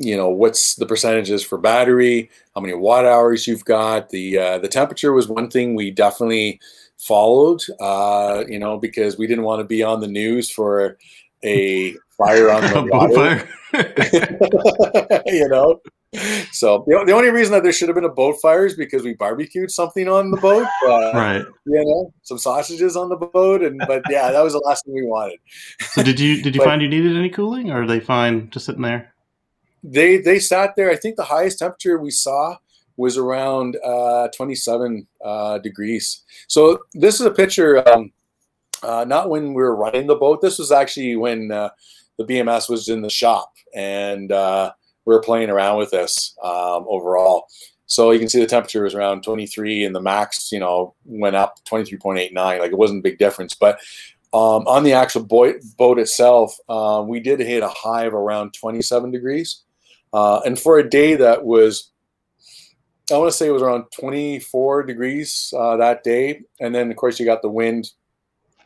you 0.00 0.16
know 0.16 0.30
what's 0.30 0.76
the 0.76 0.86
percentages 0.86 1.44
for 1.44 1.58
battery, 1.58 2.30
how 2.54 2.62
many 2.62 2.72
watt 2.74 3.04
hours 3.04 3.46
you've 3.46 3.64
got. 3.66 4.08
The 4.08 4.38
uh, 4.38 4.58
the 4.58 4.68
temperature 4.68 5.12
was 5.12 5.28
one 5.28 5.50
thing 5.50 5.74
we 5.74 5.90
definitely 5.90 6.58
followed, 6.96 7.62
uh, 7.80 8.44
you 8.48 8.58
know, 8.58 8.78
because 8.78 9.18
we 9.18 9.26
didn't 9.26 9.44
want 9.44 9.60
to 9.60 9.64
be 9.64 9.82
on 9.82 10.00
the 10.00 10.08
news 10.08 10.50
for 10.50 10.96
a 11.44 11.94
fire 12.16 12.50
on 12.50 12.62
the 12.62 12.82
water. 12.92 13.46
You 15.26 15.48
know. 15.48 15.80
So 16.50 16.82
the, 16.88 17.04
the 17.06 17.12
only 17.12 17.30
reason 17.30 17.52
that 17.52 17.62
there 17.62 17.72
should 17.72 17.88
have 17.88 17.94
been 17.94 18.04
a 18.04 18.08
boat 18.08 18.34
fire 18.42 18.66
is 18.66 18.74
because 18.74 19.04
we 19.04 19.14
barbecued 19.14 19.70
something 19.70 20.08
on 20.08 20.32
the 20.32 20.38
boat. 20.38 20.66
Uh, 20.88 21.12
right. 21.14 21.44
You 21.66 21.84
know, 21.84 22.12
some 22.22 22.36
sausages 22.38 22.96
on 22.96 23.10
the 23.10 23.16
boat, 23.16 23.62
and 23.62 23.80
but 23.86 24.02
yeah, 24.10 24.32
that 24.32 24.42
was 24.42 24.54
the 24.54 24.58
last 24.60 24.84
thing 24.84 24.94
we 24.94 25.04
wanted. 25.04 25.38
So 25.92 26.02
did 26.02 26.18
you 26.18 26.42
did 26.42 26.54
you 26.56 26.60
But- 26.60 26.66
find 26.68 26.82
you 26.82 26.88
needed 26.88 27.16
any 27.16 27.28
cooling, 27.28 27.70
or 27.70 27.82
are 27.82 27.86
they 27.86 28.00
fine 28.00 28.50
just 28.50 28.66
sitting 28.66 28.82
there? 28.82 29.12
They 29.82 30.18
they 30.18 30.38
sat 30.38 30.74
there. 30.76 30.90
I 30.90 30.96
think 30.96 31.16
the 31.16 31.24
highest 31.24 31.58
temperature 31.58 31.98
we 31.98 32.10
saw 32.10 32.56
was 32.96 33.16
around 33.16 33.76
uh, 33.82 34.28
27 34.36 35.06
uh, 35.24 35.58
degrees. 35.58 36.22
So 36.48 36.80
this 36.92 37.18
is 37.18 37.26
a 37.26 37.30
picture, 37.30 37.88
um, 37.88 38.12
uh, 38.82 39.06
not 39.08 39.30
when 39.30 39.54
we 39.54 39.62
were 39.62 39.74
running 39.74 40.06
the 40.06 40.16
boat. 40.16 40.42
This 40.42 40.58
was 40.58 40.70
actually 40.70 41.16
when 41.16 41.50
uh, 41.50 41.70
the 42.18 42.24
BMS 42.24 42.68
was 42.68 42.90
in 42.90 43.00
the 43.00 43.08
shop 43.08 43.54
and 43.74 44.30
uh, 44.30 44.72
we 45.06 45.14
were 45.14 45.22
playing 45.22 45.48
around 45.48 45.78
with 45.78 45.90
this 45.90 46.36
um, 46.44 46.84
overall. 46.88 47.46
So 47.86 48.10
you 48.10 48.18
can 48.18 48.28
see 48.28 48.38
the 48.38 48.46
temperature 48.46 48.84
was 48.84 48.94
around 48.94 49.22
23 49.22 49.84
and 49.84 49.96
the 49.96 50.00
max, 50.00 50.52
you 50.52 50.60
know, 50.60 50.94
went 51.04 51.36
up 51.36 51.56
23.89. 51.64 52.34
Like 52.34 52.70
it 52.70 52.78
wasn't 52.78 53.00
a 53.00 53.02
big 53.02 53.18
difference. 53.18 53.54
But 53.54 53.80
um, 54.32 54.66
on 54.68 54.84
the 54.84 54.92
actual 54.92 55.24
boat, 55.24 55.56
boat 55.76 55.98
itself, 55.98 56.56
uh, 56.68 57.02
we 57.04 57.18
did 57.18 57.40
hit 57.40 57.62
a 57.62 57.68
high 57.68 58.04
of 58.04 58.14
around 58.14 58.52
27 58.52 59.10
degrees. 59.10 59.62
Uh, 60.12 60.40
and 60.44 60.58
for 60.58 60.78
a 60.78 60.88
day 60.88 61.14
that 61.16 61.44
was, 61.44 61.90
I 63.12 63.16
want 63.16 63.30
to 63.30 63.36
say 63.36 63.48
it 63.48 63.52
was 63.52 63.62
around 63.62 63.84
24 63.98 64.84
degrees 64.84 65.52
uh, 65.56 65.76
that 65.76 66.04
day. 66.04 66.42
And 66.60 66.74
then, 66.74 66.90
of 66.90 66.96
course, 66.96 67.18
you 67.18 67.26
got 67.26 67.42
the 67.42 67.48
wind 67.48 67.90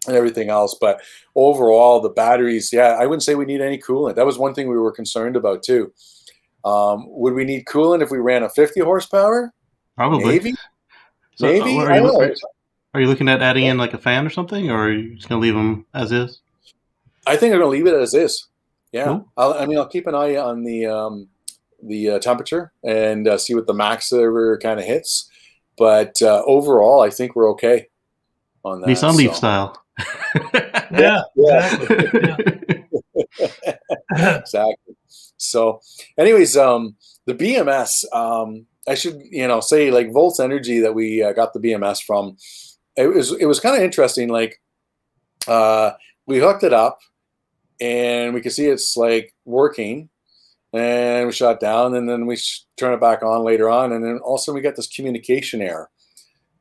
and 0.07 0.17
everything 0.17 0.51
else. 0.51 0.77
But 0.81 1.01
overall, 1.35 2.01
the 2.01 2.11
batteries, 2.11 2.73
yeah, 2.73 2.97
I 3.01 3.07
wouldn't 3.07 3.23
say 3.23 3.35
we 3.35 3.45
need 3.47 3.61
any 3.61 3.79
coolant. 3.79 4.17
That 4.17 4.27
was 4.27 4.39
one 4.39 4.55
thing 4.55 4.69
we 4.69 4.79
were 4.79 4.93
concerned 4.93 5.37
about 5.37 5.63
too. 5.63 5.93
Um, 6.65 7.05
would 7.09 7.35
we 7.35 7.45
need 7.45 7.67
coolant 7.67 8.03
if 8.03 8.11
we 8.11 8.19
ran 8.19 8.43
a 8.43 8.49
50 8.49 8.81
horsepower? 8.81 9.53
Probably. 9.97 10.25
Maybe. 10.25 10.55
So, 11.37 11.47
Maybe. 11.47 11.79
Are 11.79 11.91
I 11.91 11.97
you, 11.97 12.07
don't 12.07 12.23
are, 12.23 12.35
are 12.95 13.01
you 13.01 13.07
looking 13.07 13.29
at 13.29 13.43
adding 13.43 13.65
in 13.65 13.77
like 13.77 13.93
a 13.93 13.99
fan 13.99 14.27
or 14.27 14.31
something, 14.31 14.71
or 14.71 14.87
are 14.87 14.93
you 14.93 15.17
just 15.17 15.29
gonna 15.29 15.41
leave 15.41 15.55
them 15.55 15.85
as 15.95 16.13
is? 16.13 16.41
I 17.27 17.37
think 17.37 17.53
I'm 17.53 17.61
gonna 17.61 17.71
leave 17.71 17.87
it 17.87 17.95
as 17.95 18.15
is. 18.15 18.47
Yeah, 18.93 19.07
Cool. 19.07 19.29
I'll, 19.37 19.55
I 19.55 19.67
mean, 19.67 19.79
I'll 19.79 19.89
keep 19.89 20.07
an 20.07 20.15
eye 20.15 20.37
on 20.37 20.63
the 20.63 20.87
um, 20.87 21.29
the 21.87 22.11
uh, 22.11 22.19
temperature 22.19 22.73
and 22.83 23.29
uh, 23.29 23.39
see 23.39 23.55
what 23.55 23.67
the 23.67 23.75
max 23.75 24.13
ever 24.13 24.59
kind 24.59 24.79
of 24.81 24.87
hits. 24.87 25.31
But 25.77 26.21
uh, 26.23 26.43
overall, 26.47 27.03
I 27.03 27.11
think 27.11 27.35
we're 27.35 27.51
okay 27.53 27.89
on 28.65 28.81
that. 28.81 28.89
Nissan 28.89 29.17
Leaf 29.17 29.31
so- 29.31 29.37
style. 29.37 29.83
Yeah, 30.93 31.23
Yeah. 31.37 31.75
exactly. 31.75 32.85
exactly. 34.17 34.97
So, 35.37 35.81
anyways, 36.19 36.57
um, 36.57 36.97
the 37.27 37.35
BMS, 37.35 38.05
um, 38.15 38.67
I 38.89 38.95
should 38.95 39.21
you 39.31 39.47
know 39.49 39.61
say 39.61 39.91
like 39.91 40.13
Volts 40.13 40.41
Energy 40.41 40.81
that 40.81 40.95
we 40.95 41.23
uh, 41.23 41.33
got 41.33 41.53
the 41.53 41.61
BMS 41.61 42.03
from. 42.03 42.37
It 42.97 43.07
was 43.09 43.33
it 43.33 43.47
was 43.47 43.61
kind 43.61 43.77
of 43.77 43.83
interesting. 43.83 44.29
Like, 44.29 44.61
uh, 45.49 45.93
we 46.27 46.39
hooked 46.39 46.63
it 46.63 46.73
up, 46.73 46.99
and 47.81 48.35
we 48.35 48.41
could 48.41 48.53
see 48.53 48.67
it's 48.67 48.97
like 48.97 49.33
working, 49.45 50.09
and 50.75 51.27
we 51.27 51.33
shut 51.33 51.61
down, 51.61 51.95
and 51.95 52.09
then 52.09 52.27
we 52.27 52.37
sh- 52.37 52.65
turn 52.77 52.93
it 52.93 53.01
back 53.01 53.23
on 53.23 53.45
later 53.45 53.71
on, 53.71 53.93
and 53.93 54.05
then 54.05 54.19
also 54.19 54.53
we 54.53 54.61
got 54.61 54.77
this 54.77 54.89
communication 54.89 55.63
error, 55.63 55.91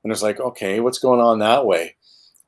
and 0.04 0.14
it's 0.14 0.22
like, 0.22 0.40
okay, 0.40 0.80
what's 0.80 1.00
going 1.00 1.20
on 1.20 1.40
that 1.40 1.66
way? 1.66 1.96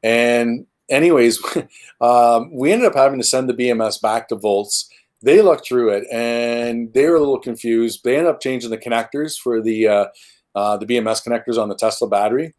And 0.04 0.68
anyways, 0.90 1.40
um, 2.02 2.54
we 2.54 2.72
ended 2.72 2.88
up 2.88 2.96
having 2.96 3.20
to 3.20 3.26
send 3.26 3.50
the 3.50 3.54
BMS 3.54 4.02
back 4.02 4.28
to 4.30 4.36
Volts. 4.36 4.90
They 5.22 5.42
looked 5.42 5.68
through 5.68 5.90
it 5.90 6.04
and 6.12 6.94
they 6.94 7.08
were 7.08 7.16
a 7.16 7.20
little 7.20 7.40
confused. 7.40 8.02
They 8.04 8.16
ended 8.16 8.32
up 8.32 8.42
changing 8.42 8.70
the 8.70 8.78
connectors 8.78 9.40
for 9.40 9.62
the 9.62 9.88
uh, 9.88 10.06
uh, 10.54 10.78
the 10.78 10.86
BMS 10.86 11.26
connectors 11.26 11.62
on 11.62 11.68
the 11.68 11.76
Tesla 11.76 12.08
battery, 12.08 12.54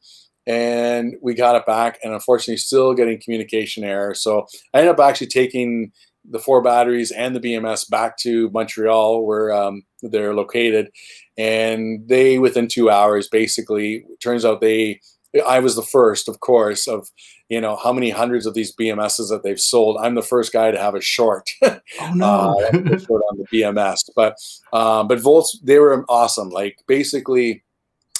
and 0.46 1.14
we 1.22 1.34
got 1.34 1.56
it 1.56 1.64
back. 1.64 1.98
And 2.02 2.12
unfortunately, 2.12 2.56
still 2.56 2.92
getting 2.92 3.20
communication 3.20 3.84
error. 3.84 4.14
So 4.14 4.46
I 4.74 4.80
ended 4.80 4.94
up 4.94 5.00
actually 5.00 5.28
taking 5.28 5.92
the 6.30 6.38
four 6.38 6.62
batteries 6.62 7.10
and 7.10 7.34
the 7.34 7.40
BMS 7.40 7.88
back 7.88 8.16
to 8.18 8.50
Montreal, 8.50 9.24
where 9.24 9.52
um, 9.52 9.82
they're 10.02 10.34
located, 10.34 10.90
and 11.36 12.08
they 12.08 12.38
within 12.38 12.68
two 12.68 12.90
hours 12.90 13.28
basically 13.28 14.04
turns 14.20 14.44
out 14.44 14.60
they 14.60 15.00
I 15.46 15.58
was 15.58 15.76
the 15.76 15.82
first, 15.82 16.28
of 16.28 16.40
course, 16.40 16.86
of 16.86 17.08
you 17.48 17.60
know 17.60 17.76
how 17.76 17.92
many 17.92 18.10
hundreds 18.10 18.46
of 18.46 18.54
these 18.54 18.74
BMSs 18.74 19.28
that 19.28 19.42
they've 19.42 19.60
sold. 19.60 19.98
I'm 20.00 20.14
the 20.14 20.22
first 20.22 20.52
guy 20.52 20.70
to 20.70 20.78
have 20.78 20.94
a 20.94 21.00
short, 21.00 21.48
oh 21.62 21.78
uh, 22.00 22.14
no! 22.14 22.56
a 22.72 22.98
short 22.98 23.22
on 23.30 23.38
the 23.38 23.46
BMS. 23.52 24.08
But 24.14 24.36
um, 24.72 25.08
but 25.08 25.20
Volts 25.20 25.58
they 25.62 25.78
were 25.78 26.04
awesome. 26.08 26.50
Like 26.50 26.78
basically, 26.86 27.64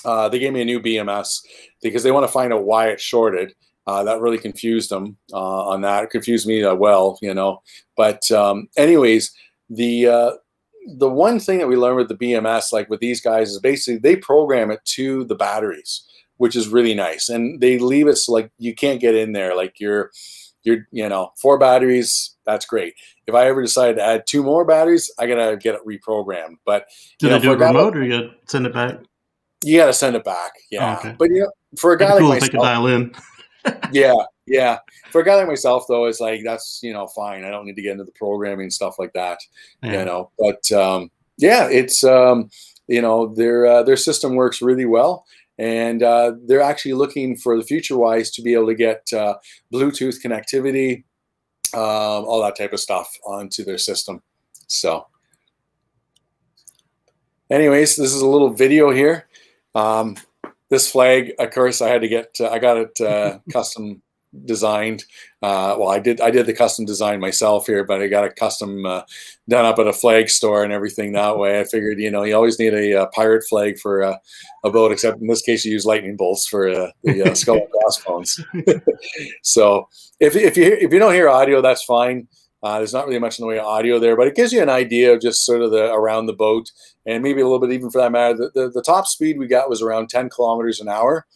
uh, 0.04 0.28
they 0.28 0.38
gave 0.38 0.52
me 0.52 0.62
a 0.62 0.66
new 0.66 0.80
BMS 0.80 1.40
because 1.82 2.02
they 2.02 2.12
want 2.12 2.26
to 2.26 2.32
find 2.32 2.52
out 2.52 2.64
why 2.64 2.88
it 2.88 3.00
shorted. 3.00 3.54
Uh, 3.86 4.02
that 4.04 4.20
really 4.20 4.38
confused 4.38 4.90
them 4.90 5.16
uh, 5.32 5.68
on 5.68 5.80
that. 5.82 6.04
It 6.04 6.10
confused 6.10 6.46
me 6.46 6.64
uh, 6.64 6.74
well, 6.74 7.18
you 7.22 7.34
know. 7.34 7.62
But 7.96 8.30
um, 8.30 8.68
anyways, 8.76 9.32
the 9.70 10.08
uh, 10.08 10.30
the 10.96 11.08
one 11.08 11.38
thing 11.38 11.58
that 11.58 11.68
we 11.68 11.76
learned 11.76 11.96
with 11.96 12.08
the 12.08 12.16
BMS, 12.16 12.72
like 12.72 12.90
with 12.90 13.00
these 13.00 13.20
guys, 13.20 13.50
is 13.50 13.60
basically 13.60 13.98
they 13.98 14.16
program 14.16 14.70
it 14.70 14.84
to 14.84 15.24
the 15.24 15.36
batteries 15.36 16.02
which 16.38 16.56
is 16.56 16.68
really 16.68 16.94
nice. 16.94 17.28
And 17.28 17.60
they 17.60 17.78
leave 17.78 18.08
it 18.08 18.16
so 18.16 18.32
like 18.32 18.50
you 18.58 18.74
can't 18.74 19.00
get 19.00 19.14
in 19.14 19.32
there. 19.32 19.56
Like 19.56 19.80
you're, 19.80 20.10
you're, 20.62 20.86
you 20.90 21.08
know, 21.08 21.32
four 21.40 21.58
batteries. 21.58 22.36
That's 22.44 22.66
great. 22.66 22.94
If 23.26 23.34
I 23.34 23.46
ever 23.46 23.62
decide 23.62 23.96
to 23.96 24.02
add 24.02 24.24
two 24.26 24.42
more 24.42 24.64
batteries, 24.64 25.10
I 25.18 25.26
gotta 25.26 25.56
get 25.56 25.74
it 25.74 25.86
reprogrammed. 25.86 26.56
But 26.64 26.86
Do 27.18 27.28
they 27.28 27.38
do 27.38 27.52
it 27.52 27.58
guy 27.58 27.68
remote, 27.68 27.96
or 27.96 28.04
you 28.04 28.10
gotta 28.10 28.34
send 28.46 28.66
it 28.66 28.74
back? 28.74 28.98
you 29.62 29.78
gotta 29.78 29.92
send 29.92 30.14
it 30.14 30.24
back. 30.24 30.52
Yeah. 30.70 30.96
Oh, 30.96 30.98
okay. 30.98 31.16
But 31.18 31.30
you 31.30 31.40
know, 31.40 31.50
for 31.76 31.92
a 31.92 31.98
guy 31.98 32.06
be 32.06 32.12
like 32.12 32.20
cool 32.20 32.30
they 32.30 32.40
could 32.40 32.54
myself, 32.54 32.64
dial 32.64 32.86
in. 32.86 33.14
Yeah, 33.92 34.14
yeah. 34.46 34.78
For 35.10 35.20
a 35.20 35.24
guy 35.24 35.36
like 35.36 35.46
myself, 35.46 35.84
though, 35.88 36.06
it's 36.06 36.20
like 36.20 36.42
that's 36.44 36.80
you 36.82 36.92
know 36.92 37.06
fine. 37.06 37.44
I 37.44 37.50
don't 37.50 37.66
need 37.66 37.76
to 37.76 37.82
get 37.82 37.92
into 37.92 38.04
the 38.04 38.12
programming 38.12 38.64
and 38.64 38.72
stuff 38.72 38.98
like 38.98 39.12
that. 39.14 39.40
Yeah. 39.82 40.00
You 40.00 40.04
know, 40.04 40.30
but 40.38 40.70
um, 40.72 41.10
yeah, 41.38 41.68
it's 41.70 42.04
um, 42.04 42.50
you 42.86 43.02
know 43.02 43.34
their 43.34 43.66
uh, 43.66 43.82
their 43.82 43.96
system 43.96 44.34
works 44.34 44.62
really 44.62 44.86
well 44.86 45.26
and 45.58 46.02
uh, 46.02 46.32
they're 46.46 46.60
actually 46.60 46.92
looking 46.92 47.36
for 47.36 47.56
the 47.56 47.64
future 47.64 47.96
wise 47.96 48.30
to 48.32 48.42
be 48.42 48.54
able 48.54 48.66
to 48.66 48.74
get 48.74 49.10
uh, 49.12 49.36
Bluetooth 49.72 50.22
connectivity, 50.22 51.04
um, 51.74 52.24
all 52.24 52.42
that 52.42 52.56
type 52.56 52.72
of 52.72 52.80
stuff 52.80 53.16
onto 53.24 53.64
their 53.64 53.78
system. 53.78 54.22
So, 54.66 55.06
anyways, 57.50 57.96
this 57.96 58.12
is 58.12 58.20
a 58.20 58.28
little 58.28 58.50
video 58.50 58.90
here. 58.90 59.28
Um, 59.74 60.16
this 60.70 60.90
flag, 60.90 61.32
of 61.38 61.50
course, 61.50 61.80
I 61.80 61.88
had 61.88 62.02
to 62.02 62.08
get. 62.08 62.36
Uh, 62.40 62.48
I 62.48 62.58
got 62.58 62.76
it 62.76 63.00
uh, 63.00 63.38
custom 63.52 64.02
designed. 64.44 65.04
Uh, 65.42 65.76
well, 65.78 65.88
I 65.88 65.98
did. 65.98 66.20
I 66.20 66.30
did 66.30 66.46
the 66.46 66.52
custom 66.52 66.84
design 66.84 67.20
myself 67.20 67.66
here, 67.66 67.84
but 67.84 68.02
I 68.02 68.08
got 68.08 68.24
a 68.24 68.30
custom 68.30 68.84
uh, 68.84 69.02
done 69.48 69.64
up 69.64 69.78
at 69.78 69.86
a 69.86 69.92
flag 69.92 70.28
store 70.28 70.64
and 70.64 70.72
everything 70.72 71.12
that 71.12 71.38
way. 71.38 71.60
I 71.60 71.64
figured, 71.64 71.98
you 72.00 72.10
know, 72.10 72.24
you 72.24 72.34
always 72.34 72.58
need 72.58 72.74
a, 72.74 73.02
uh 73.02 73.06
pirate 73.14 73.44
flag 73.48 73.78
for 73.78 74.02
uh, 74.02 74.16
a 74.64 74.70
boat, 74.70 74.92
except 74.92 75.20
in 75.20 75.26
this 75.28 75.42
case, 75.42 75.64
you 75.64 75.72
use 75.72 75.86
lightning 75.86 76.16
bolts 76.16 76.46
for 76.46 76.68
uh, 76.68 76.90
the 77.04 77.30
uh, 77.30 77.34
skull 77.34 77.56
and 77.56 77.70
crossbones. 77.70 78.40
so, 79.42 79.88
if 80.20 80.34
if 80.34 80.56
you 80.56 80.64
if 80.64 80.92
you 80.92 80.98
don't 80.98 81.14
hear 81.14 81.28
audio, 81.28 81.62
that's 81.62 81.84
fine. 81.84 82.28
Uh, 82.66 82.78
there's 82.78 82.92
not 82.92 83.06
really 83.06 83.20
much 83.20 83.38
in 83.38 83.44
the 83.44 83.46
way 83.46 83.60
of 83.60 83.64
audio 83.64 84.00
there, 84.00 84.16
but 84.16 84.26
it 84.26 84.34
gives 84.34 84.52
you 84.52 84.60
an 84.60 84.68
idea 84.68 85.12
of 85.12 85.20
just 85.20 85.46
sort 85.46 85.62
of 85.62 85.70
the 85.70 85.92
around 85.92 86.26
the 86.26 86.32
boat, 86.32 86.72
and 87.06 87.22
maybe 87.22 87.40
a 87.40 87.44
little 87.44 87.60
bit 87.60 87.70
even 87.70 87.88
for 87.88 88.00
that 88.00 88.10
matter. 88.10 88.34
The, 88.34 88.50
the, 88.54 88.70
the 88.70 88.82
top 88.82 89.06
speed 89.06 89.38
we 89.38 89.46
got 89.46 89.70
was 89.70 89.82
around 89.82 90.10
10 90.10 90.30
kilometers 90.30 90.80
an 90.80 90.88
hour. 90.88 91.26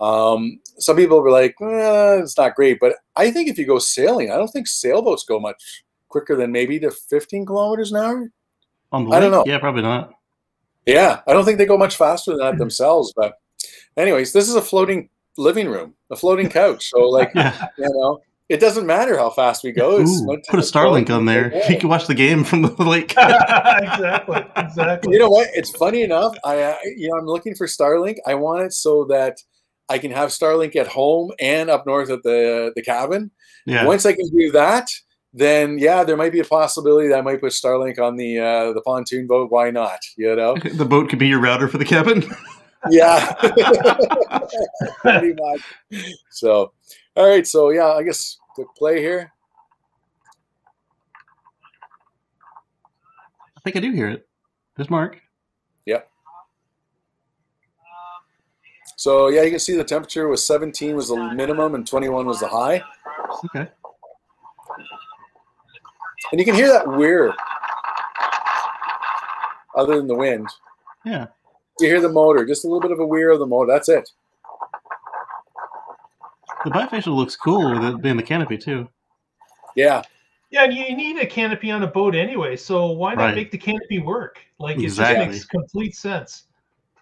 Um, 0.00 0.60
some 0.78 0.96
people 0.96 1.20
were 1.20 1.30
like, 1.30 1.54
eh, 1.60 2.20
it's 2.22 2.38
not 2.38 2.54
great, 2.54 2.80
but 2.80 2.96
I 3.16 3.30
think 3.30 3.50
if 3.50 3.58
you 3.58 3.66
go 3.66 3.78
sailing, 3.78 4.32
I 4.32 4.36
don't 4.36 4.48
think 4.48 4.66
sailboats 4.66 5.24
go 5.24 5.38
much 5.38 5.84
quicker 6.08 6.36
than 6.36 6.50
maybe 6.50 6.80
to 6.80 6.90
15 6.90 7.44
kilometers 7.44 7.92
an 7.92 7.98
hour. 7.98 8.30
I 9.12 9.20
don't 9.20 9.30
know. 9.30 9.44
Yeah, 9.46 9.58
probably 9.58 9.82
not. 9.82 10.14
Yeah, 10.86 11.20
I 11.26 11.34
don't 11.34 11.44
think 11.44 11.58
they 11.58 11.66
go 11.66 11.76
much 11.76 11.96
faster 11.96 12.30
than 12.30 12.40
that 12.40 12.56
themselves. 12.56 13.12
But, 13.14 13.34
anyways, 13.98 14.32
this 14.32 14.48
is 14.48 14.54
a 14.54 14.62
floating 14.62 15.10
living 15.36 15.68
room, 15.68 15.94
a 16.10 16.16
floating 16.16 16.48
couch. 16.48 16.88
So, 16.88 17.00
like, 17.10 17.30
you 17.34 17.90
know, 17.90 18.22
it 18.52 18.60
doesn't 18.60 18.86
matter 18.86 19.16
how 19.16 19.30
fast 19.30 19.64
we 19.64 19.72
go. 19.72 19.98
It's 19.98 20.10
Ooh, 20.10 20.38
put 20.50 20.60
a 20.60 20.62
Starlink 20.62 21.08
on 21.08 21.24
there. 21.24 21.50
it's 21.54 21.70
You 21.70 21.78
can 21.78 21.88
watch 21.88 22.06
the 22.06 22.14
game 22.14 22.44
from 22.44 22.60
the 22.60 22.68
lake. 22.84 23.12
exactly. 23.16 24.44
Exactly. 24.56 25.14
You 25.14 25.18
know 25.18 25.30
what? 25.30 25.48
It's 25.54 25.70
funny 25.70 26.02
enough. 26.02 26.36
I, 26.44 26.60
uh, 26.60 26.76
you 26.84 27.08
know, 27.08 27.16
I'm 27.16 27.24
looking 27.24 27.54
for 27.54 27.66
Starlink. 27.66 28.16
I 28.26 28.34
want 28.34 28.62
it 28.62 28.74
so 28.74 29.04
that 29.04 29.38
I 29.88 29.96
can 29.96 30.10
have 30.10 30.28
Starlink 30.28 30.76
at 30.76 30.86
home 30.86 31.32
and 31.40 31.70
up 31.70 31.86
north 31.86 32.10
at 32.10 32.22
the 32.24 32.72
the 32.76 32.82
cabin. 32.82 33.30
Yeah. 33.64 33.86
Once 33.86 34.04
I 34.04 34.12
can 34.12 34.28
do 34.28 34.52
that, 34.52 34.90
then 35.32 35.78
yeah, 35.78 36.04
there 36.04 36.18
might 36.18 36.32
be 36.32 36.40
a 36.40 36.44
possibility 36.44 37.08
that 37.08 37.18
I 37.18 37.22
might 37.22 37.40
put 37.40 37.52
Starlink 37.52 37.98
on 37.98 38.16
the 38.16 38.38
uh, 38.38 38.72
the 38.74 38.82
pontoon 38.82 39.26
boat. 39.26 39.50
Why 39.50 39.70
not? 39.70 40.00
You 40.18 40.36
know? 40.36 40.56
The 40.74 40.84
boat 40.84 41.08
could 41.08 41.18
be 41.18 41.28
your 41.28 41.40
router 41.40 41.68
for 41.68 41.78
the 41.78 41.86
cabin. 41.86 42.22
Yeah. 42.90 43.32
Pretty 45.00 45.34
much. 45.40 46.12
So, 46.30 46.72
all 47.16 47.26
right. 47.26 47.46
So 47.46 47.70
yeah, 47.70 47.92
I 47.92 48.02
guess 48.02 48.36
click 48.54 48.68
play 48.76 49.00
here. 49.00 49.32
I 53.56 53.60
think 53.62 53.76
I 53.76 53.80
do 53.80 53.92
hear 53.92 54.08
it. 54.08 54.26
There's 54.76 54.90
Mark. 54.90 55.20
Yeah. 55.86 56.00
So 58.96 59.28
yeah, 59.28 59.42
you 59.42 59.50
can 59.50 59.58
see 59.58 59.76
the 59.76 59.84
temperature 59.84 60.28
was 60.28 60.44
17 60.46 60.94
was 60.96 61.08
the 61.08 61.16
minimum 61.34 61.74
and 61.74 61.86
21 61.86 62.26
was 62.26 62.40
the 62.40 62.48
high, 62.48 62.82
Okay. 63.46 63.68
and 66.30 66.38
you 66.38 66.44
can 66.44 66.54
hear 66.54 66.68
that 66.68 66.86
weir. 66.86 67.34
Other 69.74 69.96
than 69.96 70.06
the 70.06 70.14
wind, 70.14 70.48
Yeah. 71.04 71.26
You 71.80 71.88
hear 71.88 72.00
the 72.00 72.10
motor, 72.10 72.44
just 72.44 72.64
a 72.64 72.68
little 72.68 72.80
bit 72.82 72.90
of 72.92 73.00
a 73.00 73.06
whir 73.06 73.30
of 73.30 73.38
the 73.38 73.46
motor. 73.46 73.72
That's 73.72 73.88
it. 73.88 74.08
The 76.64 76.70
bifacial 76.70 77.14
looks 77.16 77.36
cool 77.36 77.70
with 77.72 77.84
it 77.84 78.02
being 78.02 78.16
the 78.16 78.22
canopy 78.22 78.56
too. 78.58 78.88
Yeah, 79.76 80.02
Yeah, 80.50 80.64
and 80.64 80.74
you 80.74 80.94
need 80.94 81.18
a 81.18 81.26
canopy 81.26 81.70
on 81.70 81.82
a 81.82 81.86
boat 81.86 82.14
anyway, 82.14 82.56
so 82.56 82.90
why 82.92 83.14
not 83.14 83.24
Right. 83.24 83.34
make 83.34 83.50
the 83.50 83.58
canopy 83.58 84.00
work? 84.00 84.38
Like 84.58 84.76
it 84.76 84.82
Exactly. 84.84 85.24
just 85.26 85.30
makes 85.32 85.44
complete 85.46 85.94
sense. 85.96 86.44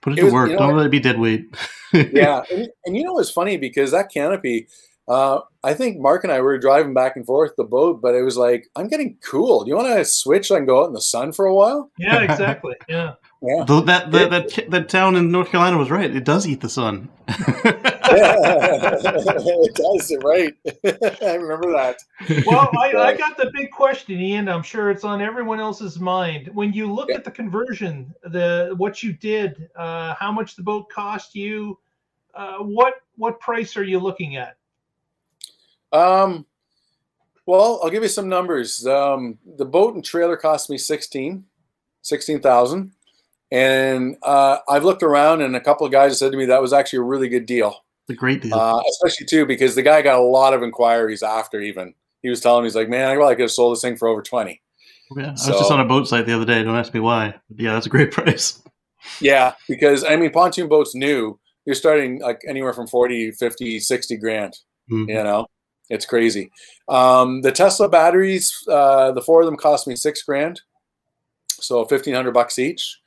Put 0.03 0.13
it, 0.13 0.19
It 0.19 0.21
to 0.21 0.25
was- 0.27 0.33
work. 0.35 0.49
you 0.51 0.55
know 0.55 0.61
Don't 0.69 0.77
let 0.77 0.87
it 0.87 0.91
be 0.93 1.01
dead 1.01 1.19
weight. 1.19 1.55
yeah, 1.93 2.43
and, 2.51 2.69
and 2.87 2.97
you 2.97 3.03
know 3.05 3.15
what's 3.15 3.31
funny 3.31 3.57
because 3.57 3.91
that 3.91 4.11
canopy. 4.13 4.69
Uh, 5.09 5.41
I 5.65 5.75
think 5.75 5.99
Mark 5.99 6.23
and 6.23 6.33
I 6.33 6.41
were 6.41 6.57
driving 6.57 6.95
back 6.95 7.17
and 7.17 7.27
forth 7.27 7.57
the 7.57 7.65
boat, 7.65 8.01
but 8.01 8.15
it 8.15 8.23
was 8.23 8.37
like, 8.37 8.69
I'm 8.77 8.87
getting 8.87 9.17
cool. 9.29 9.65
Do 9.65 9.71
you 9.71 9.75
want 9.77 9.89
to 9.89 10.05
switch 10.05 10.53
and 10.53 10.65
go 10.69 10.85
out 10.85 10.87
in 10.87 10.93
the 10.93 11.01
sun 11.01 11.33
for 11.33 11.47
a 11.47 11.55
while? 11.55 11.91
Yeah, 11.99 12.21
exactly. 12.31 12.77
Yeah. 12.89 13.15
Yeah. 13.43 13.65
Though 13.67 13.81
that, 13.81 14.13
that 14.13 14.31
that 14.31 14.71
that 14.71 14.89
town 14.89 15.17
in 15.17 15.33
North 15.33 15.49
Carolina 15.49 15.79
was 15.79 15.91
right. 15.91 16.15
It 16.15 16.23
does 16.25 16.47
eat 16.47 16.61
the 16.61 16.69
sun. 16.69 17.09
it 18.13 19.75
does, 19.75 20.17
right? 20.23 20.55
I 21.23 21.35
remember 21.35 21.73
that. 21.73 21.97
Well, 22.47 22.71
I, 22.79 22.93
I 22.97 23.17
got 23.17 23.37
the 23.37 23.51
big 23.55 23.71
question, 23.71 24.21
Ian. 24.21 24.49
I'm 24.49 24.63
sure 24.63 24.91
it's 24.91 25.05
on 25.05 25.21
everyone 25.21 25.61
else's 25.61 25.99
mind. 25.99 26.51
When 26.55 26.73
you 26.73 26.93
look 26.93 27.09
Yeah. 27.09 27.17
at 27.17 27.25
the 27.25 27.31
conversion, 27.31 28.15
the 28.23 28.75
what 28.77 29.03
you 29.03 29.13
did, 29.13 29.69
uh, 29.77 30.15
how 30.15 30.33
much 30.33 30.57
the 30.57 30.63
boat 30.63 30.89
cost 30.91 31.35
you, 31.35 31.79
uh, 32.35 32.59
what 32.59 32.95
what 33.17 33.41
price 33.41 33.77
are 33.77 33.85
you 33.85 33.99
looking 33.99 34.37
at? 34.37 34.57
Um, 35.93 36.47
well, 37.47 37.81
I'll 37.83 37.91
give 37.91 38.03
you 38.03 38.09
some 38.09 38.29
numbers. 38.29 38.87
Um, 38.87 39.39
the 39.57 39.65
boat 39.65 39.95
and 39.95 40.05
trailer 40.05 40.37
cost 40.37 40.71
me 40.71 40.79
16, 40.79 41.45
16,000. 42.03 42.93
And 43.53 44.17
uh, 44.23 44.59
I've 44.69 44.85
looked 44.85 45.03
around 45.03 45.41
and 45.43 45.57
a 45.57 45.61
couple 45.61 45.85
of 45.85 45.91
guys 45.91 46.17
said 46.19 46.31
to 46.31 46.39
me 46.39 46.47
that 46.47 46.63
was 46.63 46.73
actually 46.73 47.01
a 47.01 47.03
really 47.03 47.29
good 47.29 47.47
deal. 47.47 47.85
A 48.11 48.15
great 48.15 48.43
deal. 48.43 48.55
Uh, 48.55 48.83
especially 48.91 49.27
too, 49.27 49.47
because 49.47 49.75
the 49.75 49.83
guy 49.83 50.03
got 50.03 50.19
a 50.19 50.23
lot 50.23 50.53
of 50.53 50.63
inquiries 50.63 51.23
after 51.23 51.61
even. 51.61 51.95
He 52.23 52.29
was 52.29 52.41
telling 52.41 52.63
me, 52.63 52.67
he's 52.67 52.77
like, 52.77 52.89
man, 52.89 53.09
I 53.09 53.15
probably 53.15 53.37
could 53.37 53.43
have 53.43 53.51
sold 53.51 53.75
this 53.75 53.83
thing 53.83 53.97
for 53.97 54.09
over 54.09 54.21
20. 54.23 54.61
yeah, 55.17 55.27
I 55.29 55.31
was 55.31 55.47
just 55.47 55.71
on 55.73 55.81
a 55.81 55.85
boat 55.85 56.07
site 56.07 56.27
the 56.27 56.35
other 56.35 56.45
day. 56.45 56.63
Don't 56.63 56.77
ask 56.77 56.93
me 56.93 57.01
why. 57.01 57.35
But 57.49 57.61
yeah, 57.61 57.73
that's 57.73 57.87
a 57.87 57.91
great 57.91 58.11
price. 58.13 58.63
Yeah, 59.21 59.55
because 59.69 60.05
I 60.05 60.17
mean, 60.17 60.31
pontoon 60.31 60.69
boats 60.69 60.95
new, 60.95 61.39
you're 61.65 61.75
starting 61.75 62.21
like 62.21 62.43
anywhere 62.47 62.73
from 62.75 62.87
40, 62.87 63.31
50, 63.33 63.81
60 63.81 64.17
grand. 64.19 64.59
Mhm. 64.91 65.09
You 65.09 65.15
know, 65.25 65.47
it's 65.89 66.05
crazy. 66.05 66.51
Um, 66.89 67.41
the 67.43 67.53
Tesla 67.53 67.89
batteries, 67.89 68.53
uh, 68.69 69.13
the 69.13 69.23
four 69.23 69.41
of 69.41 69.47
them 69.47 69.57
cost 69.57 69.87
me 69.87 69.97
six 69.97 70.23
grand, 70.23 70.61
so 71.49 71.79
1500 71.79 72.33
bucks 72.33 72.59
each. 72.59 72.99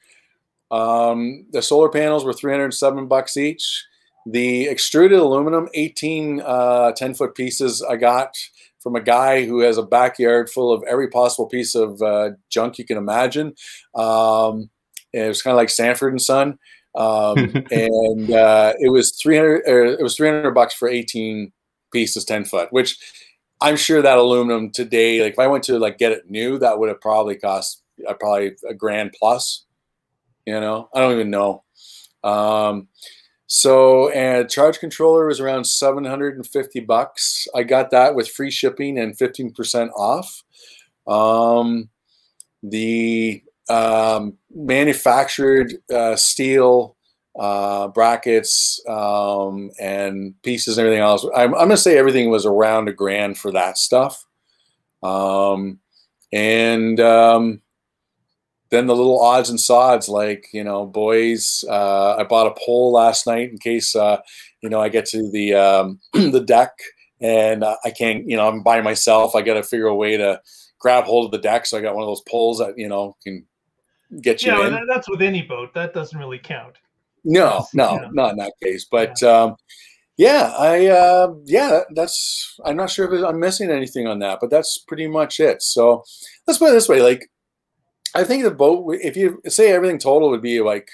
Um, 0.72 1.46
the 1.52 1.62
solar 1.62 1.90
panels 1.90 2.26
were 2.26 2.34
307 2.34 3.08
bucks 3.08 3.38
each. 3.38 3.86
The 4.26 4.68
extruded 4.68 5.20
aluminum, 5.20 5.68
18 5.74 6.42
uh, 6.42 6.92
10 6.94 7.14
foot 7.14 7.36
pieces, 7.36 7.82
I 7.82 7.98
got 7.98 8.38
from 8.80 8.96
a 8.96 9.02
guy 9.02 9.46
who 9.46 9.60
has 9.60 9.78
a 9.78 9.84
backyard 9.84 10.50
full 10.50 10.72
of 10.72 10.84
every 10.84 11.08
possible 11.08 11.48
piece 11.48 11.76
of 11.76 12.02
uh, 12.02 12.32
junk 12.50 12.78
you 12.78 12.86
can 12.86 12.98
imagine. 12.98 13.56
Um, 13.96 14.70
it 15.14 15.28
was 15.28 15.42
kind 15.42 15.54
of 15.54 15.58
like 15.58 15.70
Sanford 15.70 16.14
and 16.14 16.22
Son. 16.22 16.58
Um, 16.96 17.38
and 17.72 18.32
uh, 18.32 18.74
it 18.80 18.90
was 18.90 19.12
300 19.12 19.64
or 19.68 19.86
it 19.86 20.04
was 20.04 20.16
300 20.16 20.52
bucks 20.52 20.74
for 20.74 20.88
18 20.88 21.52
pieces 21.92 22.26
10 22.26 22.46
foot 22.46 22.74
which 22.74 22.98
i'm 23.62 23.78
sure 23.78 24.02
that 24.02 24.18
aluminum 24.18 24.72
today 24.72 25.22
like 25.22 25.34
if 25.34 25.40
i 25.40 25.46
went 25.46 25.64
to 25.64 25.78
like 25.78 26.00
get 26.00 26.12
it 26.12 26.30
new 26.30 26.58
that 26.58 26.78
would 26.78 26.90
have 26.90 27.00
probably 27.00 27.36
cost 27.36 27.84
uh, 28.08 28.14
probably 28.16 28.56
a 28.68 28.74
grand 28.74 29.14
plus 29.18 29.66
you 30.48 30.60
know 30.60 30.90
i 30.94 31.00
don't 31.00 31.14
even 31.14 31.30
know 31.30 31.64
um, 32.24 32.88
so 33.56 34.10
and 34.10 34.50
charge 34.50 34.80
controller 34.80 35.28
was 35.28 35.40
around 35.40 35.64
750 35.64 36.80
bucks 36.80 37.48
i 37.56 37.62
got 37.62 37.92
that 37.92 38.16
with 38.16 38.28
free 38.28 38.50
shipping 38.50 38.98
and 38.98 39.16
15% 39.18 39.92
off 39.92 40.44
um, 41.06 41.90
the 42.64 43.44
um, 43.70 44.38
manufactured 44.54 45.74
uh, 45.94 46.16
steel 46.16 46.96
uh, 47.40 47.88
brackets 47.90 48.80
um, 48.88 49.72
and 49.80 50.40
pieces 50.44 50.78
and 50.78 50.86
everything 50.86 51.04
else. 51.04 51.26
I'm, 51.36 51.54
I'm 51.56 51.68
going 51.68 51.70
to 51.70 51.78
say 51.78 51.98
everything 51.98 52.30
was 52.30 52.46
around 52.46 52.88
a 52.88 52.94
grand 52.94 53.38
for 53.38 53.52
that 53.52 53.78
stuff. 53.78 54.26
Um, 55.02 55.80
and 56.32 57.00
um, 57.00 57.62
then 58.74 58.88
the 58.88 58.96
little 58.96 59.22
odds 59.22 59.50
and 59.50 59.60
sods, 59.60 60.10
like, 60.10 60.48
you 60.52 60.64
know, 60.64 60.86
boys, 60.86 61.64
uh, 61.70 62.16
I 62.16 62.24
bought 62.24 62.48
a 62.48 62.60
pole 62.66 62.92
last 62.92 63.28
night 63.28 63.52
in 63.52 63.60
case, 63.60 63.96
uh, 63.96 64.18
you 64.62 64.70
know, 64.70 64.82
I 64.82 64.90
get 64.90 65.06
to 65.08 65.30
the, 65.32 65.54
um, 65.54 66.00
the 66.14 66.44
deck 66.44 66.72
and 67.22 67.64
uh, 67.64 67.78
I 67.86 67.92
can't, 67.92 68.28
you 68.28 68.36
know, 68.36 68.48
I'm 68.48 68.64
by 68.64 68.82
myself. 68.82 69.36
I 69.36 69.44
got 69.44 69.54
to 69.54 69.64
figure 69.64 69.88
a 69.88 69.96
way 69.96 70.18
to 70.18 70.42
grab 70.80 71.04
hold 71.04 71.26
of 71.26 71.32
the 71.32 71.38
deck. 71.48 71.68
So 71.68 71.78
I 71.78 71.82
got 71.82 71.94
one 71.94 72.04
of 72.04 72.10
those 72.10 72.24
poles 72.28 72.58
that, 72.58 72.78
you 72.78 72.90
know, 72.90 73.16
can 73.24 73.46
get 74.22 74.42
you 74.42 74.52
Yeah, 74.52 74.66
in. 74.66 74.74
that, 74.74 74.86
that's 74.90 75.10
with 75.10 75.22
any 75.22 75.44
boat. 75.44 75.74
That 75.74 75.94
doesn't 75.94 76.18
really 76.18 76.40
count. 76.40 76.76
No, 77.24 77.66
no, 77.74 78.00
Yeah. 78.02 78.10
not 78.12 78.32
in 78.32 78.38
that 78.38 78.54
case. 78.62 78.88
But 78.90 79.22
um, 79.24 79.56
yeah, 80.18 80.54
I 80.58 80.88
uh, 80.88 81.34
yeah, 81.46 81.82
that's. 81.96 82.60
I'm 82.66 82.78
not 82.78 82.92
sure 82.92 83.12
if 83.12 83.24
I'm 83.24 83.40
missing 83.40 83.72
anything 83.72 84.08
on 84.08 84.20
that, 84.20 84.40
but 84.42 84.50
that's 84.50 84.78
pretty 84.78 85.08
much 85.08 85.40
it. 85.40 85.62
So 85.64 86.04
let's 86.46 86.60
put 86.60 86.70
it 86.70 86.74
this 86.74 86.90
way: 86.90 87.02
like, 87.02 87.30
I 88.16 88.24
think 88.24 88.44
the 88.44 88.52
boat, 88.52 88.98
if 89.02 89.16
you 89.18 89.42
say 89.48 89.72
everything 89.72 89.98
total, 89.98 90.30
would 90.30 90.42
be 90.42 90.62
like, 90.62 90.90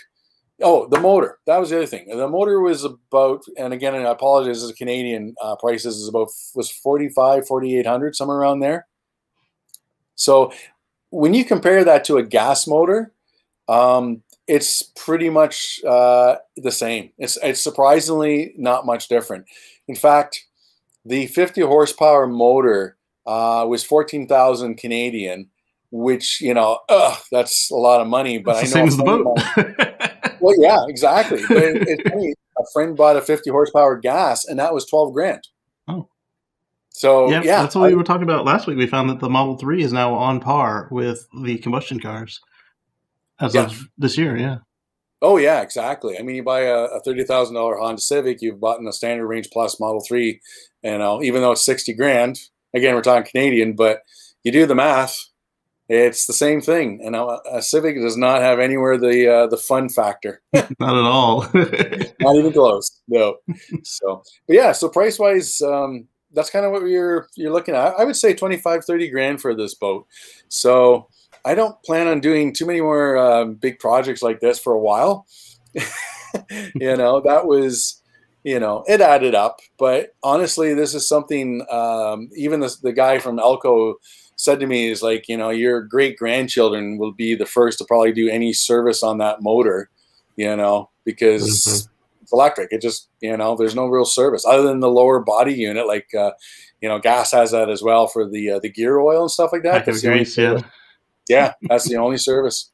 oh, 0.61 0.88
the 0.88 0.99
motor. 0.99 1.39
That 1.45 1.57
was 1.57 1.70
the 1.70 1.78
other 1.78 1.86
thing. 1.86 2.07
The 2.07 2.28
motor 2.28 2.61
was 2.61 2.84
about, 2.84 3.43
and 3.57 3.74
again, 3.74 3.95
and 3.95 4.07
I 4.07 4.11
apologize, 4.11 4.67
a 4.67 4.74
Canadian 4.74 5.36
uh, 5.41 5.55
prices 5.55 5.97
is 5.97 6.07
about 6.07 6.30
was 6.55 6.70
45, 6.70 7.47
4800, 7.47 8.15
somewhere 8.15 8.38
around 8.38 8.59
there. 8.59 8.88
So 10.15 10.51
when 11.09 11.34
you 11.34 11.45
compare 11.45 11.84
that 11.84 12.03
to 12.05 12.17
a 12.17 12.24
gas 12.24 12.67
motor, 12.67 13.13
um, 13.67 14.24
it's 14.47 14.84
pretty 14.95 15.30
much 15.30 15.80
uh, 15.88 16.38
the 16.57 16.72
same. 16.72 17.11
It's 17.17 17.38
it's 17.43 17.61
surprisingly 17.61 18.53
not 18.57 18.86
much 18.86 19.07
different. 19.07 19.45
In 19.88 19.95
fact, 19.95 20.45
the 21.05 21.28
50 21.28 21.61
horsepower 21.61 22.28
motor 22.28 22.97
uh, 23.26 23.65
was 23.67 23.84
14,000 23.84 24.76
Canadian, 24.76 25.49
which 25.92 26.42
you 26.42 26.54
know, 26.54 26.80
ugh, 26.90 27.18
that's 27.32 27.70
a 27.72 27.76
lot 27.76 28.02
of 28.02 28.08
money. 28.08 28.38
But 28.38 28.58
I 28.58 28.62
the 28.62 28.68
know 28.68 28.72
same 28.74 28.88
as 28.88 28.98
the 28.98 29.04
boat. 29.04 30.38
well, 30.42 30.56
yeah, 30.60 30.80
exactly. 30.88 31.42
But 31.48 31.58
it, 31.58 31.88
it's 31.88 32.10
funny. 32.10 32.34
A 32.58 32.64
friend 32.74 32.96
bought 32.98 33.16
a 33.16 33.22
50 33.22 33.50
horsepower 33.52 33.98
gas, 33.98 34.46
and 34.46 34.60
that 34.60 34.74
was 34.74 34.86
12 34.86 35.14
grand. 35.14 35.48
Oh. 35.88 36.10
So 36.90 37.30
yeah, 37.32 37.42
yeah, 37.42 37.62
that's 37.62 37.76
what 37.76 37.90
we 37.90 37.96
were 37.96 38.04
talking 38.04 38.24
about 38.24 38.44
last 38.44 38.68
week. 38.68 38.78
We 38.78 38.86
found 38.88 39.10
that 39.10 39.20
the 39.22 39.30
Model 39.30 39.58
3 39.58 39.82
is 39.82 39.94
now 39.94 40.14
on 40.14 40.42
par 40.42 40.90
with 40.92 41.26
the 41.42 41.58
combustion 41.60 42.00
cars 42.02 42.42
as 43.40 43.56
Yeah. 43.56 43.66
of 43.68 43.88
this 43.98 44.18
year. 44.18 44.36
Yeah. 44.36 44.58
Oh 45.22 45.38
yeah, 45.38 45.62
exactly. 45.62 46.18
I 46.18 46.22
mean, 46.22 46.36
you 46.38 46.44
buy 46.44 46.62
a, 46.62 46.76
a 46.86 47.02
thirty 47.02 47.24
thousand 47.26 47.56
dollar 47.56 47.78
Honda 47.78 48.02
Civic, 48.02 48.42
you've 48.42 48.60
bought 48.60 48.80
in 48.80 48.88
a 48.88 48.94
standard 48.94 49.28
range 49.28 49.50
plus 49.52 49.80
Model 49.80 50.02
Three, 50.02 50.40
you 50.82 50.98
know, 50.98 51.22
even 51.22 51.42
though 51.42 51.52
it's 51.52 51.66
sixty 51.66 51.94
grand. 51.94 52.40
Again, 52.74 52.96
we're 52.96 53.02
talking 53.02 53.30
Canadian, 53.30 53.74
but 53.74 54.02
you 54.44 54.52
do 54.52 54.66
the 54.66 54.76
math, 54.76 55.18
it's 55.90 56.28
the 56.28 56.34
same 56.34 56.62
thing. 56.62 57.02
And 57.04 57.16
a, 57.16 57.40
a 57.52 57.62
Civic 57.62 57.96
does 58.00 58.16
not 58.16 58.42
have 58.42 58.60
anywhere 58.60 58.98
the 58.98 59.28
uh, 59.28 59.48
the 59.48 59.58
fun 59.58 59.90
factor, 59.90 60.42
Not 60.54 60.68
at 60.80 61.04
all. 61.04 61.42
not 61.54 62.36
even 62.36 62.54
close. 62.54 63.02
No. 63.08 63.38
so, 63.84 64.24
but 64.48 64.56
yeah, 64.56 64.72
so 64.72 64.88
price 64.88 65.18
wise, 65.18 65.60
um, 65.62 66.08
that's 66.32 66.52
kind 66.52 66.66
of 66.66 66.72
what 66.72 66.84
you're 66.84 67.28
you're 67.36 67.52
looking 67.52 67.76
at. 67.76 67.96
I 67.98 68.06
would 68.06 68.16
say 68.16 68.36
25, 68.36 68.86
30 68.86 69.10
grand 69.10 69.42
for 69.42 69.56
this 69.56 69.74
boat. 69.74 70.06
So 70.48 71.08
I 71.44 71.56
don't 71.56 71.82
plan 71.84 72.08
on 72.08 72.20
doing 72.20 72.54
too 72.54 72.68
many 72.68 72.82
more 72.82 73.18
um, 73.18 73.56
big 73.56 73.80
projects 73.80 74.22
like 74.22 74.40
this 74.40 74.60
for 74.60 74.74
a 74.74 74.80
while. 74.80 75.26
you 76.76 76.96
know, 76.96 77.22
that 77.22 77.48
was, 77.48 78.04
you 78.44 78.60
know, 78.60 78.84
it 78.88 79.02
added 79.02 79.34
up. 79.34 79.60
But 79.80 80.16
honestly, 80.22 80.76
this 80.76 80.94
is 80.94 81.08
something. 81.08 81.66
Um, 81.72 82.30
even 82.36 82.60
the, 82.60 82.76
the 82.84 82.94
guy 82.94 83.18
from 83.18 83.38
Elco 83.38 83.96
said 84.40 84.60
to 84.60 84.68
me 84.68 84.90
is 84.90 85.04
like, 85.04 85.28
you 85.28 85.38
know, 85.38 85.50
your 85.50 85.82
great 85.82 86.18
grandchildren 86.18 86.98
will 86.98 87.12
be 87.12 87.36
the 87.36 87.46
first 87.46 87.78
to 87.78 87.86
probably 87.86 88.14
do 88.14 88.30
any 88.30 88.54
service 88.54 89.04
on 89.04 89.18
that 89.18 89.42
motor. 89.42 89.90
You 90.36 90.56
know, 90.56 90.90
because 91.04 91.44
Mhm. 91.44 91.90
it's 92.22 92.32
electric. 92.32 92.72
It 92.72 92.82
just, 92.82 93.10
you 93.20 93.36
know, 93.36 93.58
there's 93.58 93.76
no 93.76 93.88
real 93.88 94.06
service 94.06 94.46
other 94.46 94.64
than 94.64 94.80
the 94.80 94.90
lower 94.90 95.20
body 95.20 95.54
unit, 95.54 95.88
like. 95.88 96.14
Uh, 96.14 96.32
you 96.82 96.88
know, 96.88 96.98
gas 96.98 97.34
has 97.34 97.52
that 97.52 97.70
as 97.70 97.82
well 97.84 98.08
for 98.08 98.26
the 98.26 98.52
uh, 98.52 98.60
the 98.60 98.70
gear 98.70 99.00
oil 99.00 99.24
and 99.24 99.30
stuff 99.32 99.52
like 99.52 99.64
that. 99.64 99.80
Pack 99.80 99.88
of 99.90 99.96
That's 99.96 100.02
the 100.02 100.08
grease, 100.08 100.38
yeah. 100.38 100.62
yeah, 101.28 101.54
that's 101.64 101.90
the 101.90 101.98
only 101.98 102.18
service. 102.18 102.72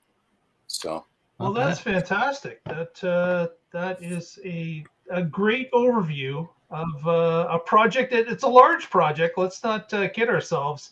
So 0.68 1.06
Well, 1.40 1.54
that's 1.54 1.80
fantastic. 1.80 2.64
That 2.66 3.04
uh, 3.04 3.48
that 3.74 4.04
is 4.04 4.38
a 4.46 4.86
a 5.10 5.24
great 5.24 5.72
overview 5.72 6.48
of 6.70 7.08
uh, 7.08 7.48
a 7.50 7.58
project. 7.58 8.12
That 8.12 8.28
it's 8.28 8.44
a 8.44 8.48
large 8.48 8.92
project. 8.92 9.40
Let's 9.40 9.64
not 9.64 9.92
uh, 9.92 10.08
kid 10.10 10.30
ourselves. 10.30 10.92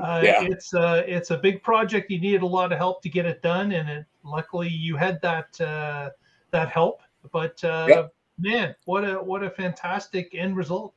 Uh, 0.00 0.20
Yeah. 0.24 0.42
It's 0.44 0.74
uh, 0.74 1.02
it's 1.06 1.30
a 1.30 1.38
big 1.38 1.62
project. 1.62 2.10
You 2.10 2.20
needed 2.20 2.42
a 2.42 2.46
lot 2.46 2.72
of 2.72 2.78
help 2.78 3.02
to 3.02 3.08
get 3.08 3.26
it 3.26 3.42
done, 3.42 3.72
and 3.72 3.88
it, 3.88 4.06
luckily 4.24 4.68
you 4.68 4.96
had 4.96 5.20
that 5.22 5.60
uh, 5.60 6.10
that 6.50 6.68
help. 6.68 7.00
But 7.32 7.62
uh, 7.64 7.86
Yep. 7.88 8.14
man, 8.38 8.74
what 8.84 9.04
a 9.04 9.14
what 9.14 9.42
a 9.42 9.50
fantastic 9.50 10.34
end 10.34 10.56
result. 10.56 10.94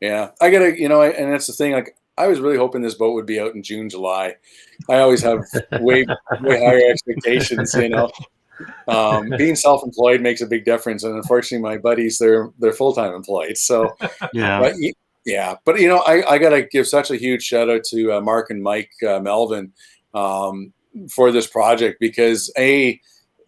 Yeah, 0.00 0.30
I 0.40 0.50
gotta, 0.50 0.78
you 0.78 0.88
know, 0.88 1.02
and 1.02 1.32
that's 1.32 1.46
the 1.46 1.52
thing. 1.52 1.72
Like, 1.72 1.96
I 2.18 2.26
was 2.26 2.40
really 2.40 2.56
hoping 2.56 2.82
this 2.82 2.94
boat 2.96 3.12
would 3.14 3.24
be 3.26 3.38
out 3.38 3.54
in 3.54 3.62
June, 3.62 3.88
July. 3.88 4.34
I 4.90 4.98
always 4.98 5.22
have 5.22 5.44
way, 5.80 6.04
way 6.40 6.58
higher 6.58 6.90
expectations. 6.90 7.72
You 7.74 7.88
know, 7.90 8.10
um, 8.88 9.30
being 9.38 9.54
self-employed 9.54 10.20
makes 10.20 10.40
a 10.40 10.46
big 10.46 10.64
difference, 10.64 11.04
and 11.04 11.14
unfortunately, 11.14 11.62
my 11.62 11.78
buddies 11.78 12.18
they're 12.18 12.50
they're 12.58 12.72
full-time 12.72 13.14
employed. 13.14 13.56
So, 13.56 13.96
Yeah. 14.32 14.58
but 14.58 14.74
y- 14.76 14.92
yeah, 15.24 15.54
but 15.64 15.80
you 15.80 15.88
know, 15.88 15.98
I, 15.98 16.32
I 16.32 16.38
gotta 16.38 16.62
give 16.62 16.86
such 16.86 17.10
a 17.10 17.16
huge 17.16 17.42
shout 17.42 17.70
out 17.70 17.84
to 17.84 18.14
uh, 18.14 18.20
Mark 18.20 18.50
and 18.50 18.62
Mike 18.62 18.90
uh, 19.06 19.20
Melvin 19.20 19.72
um, 20.14 20.72
for 21.10 21.30
this 21.30 21.46
project 21.46 21.98
because 22.00 22.52
a 22.58 23.00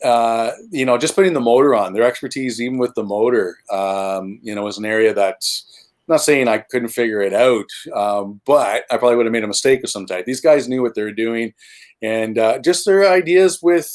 uh, 0.04 0.52
you 0.70 0.84
know 0.84 0.98
just 0.98 1.14
putting 1.14 1.32
the 1.32 1.40
motor 1.40 1.74
on 1.74 1.92
their 1.92 2.04
expertise 2.04 2.60
even 2.60 2.78
with 2.78 2.94
the 2.94 3.02
motor 3.02 3.56
um, 3.72 4.38
you 4.42 4.54
know 4.54 4.62
was 4.62 4.78
an 4.78 4.84
area 4.84 5.14
that's 5.14 5.90
not 6.06 6.20
saying 6.20 6.48
I 6.48 6.58
couldn't 6.58 6.88
figure 6.88 7.22
it 7.22 7.32
out, 7.32 7.64
um, 7.94 8.40
but 8.44 8.84
I 8.90 8.98
probably 8.98 9.16
would 9.16 9.26
have 9.26 9.32
made 9.32 9.44
a 9.44 9.48
mistake 9.48 9.82
of 9.82 9.90
some 9.90 10.04
type. 10.04 10.26
These 10.26 10.42
guys 10.42 10.68
knew 10.68 10.82
what 10.82 10.94
they 10.94 11.02
were 11.02 11.12
doing, 11.12 11.54
and 12.02 12.38
uh, 12.38 12.58
just 12.58 12.84
their 12.84 13.10
ideas 13.10 13.60
with 13.62 13.90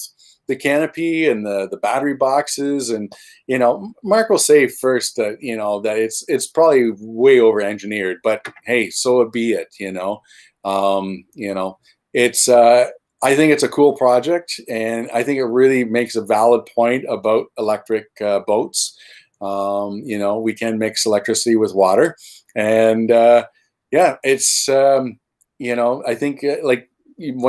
the 0.50 0.58
canopy 0.58 1.28
and 1.28 1.46
the 1.46 1.70
the 1.70 1.78
battery 1.78 2.16
boxes, 2.16 2.90
and 2.90 3.14
you 3.48 3.58
know, 3.58 3.94
Mark 4.04 4.30
will 4.30 4.38
say 4.38 4.68
first 4.68 5.16
that 5.16 5.42
you 5.42 5.56
know 5.56 5.80
that 5.80 5.98
it's 5.98 6.26
it's 6.28 6.48
probably 6.48 6.92
way 7.00 7.40
over 7.40 7.62
engineered, 7.62 8.18
but 8.24 8.46
hey, 8.66 8.90
so 8.90 9.30
be 9.30 9.54
it. 9.54 9.70
You 9.80 9.94
know, 9.94 10.22
um, 10.66 11.24
you 11.34 11.54
know, 11.54 11.78
it's. 12.14 12.50
Uh, 12.50 12.90
I 13.22 13.36
think 13.36 13.52
it's 13.52 13.64
a 13.64 13.70
cool 13.70 13.98
project, 13.98 14.62
and 14.70 15.10
I 15.14 15.24
think 15.24 15.40
it 15.40 15.46
really 15.46 15.84
makes 15.84 16.16
a 16.16 16.24
valid 16.24 16.66
point 16.74 17.04
about 17.10 17.48
electric 17.58 18.08
uh, 18.22 18.40
boats. 18.48 18.98
Um, 19.42 20.02
you 20.06 20.18
know, 20.18 20.40
we 20.40 20.54
can 20.54 20.78
mix 20.80 21.06
electricity 21.06 21.58
with 21.58 21.76
water, 21.76 22.16
and 22.56 23.12
uh, 23.12 23.46
yeah, 23.92 24.16
it's 24.24 24.70
um, 24.70 25.20
you 25.60 25.76
know, 25.76 26.02
I 26.08 26.16
think 26.16 26.44
uh, 26.44 26.58
like 26.64 26.90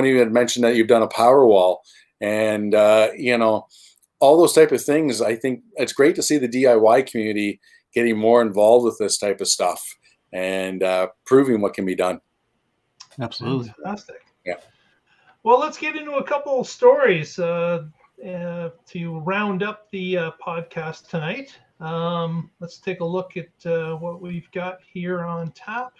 of 0.04 0.10
you 0.10 0.18
had 0.18 0.32
mentioned 0.32 0.64
that 0.64 0.74
you've 0.74 0.88
done 0.88 1.02
a 1.02 1.08
power 1.08 1.46
wall, 1.46 1.82
and 2.20 2.74
uh, 2.74 3.08
you 3.16 3.36
know, 3.36 3.66
all 4.20 4.38
those 4.38 4.52
type 4.52 4.72
of 4.72 4.82
things. 4.82 5.20
I 5.20 5.34
think 5.34 5.62
it's 5.76 5.92
great 5.92 6.14
to 6.16 6.22
see 6.22 6.38
the 6.38 6.48
DIY 6.48 7.10
community 7.10 7.60
getting 7.94 8.16
more 8.16 8.42
involved 8.42 8.84
with 8.84 8.98
this 8.98 9.18
type 9.18 9.40
of 9.40 9.48
stuff 9.48 9.82
and 10.32 10.82
uh, 10.82 11.08
proving 11.24 11.60
what 11.60 11.74
can 11.74 11.84
be 11.84 11.94
done. 11.94 12.20
Absolutely. 13.20 13.72
Fantastic. 13.82 14.22
Yeah. 14.44 14.54
Well, 15.42 15.58
let's 15.58 15.78
get 15.78 15.96
into 15.96 16.12
a 16.12 16.24
couple 16.24 16.60
of 16.60 16.68
stories 16.68 17.38
uh, 17.38 17.84
uh, 18.26 18.70
to 18.88 19.18
round 19.20 19.62
up 19.62 19.90
the 19.90 20.16
uh, 20.16 20.30
podcast 20.44 21.08
tonight. 21.08 21.58
Um, 21.80 22.50
let's 22.60 22.78
take 22.78 23.00
a 23.00 23.04
look 23.04 23.36
at 23.36 23.66
uh, 23.66 23.96
what 23.96 24.20
we've 24.20 24.50
got 24.52 24.78
here 24.92 25.24
on 25.24 25.50
tap. 25.52 25.94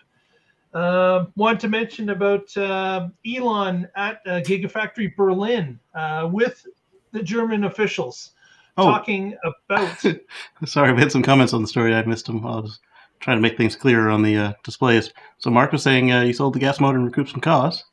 Um 0.72 1.32
want 1.36 1.58
to 1.60 1.68
mention 1.68 2.10
about 2.10 2.56
uh, 2.56 3.08
Elon 3.26 3.88
at 3.96 4.20
uh, 4.26 4.40
Gigafactory 4.40 5.14
Berlin 5.16 5.80
uh, 5.94 6.28
with 6.32 6.64
the 7.12 7.22
German 7.22 7.64
officials 7.64 8.32
Oh, 8.76 8.84
talking 8.84 9.36
about. 9.68 9.98
sorry, 10.64 10.92
we 10.92 11.00
had 11.00 11.10
some 11.10 11.22
comments 11.24 11.52
on 11.52 11.60
the 11.62 11.68
story. 11.68 11.92
I 11.92 12.02
missed 12.04 12.26
them. 12.26 12.46
I 12.46 12.60
was 12.60 12.78
trying 13.18 13.36
to 13.36 13.40
make 13.42 13.56
things 13.56 13.74
clearer 13.74 14.08
on 14.10 14.22
the 14.22 14.36
uh, 14.36 14.52
displays. 14.62 15.12
So 15.38 15.50
Mark 15.50 15.72
was 15.72 15.82
saying 15.82 16.12
uh, 16.12 16.22
you 16.22 16.32
sold 16.32 16.54
the 16.54 16.60
gas 16.60 16.78
motor 16.80 16.96
and 16.96 17.04
recouped 17.04 17.30
some 17.30 17.40
costs. 17.40 17.84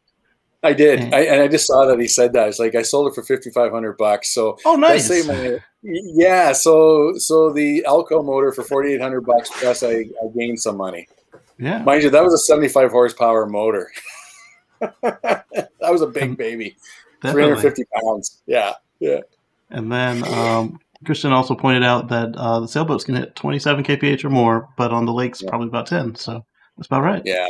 I 0.63 0.73
did, 0.73 0.99
Yeah. 0.99 1.09
I, 1.15 1.19
and 1.21 1.41
I 1.41 1.47
just 1.47 1.65
saw 1.67 1.85
that 1.87 1.99
he 1.99 2.07
said 2.07 2.31
that. 2.33 2.47
It's 2.47 2.59
like 2.59 2.75
I 2.75 2.83
sold 2.83 3.07
it 3.11 3.15
for 3.15 3.23
fifty 3.23 3.49
five 3.49 3.71
hundred 3.71 3.97
bucks. 3.97 4.33
So 4.33 4.57
Oh, 4.65 4.75
nice. 4.75 5.09
my, 5.27 5.59
yeah, 5.81 6.51
so 6.51 7.13
so 7.17 7.51
the 7.51 7.83
Elco 7.87 8.23
motor 8.23 8.51
for 8.51 8.63
forty 8.63 8.93
eight 8.93 9.01
hundred 9.01 9.21
bucks 9.21 9.49
plus 9.59 9.81
I, 9.83 9.91
I 10.23 10.27
gained 10.37 10.59
some 10.59 10.77
money. 10.77 11.07
Yeah. 11.59 11.83
Mind 11.83 12.03
you, 12.03 12.09
that 12.09 12.23
was 12.23 12.33
a 12.33 12.37
seventy 12.37 12.67
five 12.67 12.91
horsepower 12.91 13.45
motor. 13.47 13.91
that 15.01 15.45
was 15.81 16.01
a 16.01 16.07
big 16.07 16.37
baby, 16.37 16.75
three 17.21 17.31
hundred 17.31 17.55
Definitely. 17.55 17.61
fifty 17.61 17.83
pounds. 17.95 18.41
Yeah, 18.45 18.73
yeah, 18.99 19.21
And 19.71 19.91
then 19.91 20.23
um, 20.33 20.79
Christian 21.05 21.31
also 21.31 21.55
pointed 21.55 21.83
out 21.83 22.09
that 22.09 22.35
uh, 22.35 22.59
the 22.59 22.67
sailboats 22.67 23.03
can 23.03 23.15
hit 23.15 23.35
27 23.35 23.83
kph 23.83 24.23
or 24.23 24.29
more, 24.29 24.69
but 24.77 24.91
on 24.91 25.05
the 25.05 25.13
lakes 25.13 25.41
Yeah. 25.41 25.49
probably 25.49 25.67
about 25.67 25.87
10. 25.87 26.15
So 26.15 26.45
that's 26.77 26.87
about 26.87 27.03
right. 27.03 27.21
yeah. 27.25 27.47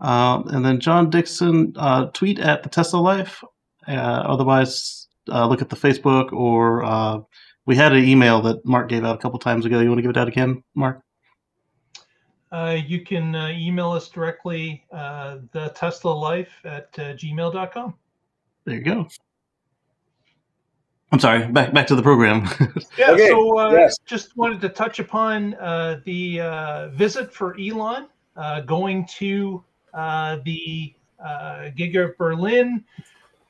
Um, 0.00 0.48
and 0.48 0.64
then 0.64 0.80
John 0.80 1.08
Dixon 1.10 1.72
uh, 1.76 2.06
tweet 2.06 2.38
at 2.38 2.62
the 2.62 2.68
Tesla 2.68 2.98
Life. 2.98 3.42
Uh, 3.86 3.92
otherwise, 3.92 5.06
uh, 5.30 5.46
look 5.46 5.62
at 5.62 5.68
the 5.70 5.76
Facebook 5.76 6.32
or 6.32 6.82
uh, 6.84 7.20
we 7.66 7.76
had 7.76 7.92
an 7.92 8.04
email 8.04 8.40
that 8.42 8.64
Mark 8.66 8.88
gave 8.88 9.04
out 9.04 9.14
a 9.14 9.18
couple 9.18 9.38
times 9.38 9.64
ago. 9.64 9.80
You 9.80 9.88
want 9.88 9.98
to 9.98 10.02
give 10.02 10.10
it 10.10 10.16
out 10.16 10.28
again, 10.28 10.62
Mark? 10.74 11.00
Uh, 12.54 12.80
you 12.86 13.00
can 13.00 13.34
uh, 13.34 13.48
email 13.48 13.90
us 13.90 14.08
directly, 14.08 14.84
uh, 14.92 15.38
the 15.50 15.70
Tesla 15.70 16.10
Life 16.10 16.52
at 16.64 16.88
uh, 16.98 17.14
gmail.com. 17.14 17.94
There 18.64 18.74
you 18.76 18.80
go. 18.80 19.08
I'm 21.10 21.18
sorry. 21.18 21.48
Back 21.48 21.72
back 21.72 21.88
to 21.88 21.96
the 21.96 22.02
program. 22.02 22.48
Yeah, 22.96 23.10
Okay, 23.10 23.28
so 23.28 23.58
uh, 23.58 23.72
yes. 23.72 23.96
just 24.06 24.36
wanted 24.36 24.60
to 24.60 24.68
touch 24.68 25.00
upon 25.00 25.54
uh, 25.54 26.00
the 26.04 26.42
uh, 26.42 26.88
visit 26.90 27.34
for 27.34 27.56
Elon 27.58 28.06
uh, 28.36 28.60
going 28.60 29.04
to 29.18 29.64
uh, 29.92 30.38
the 30.44 30.94
uh, 31.18 31.70
Giga 31.76 32.16
Berlin. 32.16 32.84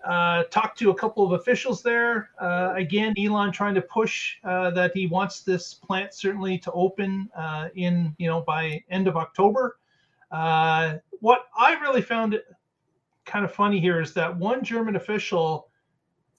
Uh, 0.05 0.45
talked 0.51 0.79
to 0.79 0.91
a 0.91 0.95
couple 0.95 1.25
of 1.25 1.33
officials 1.41 1.83
there. 1.83 2.31
Uh, 2.39 2.75
again, 2.77 3.15
Elon 3.19 3.51
trying 3.51 3.75
to 3.75 3.81
push 3.81 4.37
uh, 4.45 4.71
that 4.71 4.93
he 4.95 5.07
wants 5.07 5.41
this 5.41 5.73
plant 5.73 6.13
certainly 6.13 6.59
to 6.59 6.71
open 6.73 7.29
uh, 7.35 7.69
in 7.75 8.15
you 8.19 8.29
know 8.29 8.43
by 8.43 8.83
end 8.91 9.09
of 9.09 9.17
October. 9.17 9.79
Uh, 10.31 10.97
what 11.21 11.47
I 11.57 11.75
really 11.81 12.03
found 12.03 12.39
kind 13.25 13.45
of 13.45 13.53
funny 13.53 13.81
here 13.81 14.01
is 14.01 14.13
that 14.15 14.37
one 14.37 14.63
German 14.63 14.97
official 14.97 15.69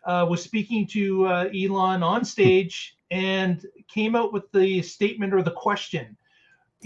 uh, 0.05 0.25
was 0.29 0.43
speaking 0.43 0.85
to 0.87 1.25
uh, 1.25 1.49
Elon 1.55 2.03
on 2.03 2.23
stage 2.23 2.97
and 3.09 3.65
came 3.87 4.15
out 4.15 4.31
with 4.31 4.51
the 4.51 4.81
statement 4.81 5.33
or 5.33 5.41
the 5.41 5.51
question. 5.51 6.15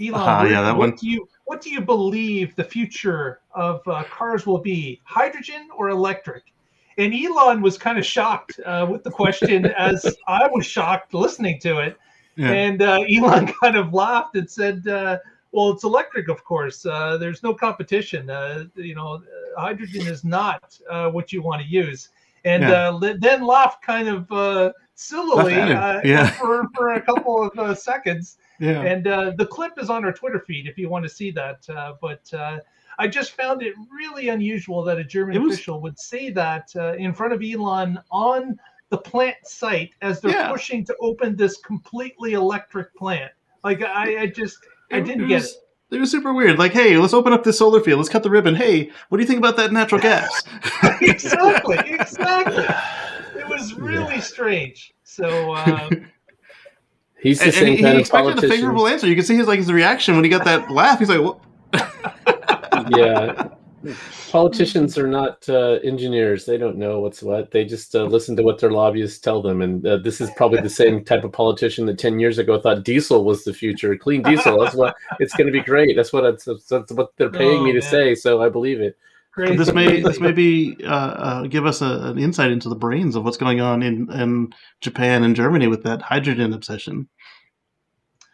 Elon, 0.00 0.12
what, 0.12 0.50
yeah, 0.50 0.62
that 0.62 0.76
what 0.76 0.90
one. 0.90 0.96
do 0.96 1.10
you 1.10 1.28
what 1.44 1.60
do 1.60 1.68
you 1.68 1.80
believe 1.80 2.56
the 2.56 2.64
future 2.64 3.40
of 3.54 3.86
uh, 3.86 4.04
cars 4.04 4.46
will 4.46 4.60
be, 4.60 5.00
hydrogen 5.04 5.68
or 5.76 5.90
electric? 5.90 6.44
And 7.00 7.14
Elon 7.14 7.62
was 7.62 7.78
kind 7.78 7.98
of 7.98 8.04
shocked 8.04 8.60
uh, 8.66 8.86
with 8.90 9.02
the 9.04 9.10
question, 9.10 9.66
as 9.88 10.04
I 10.28 10.46
was 10.48 10.66
shocked 10.66 11.14
listening 11.14 11.58
to 11.60 11.78
it. 11.78 11.96
yeah. 12.36 12.50
And 12.52 12.82
uh, 12.82 13.00
Elon 13.16 13.46
kind 13.62 13.76
of 13.76 13.92
laughed 13.94 14.36
and 14.36 14.48
said, 14.50 14.86
uh, 14.86 15.18
"Well, 15.52 15.70
it's 15.70 15.84
electric, 15.84 16.28
of 16.28 16.44
course. 16.44 16.84
Uh, 16.84 17.16
there's 17.16 17.42
no 17.42 17.52
competition. 17.54 18.28
Uh, 18.30 18.64
you 18.76 18.94
know, 18.94 19.14
uh, 19.14 19.60
hydrogen 19.60 20.06
is 20.06 20.24
not 20.24 20.78
uh, 20.90 21.08
what 21.10 21.32
you 21.32 21.40
want 21.42 21.62
to 21.62 21.68
use." 21.68 22.10
And 22.44 22.62
Yeah. 22.62 22.90
uh, 22.90 23.14
then 23.18 23.44
laughed 23.44 23.82
kind 23.82 24.08
of 24.08 24.30
uh, 24.32 24.72
sillily 24.94 25.54
Laughed 25.56 25.70
at 25.70 25.70
him. 25.70 25.78
uh, 25.78 26.00
Yeah. 26.04 26.30
for 26.40 26.68
for 26.74 26.94
a 26.94 27.00
couple 27.00 27.42
of 27.46 27.58
uh, 27.58 27.74
seconds. 27.74 28.36
yeah. 28.58 28.82
And 28.82 29.06
uh, 29.06 29.32
the 29.38 29.46
clip 29.46 29.72
is 29.78 29.88
on 29.90 30.04
our 30.04 30.12
Twitter 30.12 30.40
feed 30.40 30.66
if 30.66 30.76
you 30.78 30.88
want 30.90 31.04
to 31.04 31.08
see 31.08 31.30
that. 31.32 31.60
Uh, 31.68 31.94
but 32.00 32.22
uh, 32.34 32.58
I 32.98 33.08
just 33.08 33.32
found 33.32 33.62
it 33.62 33.74
really 33.90 34.28
unusual 34.28 34.82
that 34.84 34.98
a 34.98 35.04
German 35.04 35.42
was- 35.42 35.54
official 35.54 35.80
would 35.80 35.98
say 35.98 36.30
that 36.30 36.70
uh, 36.76 36.94
in 36.94 37.12
front 37.14 37.32
of 37.32 37.42
Elon 37.42 37.98
on 38.10 38.58
the 38.90 38.98
plant 38.98 39.36
site 39.44 39.92
as 40.02 40.20
they're 40.20 40.32
Yeah. 40.32 40.50
pushing 40.50 40.84
to 40.86 40.96
open 41.00 41.36
this 41.36 41.56
completely 41.58 42.32
electric 42.32 42.94
plant. 42.96 43.30
Like 43.64 43.82
I, 43.82 44.22
I 44.22 44.26
just 44.26 44.58
I 44.92 44.96
It- 44.98 45.04
didn't 45.04 45.24
it 45.24 45.28
get 45.28 45.34
was, 45.42 45.52
it. 45.90 45.96
It 45.96 45.98
was 46.00 46.10
super 46.10 46.32
weird. 46.32 46.58
Like, 46.58 46.72
hey, 46.72 46.96
let's 46.98 47.14
open 47.14 47.32
up 47.32 47.42
this 47.42 47.58
solar 47.58 47.80
field. 47.80 47.98
Let's 47.98 48.08
cut 48.08 48.22
the 48.22 48.30
ribbon. 48.30 48.54
Hey, 48.54 48.90
what 49.08 49.18
do 49.18 49.22
you 49.22 49.26
think 49.26 49.38
about 49.38 49.56
that 49.56 49.72
natural 49.72 50.00
gas? 50.00 50.42
exactly, 51.00 51.78
exactly. 51.84 52.64
It 53.40 53.48
was 53.48 53.74
really 53.78 54.20
strange. 54.20 54.94
So 55.02 55.52
uh, 55.52 55.90
He's 57.20 57.38
the 57.40 57.46
and, 57.46 57.54
same 57.54 57.66
and 57.68 57.76
he 57.76 57.82
kind 57.82 57.94
of 57.96 58.00
expected 58.00 58.44
a 58.44 58.48
favorable 58.48 58.86
answer. 58.86 59.06
You 59.06 59.14
can 59.16 59.24
see 59.24 59.36
his 59.36 59.46
like 59.48 59.58
his 59.58 59.70
reaction 59.72 60.14
when 60.14 60.24
he 60.24 60.30
got 60.30 60.44
that 60.44 60.70
laugh. 60.70 60.98
He's 61.00 61.08
like, 61.08 61.20
"What?" 61.20 61.40
Yeah. 62.90 63.48
Politicians 64.30 64.98
are 64.98 65.06
not 65.06 65.48
uh, 65.48 65.78
engineers. 65.82 66.44
They 66.44 66.58
don't 66.58 66.76
know 66.76 67.00
what's 67.00 67.22
what. 67.22 67.50
They 67.50 67.64
just 67.64 67.94
uh, 67.94 68.04
listen 68.04 68.36
to 68.36 68.42
what 68.42 68.58
their 68.60 68.70
lobbyists 68.70 69.18
tell 69.18 69.40
them. 69.40 69.62
And 69.62 69.86
uh, 69.86 69.96
this 69.96 70.20
is 70.20 70.30
probably 70.36 70.60
the 70.60 70.68
same 70.68 71.02
type 71.02 71.24
of 71.24 71.32
politician 71.32 71.86
that 71.86 71.98
10 71.98 72.20
years 72.20 72.36
ago 72.36 72.60
thought 72.60 72.84
diesel 72.84 73.24
was 73.24 73.44
the 73.44 73.54
future. 73.54 73.96
Clean 73.96 74.22
diesel. 74.22 74.60
That's 74.60 74.74
what 74.76 74.94
it's 75.18 75.32
going 75.34 75.46
to 75.46 75.52
be 75.52 75.62
great. 75.62 75.96
That's 75.96 76.12
what 76.12 76.24
it's, 76.24 76.44
that's 76.68 76.92
what 76.92 77.16
they're 77.16 77.30
paying 77.30 77.60
Oh, 77.60 77.64
me 77.64 77.72
to 77.72 77.80
man. 77.80 77.90
say. 77.90 78.14
So 78.14 78.42
I 78.42 78.50
believe 78.50 78.80
it. 78.82 78.98
crazy. 79.32 79.56
this 79.56 79.72
may 79.72 80.02
this 80.02 80.20
may 80.20 80.32
be 80.32 80.76
uh, 80.84 80.88
uh, 80.88 81.42
give 81.46 81.64
us 81.64 81.80
a, 81.80 81.86
an 82.10 82.18
insight 82.18 82.50
into 82.52 82.68
the 82.68 82.76
brains 82.76 83.16
of 83.16 83.24
what's 83.24 83.38
going 83.38 83.62
on 83.62 83.82
in, 83.82 84.12
in 84.12 84.52
Japan 84.82 85.24
and 85.24 85.34
Germany 85.34 85.68
with 85.68 85.82
that 85.84 86.02
hydrogen 86.02 86.52
obsession. 86.52 87.08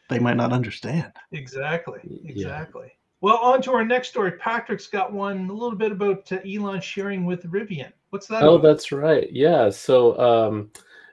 They 0.08 0.18
might 0.18 0.36
not 0.36 0.52
understand. 0.52 1.12
Exactly. 1.30 2.00
Yeah. 2.04 2.30
Exactly. 2.32 2.92
Well, 3.20 3.38
on 3.38 3.62
to 3.62 3.72
our 3.72 3.84
next 3.84 4.08
story. 4.08 4.32
Patrick's 4.32 4.86
got 4.86 5.12
one 5.12 5.48
a 5.48 5.52
little 5.52 5.76
bit 5.76 5.92
about 5.92 6.30
uh, 6.30 6.38
Elon 6.46 6.80
sharing 6.80 7.24
with 7.24 7.44
Rivian. 7.44 7.92
What's 8.10 8.26
that? 8.28 8.42
Oh, 8.42 8.54
about? 8.54 8.68
that's 8.68 8.92
right. 8.92 9.28
Yeah. 9.32 9.70
So 9.70 10.18
um, 10.18 10.70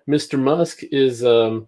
Mr. 0.08 0.38
Musk 0.38 0.84
is 0.91 1.24
um, 1.24 1.68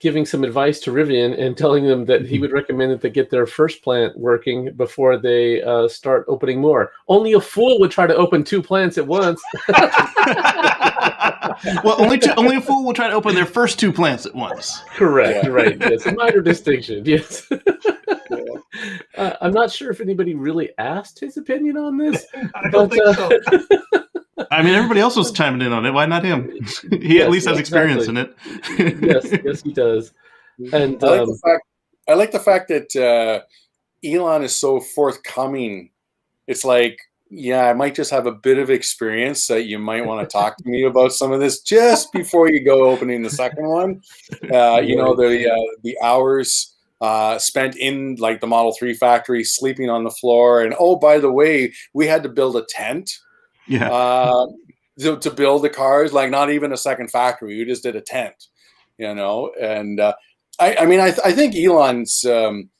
giving 0.00 0.26
some 0.26 0.44
advice 0.44 0.80
to 0.80 0.90
Rivian 0.90 1.40
and 1.40 1.56
telling 1.56 1.86
them 1.86 2.04
that 2.06 2.26
he 2.26 2.38
would 2.38 2.52
recommend 2.52 2.90
that 2.92 3.00
they 3.00 3.10
get 3.10 3.30
their 3.30 3.46
first 3.46 3.82
plant 3.82 4.18
working 4.18 4.72
before 4.76 5.16
they 5.18 5.62
uh, 5.62 5.88
start 5.88 6.26
opening 6.28 6.60
more. 6.60 6.92
Only 7.08 7.32
a 7.34 7.40
fool 7.40 7.78
would 7.80 7.90
try 7.90 8.06
to 8.06 8.16
open 8.16 8.44
two 8.44 8.62
plants 8.62 8.98
at 8.98 9.06
once. 9.06 9.40
well, 11.84 12.00
only 12.00 12.18
two, 12.18 12.32
only 12.36 12.56
a 12.56 12.60
fool 12.60 12.84
will 12.84 12.92
try 12.92 13.08
to 13.08 13.14
open 13.14 13.34
their 13.34 13.46
first 13.46 13.78
two 13.78 13.92
plants 13.92 14.26
at 14.26 14.34
once. 14.34 14.82
Correct. 14.94 15.44
Yeah. 15.44 15.50
Right. 15.50 15.78
Yes, 15.80 16.04
a 16.06 16.12
minor 16.12 16.40
distinction. 16.40 17.04
Yes. 17.06 17.48
Uh, 19.16 19.34
I'm 19.40 19.52
not 19.52 19.70
sure 19.70 19.90
if 19.90 20.02
anybody 20.02 20.34
really 20.34 20.70
asked 20.76 21.20
his 21.20 21.38
opinion 21.38 21.78
on 21.78 21.96
this. 21.96 22.26
I 22.54 22.68
don't 22.68 22.90
but, 22.90 22.90
think 22.90 23.06
uh, 23.06 23.78
so. 23.90 24.46
I 24.50 24.62
mean, 24.62 24.74
everybody 24.74 25.00
else 25.00 25.16
was 25.16 25.32
chiming 25.32 25.62
in 25.62 25.72
on 25.72 25.86
it. 25.86 25.90
Why 25.90 26.04
not 26.04 26.22
him? 26.22 26.50
he 26.90 27.16
yes, 27.16 27.24
at 27.24 27.30
least 27.30 27.48
has 27.48 27.58
experience 27.58 28.08
in 28.08 28.18
it. 28.18 28.36
yes, 28.78 29.32
yes, 29.42 29.62
he 29.62 29.72
does. 29.72 30.12
And 30.72 31.02
I 31.02 31.06
like, 31.06 31.20
um, 31.20 31.26
the, 31.28 31.40
fact, 31.42 31.62
I 32.08 32.14
like 32.14 32.30
the 32.30 32.40
fact 32.40 32.68
that 32.68 32.94
uh, 32.94 33.40
Elon 34.06 34.42
is 34.42 34.54
so 34.54 34.80
forthcoming. 34.80 35.90
It's 36.46 36.64
like, 36.64 36.98
yeah, 37.30 37.68
I 37.68 37.72
might 37.72 37.94
just 37.94 38.10
have 38.10 38.26
a 38.26 38.32
bit 38.32 38.58
of 38.58 38.70
experience 38.70 39.46
that 39.46 39.64
you 39.64 39.78
might 39.78 40.04
want 40.04 40.28
to 40.28 40.32
talk 40.32 40.56
to 40.58 40.68
me 40.68 40.84
about 40.84 41.12
some 41.12 41.32
of 41.32 41.40
this 41.40 41.60
just 41.60 42.12
before 42.12 42.50
you 42.50 42.64
go 42.64 42.84
opening 42.84 43.22
the 43.22 43.30
second 43.30 43.66
one. 43.66 44.02
Uh, 44.52 44.80
you 44.80 44.96
know, 44.96 45.14
the 45.14 45.50
uh, 45.50 45.76
the 45.82 45.98
hours 46.02 46.75
uh, 47.00 47.38
spent 47.38 47.76
in 47.76 48.16
like 48.18 48.40
the 48.40 48.46
Model 48.46 48.74
3 48.78 48.94
factory, 48.94 49.44
sleeping 49.44 49.90
on 49.90 50.04
the 50.04 50.10
floor. 50.10 50.62
And 50.62 50.74
oh, 50.78 50.96
by 50.96 51.18
the 51.18 51.30
way, 51.30 51.72
we 51.92 52.06
had 52.06 52.22
to 52.22 52.28
build 52.28 52.56
a 52.56 52.64
tent. 52.68 53.10
Yeah. 53.68 53.90
Uh, 53.90 54.46
to, 54.98 55.18
to 55.18 55.30
build 55.30 55.62
the 55.62 55.68
cars, 55.68 56.12
like 56.12 56.30
not 56.30 56.50
even 56.50 56.72
a 56.72 56.76
second 56.76 57.10
factory. 57.10 57.58
We 57.58 57.64
just 57.64 57.82
did 57.82 57.96
a 57.96 58.00
tent, 58.00 58.34
you 58.98 59.14
know. 59.14 59.52
And 59.60 60.00
uh, 60.00 60.14
I, 60.58 60.76
I 60.76 60.86
mean, 60.86 61.00
I, 61.00 61.12
I 61.24 61.32
think 61.32 61.54
Elon's 61.54 62.24
um, 62.24 62.70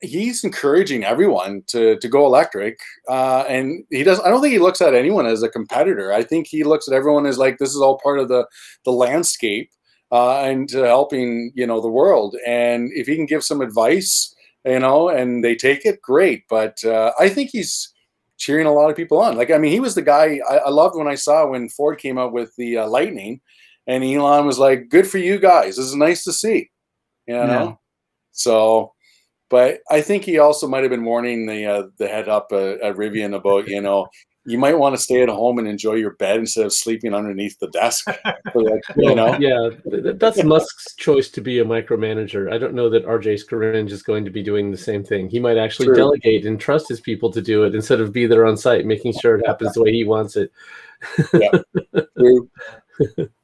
he's 0.00 0.44
encouraging 0.44 1.04
everyone 1.04 1.62
to 1.68 1.96
to 1.98 2.08
go 2.08 2.26
electric, 2.26 2.78
uh, 3.08 3.44
and 3.48 3.84
he 3.90 4.02
does. 4.02 4.20
I 4.20 4.30
don't 4.30 4.40
think 4.40 4.52
he 4.52 4.58
looks 4.58 4.80
at 4.80 4.94
anyone 4.94 5.26
as 5.26 5.42
a 5.42 5.48
competitor. 5.48 6.12
I 6.12 6.22
think 6.22 6.46
he 6.46 6.64
looks 6.64 6.88
at 6.88 6.94
everyone 6.94 7.26
as 7.26 7.38
like 7.38 7.58
this 7.58 7.70
is 7.70 7.80
all 7.80 8.00
part 8.02 8.18
of 8.18 8.28
the 8.28 8.46
the 8.84 8.92
landscape 8.92 9.70
uh, 10.14 10.38
and 10.42 10.68
to 10.68 10.84
helping 10.84 11.50
you 11.56 11.66
know 11.66 11.80
the 11.80 11.88
world. 11.88 12.36
And 12.46 12.90
if 12.92 13.08
he 13.08 13.16
can 13.16 13.26
give 13.26 13.42
some 13.42 13.60
advice, 13.60 14.32
you 14.64 14.78
know, 14.78 15.08
and 15.08 15.42
they 15.42 15.56
take 15.56 15.84
it, 15.84 16.00
great. 16.00 16.44
But 16.48 16.82
uh, 16.84 17.12
I 17.18 17.28
think 17.28 17.50
he's 17.50 17.92
cheering 18.36 18.66
a 18.66 18.72
lot 18.72 18.90
of 18.90 18.96
people 18.96 19.18
on. 19.20 19.36
Like 19.36 19.50
I 19.50 19.58
mean, 19.58 19.72
he 19.72 19.80
was 19.80 19.96
the 19.96 20.02
guy 20.02 20.38
I, 20.48 20.58
I 20.58 20.68
loved 20.70 20.96
when 20.96 21.08
I 21.08 21.16
saw 21.16 21.48
when 21.48 21.68
Ford 21.68 21.98
came 21.98 22.16
out 22.16 22.32
with 22.32 22.54
the 22.56 22.78
uh, 22.78 22.88
Lightning, 22.88 23.40
and 23.88 24.04
Elon 24.04 24.46
was 24.46 24.58
like, 24.60 24.88
"Good 24.88 25.08
for 25.08 25.18
you 25.18 25.40
guys. 25.40 25.76
This 25.76 25.86
is 25.86 25.96
nice 25.96 26.22
to 26.24 26.32
see," 26.32 26.70
you 27.26 27.34
know. 27.34 27.44
Yeah. 27.44 27.74
So 28.30 28.94
but 29.50 29.80
I 29.90 30.00
think 30.00 30.24
he 30.24 30.38
also 30.38 30.66
might 30.68 30.82
have 30.82 30.90
been 30.90 31.04
warning 31.04 31.46
the 31.46 31.66
uh, 31.66 31.82
the 31.98 32.06
head 32.06 32.28
up 32.28 32.48
uh, 32.52 32.74
at 32.82 32.96
Rivian 32.96 33.34
about 33.34 33.66
you 33.66 33.80
know 33.80 34.06
you 34.46 34.58
might 34.58 34.78
want 34.78 34.94
to 34.94 35.00
stay 35.00 35.22
at 35.22 35.28
home 35.28 35.58
and 35.58 35.66
enjoy 35.66 35.94
your 35.94 36.12
bed 36.14 36.38
instead 36.38 36.66
of 36.66 36.72
sleeping 36.72 37.14
underneath 37.14 37.58
the 37.58 37.68
desk. 37.68 38.06
you 38.96 39.14
know, 39.14 39.36
yeah, 39.38 39.70
that's 39.84 40.42
Musk's 40.44 40.94
choice 40.96 41.30
to 41.30 41.40
be 41.40 41.60
a 41.60 41.64
micromanager. 41.64 42.52
I 42.52 42.58
don't 42.58 42.74
know 42.74 42.90
that 42.90 43.06
RJ 43.06 43.44
Scaringe 43.44 43.90
is 43.90 44.02
going 44.02 44.24
to 44.24 44.30
be 44.30 44.42
doing 44.42 44.70
the 44.70 44.76
same 44.76 45.02
thing. 45.02 45.28
He 45.28 45.40
might 45.40 45.56
actually 45.56 45.86
True. 45.86 45.96
delegate 45.96 46.44
and 46.44 46.60
trust 46.60 46.88
his 46.88 47.00
people 47.00 47.30
to 47.32 47.40
do 47.40 47.64
it 47.64 47.74
instead 47.74 48.00
of 48.00 48.12
be 48.12 48.26
there 48.26 48.46
on 48.46 48.56
site, 48.56 48.84
making 48.86 49.14
sure 49.20 49.36
it 49.36 49.46
happens 49.46 49.72
the 49.72 49.82
way 49.82 49.92
he 49.92 50.04
wants 50.04 50.36
it. 50.36 50.52
yeah. 51.32 51.58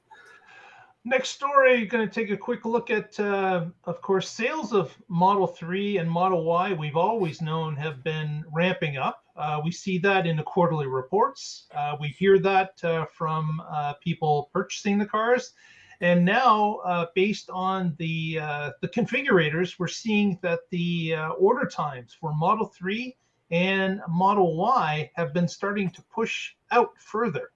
Next 1.05 1.31
story, 1.31 1.87
going 1.87 2.07
to 2.07 2.15
take 2.15 2.31
a 2.31 2.37
quick 2.37 2.67
look 2.67 2.91
at, 2.91 3.19
uh, 3.19 3.65
of 3.85 4.03
course, 4.03 4.29
sales 4.29 4.75
of 4.75 4.95
Model 5.09 5.47
3 5.47 5.97
and 5.97 6.11
Model 6.11 6.45
Y, 6.45 6.75
we've 6.75 6.97
always 6.97 7.41
known 7.41 7.75
have 7.77 8.05
been 8.05 8.45
ramping 8.53 8.99
up. 8.99 9.25
Uh, 9.41 9.61
we 9.65 9.71
see 9.71 9.97
that 9.97 10.27
in 10.27 10.37
the 10.37 10.43
quarterly 10.43 10.87
reports. 10.87 11.67
Uh, 11.75 11.97
we 11.99 12.09
hear 12.09 12.39
that 12.39 12.83
uh, 12.85 13.07
from 13.07 13.63
uh, 13.71 13.95
people 13.95 14.51
purchasing 14.53 14.99
the 14.99 15.07
cars. 15.07 15.55
And 16.03 16.25
now, 16.25 16.77
uh, 16.85 17.07
based 17.15 17.49
on 17.51 17.95
the, 17.99 18.35
the 18.81 18.89
configurators, 18.89 19.79
we're 19.79 19.89
seeing 19.89 20.39
that 20.43 20.61
the 20.71 21.15
order 21.39 21.67
times 21.67 22.17
for 22.19 22.35
Model 22.35 22.67
3 22.67 23.17
and 23.51 24.01
Model 24.09 24.57
Y 24.57 25.11
have 25.15 25.35
been 25.35 25.49
starting 25.49 25.91
to 25.91 26.03
push 26.03 26.55
out 26.71 26.93
further. 26.99 27.51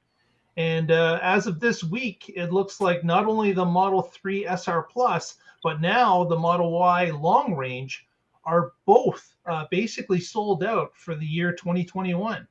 And 0.56 0.90
uh, 0.90 1.18
as 1.22 1.46
of 1.46 1.58
this 1.58 1.82
week, 1.82 2.32
it 2.34 2.52
looks 2.52 2.80
like 2.80 3.04
not 3.04 3.26
only 3.26 3.52
the 3.52 3.64
Model 3.64 4.02
3 4.02 4.46
SR 4.46 4.82
Plus, 4.82 5.36
but 5.62 5.80
now 5.80 6.24
the 6.24 6.38
Model 6.38 6.70
Y 6.72 7.10
long 7.10 7.54
range 7.54 8.06
are 8.46 8.72
both 8.86 9.34
uh, 9.46 9.66
basically 9.70 10.20
sold 10.20 10.64
out 10.64 10.96
for 10.96 11.14
the 11.14 11.26
year 11.26 11.52
2021. 11.52 12.46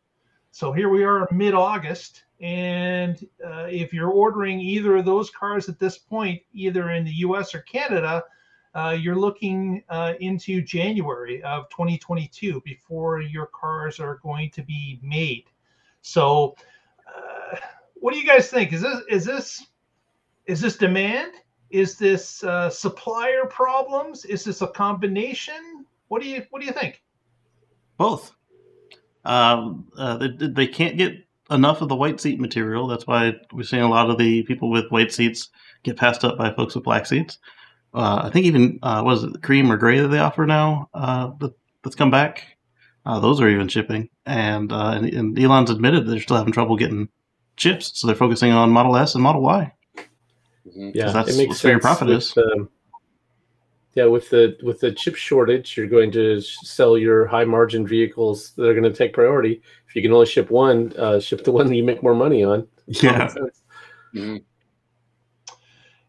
So 0.52 0.72
here 0.72 0.90
we 0.90 1.04
are 1.04 1.28
mid 1.32 1.54
August. 1.54 2.24
And 2.40 3.26
uh, 3.44 3.68
if 3.70 3.94
you're 3.94 4.12
ordering 4.12 4.60
either 4.60 4.98
of 4.98 5.06
those 5.06 5.30
cars 5.30 5.70
at 5.70 5.80
this 5.80 5.98
point, 5.98 6.42
either 6.54 6.92
in 6.92 7.06
the 7.06 7.14
US 7.28 7.56
or 7.56 7.62
Canada, 7.62 8.24
uh, 8.76 8.98
you're 9.00 9.16
looking 9.16 9.84
uh, 9.90 10.14
into 10.20 10.62
January 10.62 11.42
of 11.44 11.70
2022 11.70 12.62
before 12.66 13.22
your 13.22 13.48
cars 13.48 14.00
are 14.00 14.20
going 14.24 14.50
to 14.52 14.64
be 14.64 15.00
made. 15.02 15.46
So, 16.02 16.56
uh, 17.08 17.58
what 17.96 18.14
do 18.14 18.20
you 18.20 18.28
guys 18.28 18.50
think? 18.50 18.74
Is 18.74 18.82
this 18.82 19.00
is 19.10 19.26
this 19.26 19.66
is 20.46 20.60
this 20.60 20.76
demand? 20.76 21.32
Is 21.70 21.98
this 21.98 22.44
uh, 22.44 22.70
supplier 22.70 23.46
problems? 23.46 24.26
Is 24.26 24.44
this 24.44 24.62
a 24.62 24.68
combination? 24.68 25.73
What 26.14 26.22
do 26.22 26.28
you 26.28 26.46
what 26.52 26.60
do 26.60 26.68
you 26.68 26.74
think? 26.74 27.02
Both. 27.98 28.36
Um, 29.26 29.88
uh, 29.98 30.18
they, 30.18 30.48
they 30.48 30.68
can't 30.68 30.96
get 30.96 31.16
enough 31.50 31.82
of 31.82 31.90
the 31.90 31.96
white 31.96 32.22
seat 32.22 32.40
material. 32.40 32.86
That's 32.86 33.08
why 33.08 33.34
we're 33.52 33.64
seeing 33.64 33.82
a 33.82 33.90
lot 33.90 34.12
of 34.12 34.20
the 34.20 34.44
people 34.44 34.70
with 34.70 34.92
white 34.92 35.12
seats 35.12 35.50
get 35.82 35.98
passed 35.98 36.24
up 36.24 36.38
by 36.38 36.54
folks 36.54 36.76
with 36.76 36.84
black 36.84 37.08
seats. 37.08 37.40
Uh, 37.96 38.22
I 38.26 38.30
think 38.30 38.46
even 38.46 38.78
uh, 38.84 39.02
was 39.04 39.24
it 39.24 39.42
cream 39.42 39.72
or 39.72 39.78
gray 39.78 40.02
that 40.02 40.10
they 40.10 40.20
offer 40.20 40.46
now 40.46 40.88
uh, 40.94 41.32
that, 41.40 41.56
that's 41.84 41.96
come 41.96 42.12
back. 42.12 42.46
Uh, 43.08 43.20
those 43.20 43.42
are 43.42 43.50
even 43.50 43.68
shipping, 43.68 44.08
and, 44.28 44.72
uh, 44.72 44.92
and, 44.94 45.08
and 45.08 45.40
Elon's 45.40 45.72
admitted 45.72 46.06
they're 46.06 46.20
still 46.20 46.38
having 46.38 46.54
trouble 46.54 46.76
getting 46.76 47.10
chips, 47.58 47.92
so 47.96 48.06
they're 48.06 48.16
focusing 48.16 48.52
on 48.52 48.70
Model 48.70 48.98
S 48.98 49.16
and 49.16 49.24
Model 49.24 49.42
Y. 49.42 49.74
Mm-hmm. 50.68 50.92
Yeah, 50.94 51.10
that's 51.10 51.34
it 51.34 51.38
makes 51.38 51.60
sense. 51.60 51.72
your 51.72 51.80
profit 51.80 52.10
with, 52.10 52.18
is. 52.18 52.38
Um, 52.38 52.70
yeah, 53.96 54.06
with 54.06 54.30
the 54.30 54.58
with 54.64 54.80
the 54.80 54.92
chip 54.92 55.16
shortage, 55.16 55.78
you're 55.78 55.88
going 55.88 56.12
to 56.14 56.42
sell 56.42 56.98
your 56.98 57.28
high 57.28 57.46
margin 57.46 57.86
vehicles 57.86 58.52
that 58.52 58.68
are 58.68 58.74
going 58.74 58.92
to 58.92 58.98
take 58.98 59.14
priority. 59.14 59.62
If 59.88 59.96
you 59.96 60.02
can 60.02 60.12
only 60.12 60.26
ship 60.26 60.50
one, 60.50 60.94
uh, 60.98 61.20
ship 61.20 61.44
the 61.44 61.52
one 61.52 61.68
that 61.68 61.76
you 61.76 61.84
make 61.84 62.02
more 62.02 62.16
money 62.16 62.44
on. 62.44 62.68
Yeah. 62.88 63.34
Mm-hmm. 64.14 64.38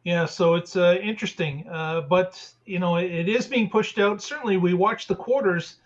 Yeah, 0.03 0.27
so 0.27 0.57
it's 0.57 0.77
uh, 0.77 0.99
interesting, 1.03 1.67
uh, 1.71 2.03
but 2.03 2.53
you 2.67 2.79
know 2.79 2.97
it, 2.97 3.11
it 3.11 3.29
is 3.29 3.47
being 3.47 3.71
pushed 3.71 3.99
out. 3.99 4.21
Certainly, 4.21 4.59
we 4.59 4.75
watch 4.75 5.07
the 5.07 5.15
quarters 5.15 5.77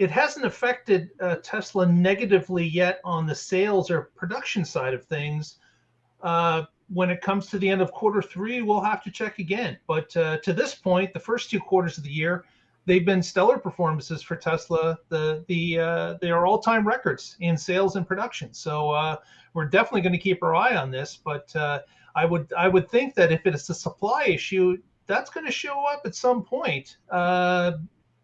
it 0.00 0.10
hasn't 0.10 0.46
affected 0.46 1.10
uh, 1.20 1.36
Tesla 1.42 1.84
negatively 1.84 2.64
yet 2.64 3.00
on 3.04 3.26
the 3.26 3.34
sales 3.34 3.90
or 3.90 4.10
production 4.16 4.64
side 4.64 4.94
of 4.94 5.04
things. 5.04 5.58
Uh, 6.90 6.94
when 6.94 7.10
it 7.10 7.20
comes 7.20 7.46
to 7.46 7.58
the 7.58 7.68
end 7.68 7.80
of 7.80 7.92
quarter 7.92 8.22
three, 8.22 8.62
we'll 8.62 8.80
have 8.80 9.02
to 9.04 9.10
check 9.10 9.38
again. 9.38 9.78
But 9.86 10.16
uh, 10.16 10.38
to 10.38 10.52
this 10.52 10.74
point, 10.74 11.12
the 11.12 11.20
first 11.20 11.50
two 11.50 11.60
quarters 11.60 11.98
of 11.98 12.04
the 12.04 12.10
year, 12.10 12.44
they've 12.86 13.04
been 13.04 13.22
stellar 13.22 13.58
performances 13.58 14.22
for 14.22 14.36
Tesla. 14.36 14.98
The 15.08 15.44
the 15.48 15.78
uh, 15.78 16.14
they 16.20 16.30
are 16.30 16.46
all 16.46 16.58
time 16.58 16.86
records 16.86 17.36
in 17.40 17.56
sales 17.56 17.96
and 17.96 18.06
production. 18.06 18.52
So 18.52 18.90
uh, 18.90 19.16
we're 19.54 19.66
definitely 19.66 20.02
going 20.02 20.12
to 20.12 20.18
keep 20.18 20.42
our 20.42 20.54
eye 20.54 20.76
on 20.76 20.90
this. 20.90 21.16
But 21.16 21.54
uh, 21.56 21.80
I 22.14 22.24
would 22.24 22.52
I 22.56 22.68
would 22.68 22.90
think 22.90 23.14
that 23.14 23.32
if 23.32 23.46
it's 23.46 23.68
a 23.70 23.74
supply 23.74 24.24
issue, 24.24 24.78
that's 25.06 25.30
going 25.30 25.46
to 25.46 25.52
show 25.52 25.84
up 25.86 26.02
at 26.04 26.14
some 26.14 26.42
point 26.44 26.96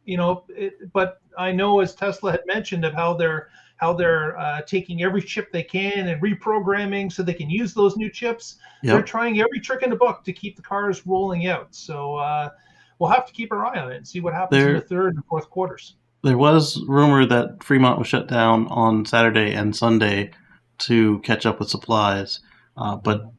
you 0.07 0.17
know, 0.17 0.45
it, 0.49 0.93
but 0.93 1.21
I 1.37 1.53
know 1.53 1.81
as 1.81 1.95
Tesla 1.95 2.31
had 2.31 2.47
mentioned 2.47 2.85
of 2.85 2.95
how 2.95 3.15
they're 3.15 3.49
how 3.77 3.93
they're 3.93 4.39
uh, 4.39 4.63
taking 4.63 5.03
every 5.03 5.23
chip 5.23 5.53
they 5.53 5.63
can 5.63 6.09
and 6.09 6.23
reprogramming 6.23 7.13
so 7.13 7.23
they 7.23 7.35
can 7.35 7.51
use 7.51 7.75
those 7.75 7.97
new 7.97 8.11
chips. 8.11 8.57
Yep. 8.83 8.93
They're 8.93 9.03
trying 9.03 9.41
every 9.41 9.61
trick 9.61 9.83
in 9.83 9.91
the 9.91 9.97
book 9.97 10.25
to 10.25 10.33
keep 10.33 10.57
the 10.57 10.63
cars 10.63 11.07
rolling 11.07 11.47
out. 11.47 11.75
So 11.75 12.17
uh, 12.17 12.51
we'll 12.99 13.11
have 13.11 13.27
to 13.27 13.33
keep 13.33 13.53
our 13.53 13.67
eye 13.67 13.79
on 13.79 13.93
it 13.93 13.97
and 13.97 14.09
see 14.09 14.21
what 14.21 14.35
happens 14.35 14.59
there, 14.59 14.71
in 14.71 14.75
the 14.77 14.81
third 14.81 15.15
and 15.15 15.25
fourth 15.27 15.51
quarters. 15.51 15.97
There 16.23 16.39
was 16.39 16.83
rumor 16.89 17.27
that 17.27 17.63
Fremont 17.63 17.99
was 17.99 18.09
shut 18.09 18.29
down 18.29 18.67
on 18.69 19.05
Saturday 19.05 19.53
and 19.53 19.77
Sunday 19.77 20.31
to 20.79 21.21
catch 21.21 21.47
up 21.47 21.59
with 21.59 21.69
supplies, 21.69 22.41
uh, 22.77 22.97
but 22.97 23.31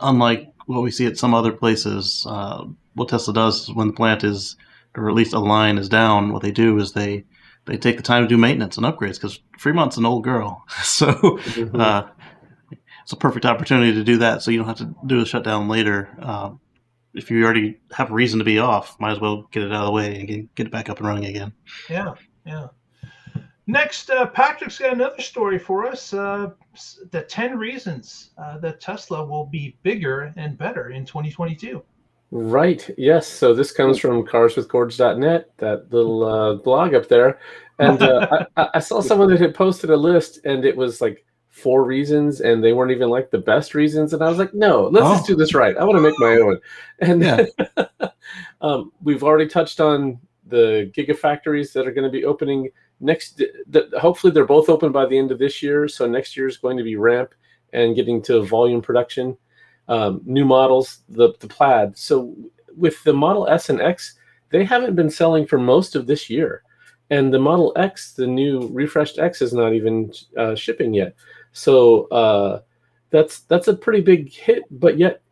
unlike 0.00 0.52
what 0.66 0.82
we 0.82 0.90
see 0.90 1.06
at 1.06 1.18
some 1.18 1.34
other 1.34 1.52
places, 1.52 2.26
uh, 2.28 2.64
what 2.94 3.08
Tesla 3.08 3.34
does 3.34 3.72
when 3.72 3.88
the 3.88 3.92
plant 3.92 4.24
is 4.24 4.56
or 4.96 5.08
at 5.08 5.14
least 5.14 5.34
a 5.34 5.38
line 5.38 5.78
is 5.78 5.88
down, 5.88 6.32
what 6.32 6.42
they 6.42 6.52
do 6.52 6.78
is 6.78 6.92
they 6.92 7.24
they 7.66 7.76
take 7.76 7.96
the 7.96 8.02
time 8.02 8.22
to 8.22 8.28
do 8.28 8.36
maintenance 8.36 8.76
and 8.76 8.86
upgrades 8.86 9.14
because 9.14 9.40
Fremont's 9.58 9.96
an 9.96 10.06
old 10.06 10.24
girl. 10.24 10.64
so 10.82 11.06
mm-hmm. 11.06 11.80
uh, 11.80 12.08
it's 13.02 13.12
a 13.12 13.16
perfect 13.16 13.46
opportunity 13.46 13.92
to 13.94 14.04
do 14.04 14.18
that, 14.18 14.42
so 14.42 14.50
you 14.50 14.58
don't 14.58 14.66
have 14.66 14.78
to 14.78 14.94
do 15.06 15.20
a 15.20 15.26
shutdown 15.26 15.68
later. 15.68 16.08
Um, 16.20 16.60
if 17.14 17.30
you 17.30 17.44
already 17.44 17.78
have 17.92 18.10
a 18.10 18.14
reason 18.14 18.38
to 18.40 18.44
be 18.44 18.58
off, 18.58 18.98
might 18.98 19.12
as 19.12 19.20
well 19.20 19.42
get 19.52 19.62
it 19.62 19.72
out 19.72 19.82
of 19.82 19.86
the 19.86 19.92
way 19.92 20.18
and 20.18 20.28
get, 20.28 20.54
get 20.54 20.66
it 20.66 20.72
back 20.72 20.88
up 20.88 20.98
and 20.98 21.06
running 21.06 21.26
again. 21.26 21.52
Yeah, 21.88 22.14
yeah. 22.44 22.68
Next, 23.66 24.10
uh, 24.10 24.26
Patrick's 24.26 24.78
got 24.78 24.92
another 24.92 25.22
story 25.22 25.58
for 25.58 25.86
us. 25.86 26.12
Uh, 26.12 26.50
the 27.12 27.22
10 27.22 27.56
reasons 27.56 28.30
uh, 28.36 28.58
that 28.58 28.80
Tesla 28.80 29.24
will 29.24 29.46
be 29.46 29.78
bigger 29.82 30.34
and 30.36 30.58
better 30.58 30.90
in 30.90 31.06
2022. 31.06 31.82
Right. 32.30 32.88
Yes. 32.98 33.26
So 33.26 33.54
this 33.54 33.70
comes 33.70 33.98
from 33.98 34.26
carswithcords.net, 34.26 35.50
that 35.58 35.92
little 35.92 36.24
uh, 36.24 36.54
blog 36.54 36.94
up 36.94 37.08
there. 37.08 37.38
And 37.78 38.02
uh, 38.02 38.46
I, 38.56 38.68
I, 38.74 38.78
saw 38.80 39.00
someone 39.00 39.30
that 39.30 39.40
had 39.40 39.54
posted 39.54 39.90
a 39.90 39.96
list 39.96 40.40
and 40.44 40.64
it 40.64 40.76
was 40.76 41.00
like 41.00 41.24
four 41.50 41.84
reasons 41.84 42.40
and 42.40 42.62
they 42.62 42.72
weren't 42.72 42.90
even 42.90 43.08
like 43.08 43.30
the 43.30 43.38
best 43.38 43.74
reasons. 43.74 44.12
And 44.12 44.22
I 44.22 44.28
was 44.28 44.38
like, 44.38 44.52
no, 44.52 44.88
let's 44.88 45.06
oh. 45.06 45.14
just 45.14 45.26
do 45.26 45.36
this 45.36 45.54
right. 45.54 45.76
I 45.76 45.84
want 45.84 45.96
to 45.96 46.02
make 46.02 46.18
my 46.18 46.36
own. 46.36 46.60
And 47.00 47.22
yeah. 47.22 48.08
um, 48.60 48.90
we've 49.02 49.22
already 49.22 49.48
touched 49.48 49.80
on 49.80 50.18
the 50.46 50.90
gigafactories 50.96 51.72
that 51.72 51.86
are 51.86 51.92
going 51.92 52.04
to 52.04 52.10
be 52.10 52.24
opening 52.24 52.68
next 53.00 53.36
the, 53.36 53.90
hopefully 54.00 54.32
they're 54.32 54.44
both 54.44 54.68
open 54.68 54.92
by 54.92 55.06
the 55.06 55.16
end 55.16 55.32
of 55.32 55.38
this 55.38 55.62
year 55.62 55.88
so 55.88 56.06
next 56.06 56.36
year 56.36 56.46
is 56.46 56.56
going 56.56 56.76
to 56.76 56.82
be 56.82 56.96
ramp 56.96 57.34
and 57.72 57.96
getting 57.96 58.22
to 58.22 58.42
volume 58.44 58.80
production 58.80 59.36
um, 59.88 60.20
new 60.24 60.44
models 60.44 61.00
the, 61.08 61.32
the 61.40 61.48
plaid 61.48 61.96
so 61.96 62.34
with 62.76 63.02
the 63.04 63.12
model 63.12 63.46
s 63.48 63.68
and 63.68 63.80
x 63.80 64.14
they 64.50 64.64
haven't 64.64 64.94
been 64.94 65.10
selling 65.10 65.46
for 65.46 65.58
most 65.58 65.94
of 65.94 66.06
this 66.06 66.30
year 66.30 66.62
and 67.10 67.32
the 67.32 67.38
model 67.38 67.72
x 67.76 68.12
the 68.12 68.26
new 68.26 68.68
refreshed 68.68 69.18
x 69.18 69.42
is 69.42 69.52
not 69.52 69.72
even 69.72 70.12
uh, 70.36 70.54
shipping 70.54 70.94
yet 70.94 71.14
so 71.52 72.04
uh, 72.06 72.60
that's 73.10 73.40
that's 73.40 73.68
a 73.68 73.76
pretty 73.76 74.00
big 74.00 74.32
hit 74.32 74.62
but 74.70 74.98
yet 74.98 75.22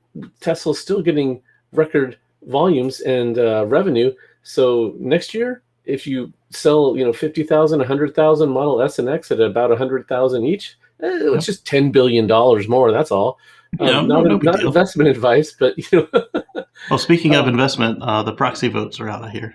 tesla's 0.40 0.78
still 0.78 1.02
getting 1.02 1.40
record 1.72 2.18
volumes 2.42 3.00
and 3.00 3.38
uh, 3.38 3.64
revenue 3.66 4.12
so 4.42 4.94
next 4.98 5.32
year 5.32 5.62
if 5.84 6.06
you 6.06 6.32
sell, 6.50 6.96
you 6.96 7.04
know, 7.04 7.12
50,000, 7.12 7.78
100,000 7.78 8.48
Model 8.48 8.82
S 8.82 8.98
and 8.98 9.08
X 9.08 9.30
at 9.30 9.40
about 9.40 9.70
100,000 9.70 10.44
each, 10.44 10.76
eh, 11.02 11.08
it's 11.08 11.46
just 11.46 11.64
$10 11.66 11.92
billion 11.92 12.26
more. 12.68 12.92
That's 12.92 13.10
all. 13.10 13.38
Um, 13.80 13.86
yeah, 13.86 14.00
not, 14.02 14.24
no 14.24 14.36
not 14.38 14.62
investment 14.62 15.08
advice, 15.08 15.54
but 15.58 15.76
you 15.78 16.08
know. 16.12 16.24
well, 16.90 16.98
speaking 16.98 17.34
of 17.34 17.44
um, 17.44 17.50
investment, 17.50 18.02
uh, 18.02 18.22
the 18.22 18.32
proxy 18.32 18.68
votes 18.68 19.00
are 19.00 19.08
out 19.08 19.24
of 19.24 19.30
here. 19.30 19.54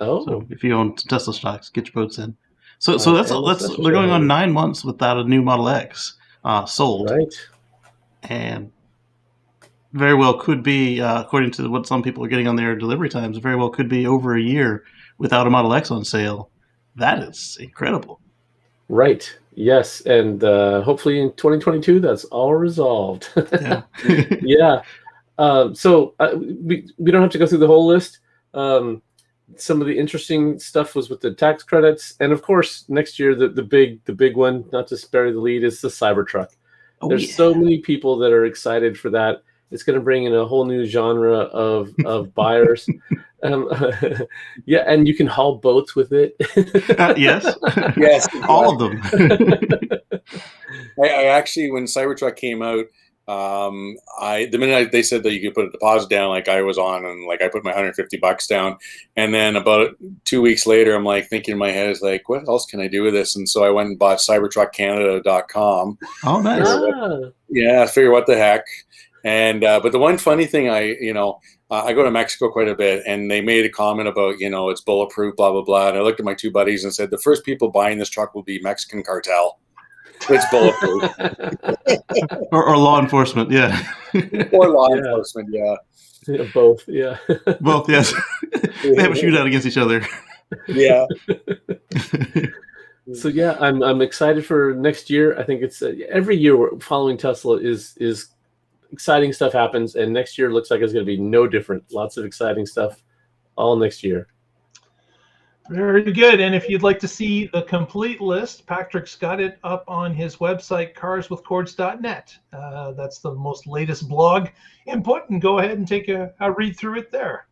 Oh, 0.00 0.24
so 0.24 0.46
if 0.50 0.64
you 0.64 0.74
own 0.74 0.96
Tesla 0.96 1.34
stocks, 1.34 1.68
get 1.68 1.86
your 1.86 2.02
votes 2.04 2.18
in. 2.18 2.36
So, 2.78 2.98
so 2.98 3.12
uh, 3.12 3.22
that's 3.22 3.30
that's 3.62 3.76
they're 3.76 3.92
going 3.92 4.10
on 4.10 4.26
nine 4.26 4.52
months 4.52 4.84
without 4.84 5.18
a 5.18 5.24
new 5.24 5.42
Model 5.42 5.68
X 5.68 6.16
uh, 6.44 6.64
sold, 6.64 7.10
right? 7.10 7.48
And 8.24 8.72
very 9.92 10.14
well 10.14 10.38
could 10.38 10.62
be, 10.62 11.00
uh, 11.00 11.20
according 11.20 11.50
to 11.52 11.68
what 11.68 11.86
some 11.86 12.02
people 12.02 12.24
are 12.24 12.28
getting 12.28 12.48
on 12.48 12.56
their 12.56 12.74
delivery 12.74 13.08
times, 13.08 13.38
very 13.38 13.56
well 13.56 13.68
could 13.68 13.88
be 13.88 14.06
over 14.06 14.34
a 14.34 14.40
year 14.40 14.84
without 15.18 15.46
a 15.46 15.50
Model 15.50 15.74
X 15.74 15.90
on 15.90 16.04
sale. 16.04 16.50
That 16.96 17.22
is 17.22 17.58
incredible. 17.60 18.20
Right. 18.88 19.38
Yes, 19.54 20.00
and 20.02 20.42
uh, 20.42 20.80
hopefully 20.82 21.20
in 21.20 21.30
2022 21.32 22.00
that's 22.00 22.24
all 22.24 22.54
resolved. 22.54 23.28
yeah. 23.52 23.82
yeah. 24.42 24.82
Um, 25.38 25.74
so 25.74 26.14
uh, 26.20 26.34
we 26.36 26.88
we 26.98 27.10
don't 27.10 27.22
have 27.22 27.30
to 27.32 27.38
go 27.38 27.46
through 27.46 27.58
the 27.58 27.66
whole 27.66 27.86
list. 27.86 28.20
Um, 28.54 29.02
some 29.56 29.80
of 29.80 29.86
the 29.86 29.98
interesting 29.98 30.58
stuff 30.58 30.94
was 30.94 31.10
with 31.10 31.20
the 31.20 31.34
tax 31.34 31.62
credits, 31.62 32.14
and 32.20 32.32
of 32.32 32.42
course 32.42 32.86
next 32.88 33.18
year 33.18 33.34
the, 33.34 33.48
the 33.48 33.62
big 33.62 34.02
the 34.04 34.14
big 34.14 34.36
one, 34.36 34.64
not 34.72 34.86
to 34.88 34.96
spare 34.96 35.32
the 35.32 35.40
lead, 35.40 35.64
is 35.64 35.80
the 35.80 35.88
Cybertruck. 35.88 36.48
Oh, 37.02 37.08
There's 37.08 37.28
yeah. 37.28 37.34
so 37.34 37.54
many 37.54 37.78
people 37.78 38.16
that 38.18 38.32
are 38.32 38.46
excited 38.46 38.98
for 38.98 39.10
that. 39.10 39.42
It's 39.72 39.82
going 39.82 39.98
to 39.98 40.04
bring 40.04 40.24
in 40.24 40.34
a 40.34 40.44
whole 40.44 40.64
new 40.64 40.84
genre 40.86 41.38
of 41.38 41.94
of 42.04 42.34
buyers. 42.36 42.88
Um, 43.42 43.68
yeah, 44.66 44.84
and 44.86 45.08
you 45.08 45.14
can 45.14 45.26
haul 45.26 45.56
boats 45.56 45.96
with 45.96 46.12
it. 46.12 46.36
uh, 46.98 47.14
yes, 47.16 47.44
yes, 47.96 48.28
all 48.48 48.72
of 48.72 48.78
them. 48.78 49.00
I, 51.02 51.08
I, 51.08 51.24
actually, 51.24 51.70
when 51.70 51.84
Cybertruck 51.84 52.36
came 52.36 52.62
out, 52.62 52.86
um, 53.28 53.96
I 54.20 54.46
the 54.46 54.58
minute 54.58 54.74
I, 54.74 54.84
they 54.84 55.02
said 55.02 55.22
that 55.22 55.32
you 55.32 55.40
could 55.40 55.54
put 55.54 55.66
a 55.66 55.70
deposit 55.70 56.08
down, 56.08 56.28
like 56.28 56.48
I 56.48 56.62
was 56.62 56.78
on, 56.78 57.04
and 57.04 57.26
like 57.26 57.42
I 57.42 57.48
put 57.48 57.64
my 57.64 57.70
150 57.70 58.16
bucks 58.18 58.46
down, 58.46 58.76
and 59.16 59.34
then 59.34 59.56
about 59.56 59.96
two 60.24 60.42
weeks 60.42 60.66
later, 60.66 60.94
I'm 60.94 61.04
like 61.04 61.28
thinking 61.28 61.52
in 61.52 61.58
my 61.58 61.70
head 61.70 61.90
is 61.90 62.02
like, 62.02 62.28
what 62.28 62.46
else 62.48 62.66
can 62.66 62.80
I 62.80 62.88
do 62.88 63.02
with 63.02 63.14
this? 63.14 63.34
And 63.34 63.48
so 63.48 63.64
I 63.64 63.70
went 63.70 63.88
and 63.88 63.98
bought 63.98 64.18
CybertruckCanada.com. 64.18 65.98
Oh, 66.24 66.40
nice. 66.40 66.62
Ah. 66.64 67.18
Yeah, 67.48 67.82
I 67.82 67.86
figure 67.86 68.10
what 68.10 68.26
the 68.26 68.36
heck. 68.36 68.64
And 69.24 69.62
uh, 69.62 69.80
but 69.80 69.92
the 69.92 69.98
one 69.98 70.18
funny 70.18 70.46
thing 70.46 70.68
I, 70.68 70.96
you 71.00 71.14
know, 71.14 71.38
uh, 71.70 71.84
I 71.84 71.92
go 71.92 72.02
to 72.02 72.10
Mexico 72.10 72.50
quite 72.50 72.68
a 72.68 72.74
bit, 72.74 73.04
and 73.06 73.30
they 73.30 73.40
made 73.40 73.64
a 73.64 73.70
comment 73.70 74.08
about, 74.08 74.40
you 74.40 74.50
know, 74.50 74.68
it's 74.68 74.80
bulletproof, 74.80 75.36
blah 75.36 75.52
blah 75.52 75.62
blah. 75.62 75.88
And 75.88 75.96
I 75.96 76.00
looked 76.00 76.18
at 76.18 76.26
my 76.26 76.34
two 76.34 76.50
buddies 76.50 76.84
and 76.84 76.92
said, 76.92 77.10
the 77.10 77.18
first 77.18 77.44
people 77.44 77.70
buying 77.70 77.98
this 77.98 78.08
truck 78.08 78.34
will 78.34 78.42
be 78.42 78.58
Mexican 78.60 79.02
cartel. 79.02 79.58
It's 80.28 80.44
bulletproof, 80.50 81.10
or, 82.52 82.64
or, 82.64 82.76
law 82.76 83.00
enforcement, 83.00 83.50
yeah, 83.50 83.80
or 84.52 84.70
law 84.70 84.88
yeah. 84.90 84.96
enforcement, 84.96 85.48
yeah. 85.52 85.76
yeah. 86.26 86.44
Both, 86.52 86.84
yeah, 86.86 87.16
both, 87.60 87.88
yes. 87.88 88.12
they 88.82 89.02
have 89.02 89.12
a 89.12 89.14
shootout 89.14 89.46
against 89.46 89.66
each 89.66 89.78
other. 89.78 90.04
Yeah. 90.68 91.06
so 93.14 93.28
yeah, 93.28 93.56
I'm 93.60 93.82
I'm 93.82 94.02
excited 94.02 94.44
for 94.44 94.74
next 94.74 95.10
year. 95.10 95.38
I 95.38 95.44
think 95.44 95.62
it's 95.62 95.80
uh, 95.80 95.92
every 96.08 96.36
year 96.36 96.70
following 96.80 97.16
Tesla 97.16 97.56
is 97.56 97.96
is 97.96 98.31
exciting 98.92 99.32
stuff 99.32 99.52
happens, 99.52 99.96
and 99.96 100.12
next 100.12 100.38
year 100.38 100.52
looks 100.52 100.70
like 100.70 100.80
it's 100.80 100.92
going 100.92 101.04
to 101.04 101.10
be 101.10 101.20
no 101.20 101.46
different. 101.46 101.84
Lots 101.92 102.16
of 102.16 102.24
exciting 102.24 102.66
stuff 102.66 103.02
all 103.56 103.76
next 103.76 104.04
year. 104.04 104.28
Very 105.70 106.12
good. 106.12 106.40
And 106.40 106.54
if 106.54 106.68
you'd 106.68 106.82
like 106.82 106.98
to 106.98 107.08
see 107.08 107.46
the 107.52 107.62
complete 107.62 108.20
list, 108.20 108.66
Patrick's 108.66 109.14
got 109.14 109.40
it 109.40 109.58
up 109.62 109.84
on 109.88 110.12
his 110.12 110.36
website, 110.36 110.94
carswithcords.net. 110.94 112.36
Uh, 112.52 112.92
that's 112.92 113.20
the 113.20 113.32
most 113.32 113.66
latest 113.66 114.08
blog 114.08 114.48
input, 114.86 115.28
and 115.30 115.40
go 115.40 115.60
ahead 115.60 115.78
and 115.78 115.86
take 115.86 116.08
a, 116.08 116.32
a 116.40 116.52
read 116.52 116.76
through 116.76 116.98
it 116.98 117.10
there. 117.10 117.46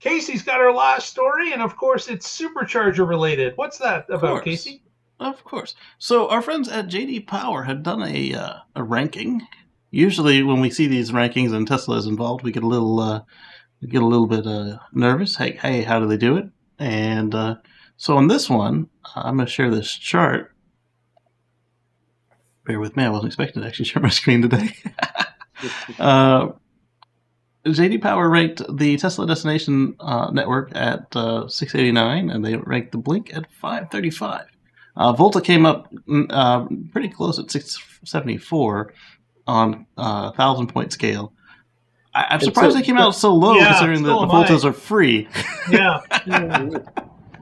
Casey's 0.00 0.42
got 0.42 0.60
our 0.60 0.72
last 0.72 1.08
story, 1.10 1.52
and 1.52 1.62
of 1.62 1.76
course, 1.76 2.08
it's 2.08 2.40
supercharger 2.40 3.06
related. 3.06 3.52
What's 3.56 3.78
that 3.78 4.06
about, 4.08 4.44
Casey? 4.44 4.82
Of 5.20 5.44
course. 5.44 5.74
So, 5.98 6.28
our 6.28 6.40
friends 6.40 6.68
at 6.68 6.88
JD 6.88 7.26
Power 7.26 7.62
had 7.62 7.82
done 7.82 8.02
a, 8.02 8.34
uh, 8.34 8.54
a 8.74 8.82
ranking 8.82 9.46
usually 9.90 10.42
when 10.42 10.60
we 10.60 10.70
see 10.70 10.86
these 10.86 11.12
rankings 11.12 11.52
and 11.52 11.66
Tesla 11.66 11.96
is 11.96 12.06
involved, 12.06 12.44
we 12.44 12.52
get 12.52 12.62
a 12.62 12.68
little 12.68 13.00
uh, 13.00 13.22
we 13.80 13.88
get 13.88 14.02
a 14.02 14.06
little 14.06 14.26
bit 14.26 14.46
uh, 14.46 14.78
nervous. 14.92 15.36
Hey, 15.36 15.52
hey, 15.52 15.82
how 15.82 16.00
do 16.00 16.06
they 16.06 16.16
do 16.16 16.36
it? 16.36 16.46
And 16.78 17.34
uh, 17.34 17.56
so 17.96 18.16
on 18.16 18.28
this 18.28 18.48
one, 18.48 18.88
I'm 19.14 19.36
going 19.36 19.46
to 19.46 19.52
share 19.52 19.70
this 19.70 19.92
chart. 19.92 20.54
Bear 22.66 22.80
with 22.80 22.96
me; 22.96 23.04
I 23.04 23.10
wasn't 23.10 23.28
expecting 23.28 23.62
to 23.62 23.68
actually 23.68 23.84
share 23.86 24.02
my 24.02 24.08
screen 24.08 24.42
today. 24.42 24.74
uh, 25.98 26.48
JD 27.66 28.00
Power 28.00 28.28
ranked 28.28 28.62
the 28.74 28.96
Tesla 28.96 29.26
Destination 29.26 29.94
uh, 30.00 30.30
Network 30.30 30.72
at 30.74 31.14
uh, 31.14 31.46
689, 31.46 32.30
and 32.30 32.44
they 32.44 32.56
ranked 32.56 32.92
the 32.92 32.98
Blink 32.98 33.34
at 33.34 33.50
535. 33.52 34.46
Uh, 34.96 35.12
Volta 35.12 35.40
came 35.40 35.66
up 35.66 35.92
mm, 36.08 36.26
uh, 36.30 36.66
pretty 36.92 37.08
close 37.08 37.38
at 37.38 37.50
674, 37.50 38.92
on 39.50 39.86
a 39.96 40.00
uh, 40.00 40.32
thousand 40.32 40.68
point 40.68 40.92
scale. 40.92 41.32
I, 42.14 42.34
am 42.34 42.40
surprised 42.40 42.72
so, 42.72 42.78
they 42.78 42.84
came 42.84 42.98
out 42.98 43.14
so 43.14 43.32
low 43.32 43.54
yeah, 43.54 43.68
considering 43.68 44.02
that 44.02 44.08
the 44.08 44.26
voltas 44.26 44.64
are 44.64 44.72
free. 44.72 45.28
Yeah. 45.70 46.00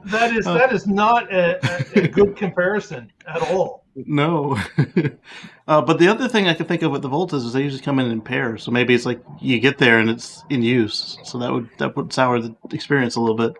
that 0.05 0.33
is 0.35 0.45
that 0.45 0.71
is 0.71 0.85
not 0.85 1.31
a, 1.33 1.59
a, 1.95 2.07
good 2.07 2.35
comparison 2.35 3.11
at 3.27 3.41
all. 3.41 3.85
No. 3.95 4.55
uh, 5.67 5.81
but 5.81 5.97
the 5.97 6.07
other 6.07 6.27
thing 6.27 6.47
I 6.47 6.53
can 6.53 6.67
think 6.67 6.83
of 6.83 6.91
with 6.91 7.01
the 7.01 7.09
voltas 7.09 7.45
is 7.45 7.53
they 7.53 7.63
usually 7.63 7.81
come 7.81 7.97
in 7.99 8.11
in 8.11 8.21
pairs. 8.21 8.63
So 8.63 8.71
maybe 8.71 8.93
it's 8.93 9.05
like 9.05 9.19
you 9.41 9.59
get 9.59 9.79
there 9.79 9.99
and 9.99 10.09
it's 10.09 10.43
in 10.49 10.61
use. 10.61 11.17
So 11.23 11.39
that 11.39 11.51
would 11.51 11.69
that 11.79 11.95
would 11.95 12.13
sour 12.13 12.39
the 12.39 12.55
experience 12.71 13.15
a 13.15 13.21
little 13.21 13.35
bit. 13.35 13.53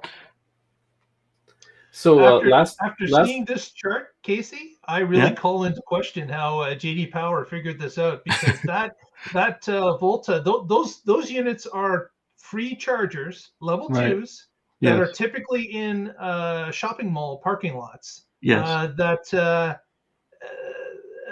So 1.91 2.19
uh, 2.19 2.37
after, 2.37 2.49
last 2.49 2.77
after 2.83 3.07
last... 3.07 3.27
seeing 3.27 3.45
this 3.45 3.71
chart, 3.71 4.15
Casey, 4.21 4.77
I 4.89 4.99
really 4.99 5.21
yeah. 5.21 5.35
call 5.35 5.65
into 5.65 5.81
question 5.83 6.27
how 6.27 6.61
uh, 6.61 6.73
JD 6.73 7.11
Power 7.11 7.45
figured 7.45 7.79
this 7.79 7.99
out 7.99 8.23
because 8.25 8.59
that 8.63 8.95
that 9.33 9.69
uh, 9.69 9.97
Volta 9.97 10.41
th- 10.43 10.63
those 10.67 11.01
those 11.03 11.29
units 11.29 11.67
are 11.67 12.09
free 12.37 12.75
chargers, 12.75 13.51
level 13.61 13.87
right. 13.89 14.09
twos 14.09 14.47
that 14.81 14.97
yes. 14.97 14.99
are 14.99 15.11
typically 15.11 15.61
in 15.63 16.09
uh, 16.19 16.71
shopping 16.71 17.11
mall 17.11 17.39
parking 17.43 17.75
lots. 17.75 18.25
Yes, 18.41 18.67
uh, 18.67 18.87
that 18.97 19.31
uh, 19.33 19.75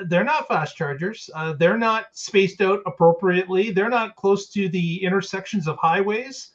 they're 0.08 0.24
not 0.24 0.47
fast 0.47 0.78
chargers. 0.78 1.28
they're 1.58 1.80
not 1.80 2.05
spaced 2.12 2.62
out 2.62 2.82
appropriately. 2.86 3.72
They're 3.72 3.89
not 3.89 4.16
close 4.16 4.49
to 4.49 4.70
the 4.70 5.03
intersections 5.03 5.68
of 5.68 5.78
highways. 5.78 6.51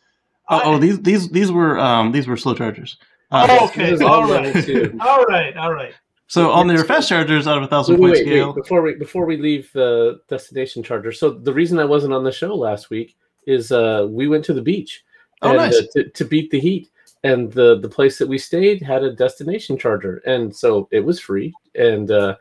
Oh, 0.48 0.60
oh 0.64 0.78
these 0.78 1.00
these 1.00 1.28
these 1.30 1.50
were 1.50 1.80
um, 1.80 2.12
these 2.12 2.28
were 2.28 2.36
slow 2.36 2.54
chargers. 2.54 2.96
Uh, 3.32 3.46
oh, 3.48 3.66
okay. 3.66 3.96
All 4.04 4.28
right. 4.28 5.00
all 5.00 5.24
right. 5.24 5.56
All 5.56 5.72
right. 5.72 5.94
So 6.32 6.50
on 6.50 6.66
their 6.66 6.82
fast 6.82 7.10
chargers 7.10 7.46
out 7.46 7.58
of 7.58 7.64
a 7.64 7.66
thousand 7.66 8.00
Wait, 8.00 8.14
point 8.14 8.26
wait, 8.26 8.46
wait, 8.46 8.54
before 8.54 8.80
we 8.80 8.94
before 8.94 9.26
we 9.26 9.36
leave 9.36 9.70
the 9.74 10.22
destination 10.30 10.82
charger. 10.82 11.12
So 11.12 11.28
the 11.28 11.52
reason 11.52 11.78
I 11.78 11.84
wasn't 11.84 12.14
on 12.14 12.24
the 12.24 12.32
show 12.32 12.54
last 12.54 12.88
week 12.88 13.18
is 13.46 13.70
uh, 13.70 14.06
we 14.08 14.28
went 14.28 14.42
to 14.46 14.54
the 14.54 14.62
beach 14.62 15.04
Oh, 15.42 15.50
and, 15.50 15.58
nice. 15.58 15.76
uh, 15.76 15.82
to, 15.92 16.08
to 16.08 16.24
beat 16.24 16.50
the 16.50 16.58
heat, 16.58 16.88
and 17.22 17.52
the 17.52 17.80
the 17.80 17.88
place 17.88 18.16
that 18.16 18.28
we 18.28 18.38
stayed 18.38 18.80
had 18.80 19.04
a 19.04 19.12
destination 19.12 19.76
charger, 19.76 20.22
and 20.24 20.56
so 20.56 20.88
it 20.90 21.00
was 21.00 21.20
free, 21.20 21.52
and 21.74 22.10
uh, 22.10 22.36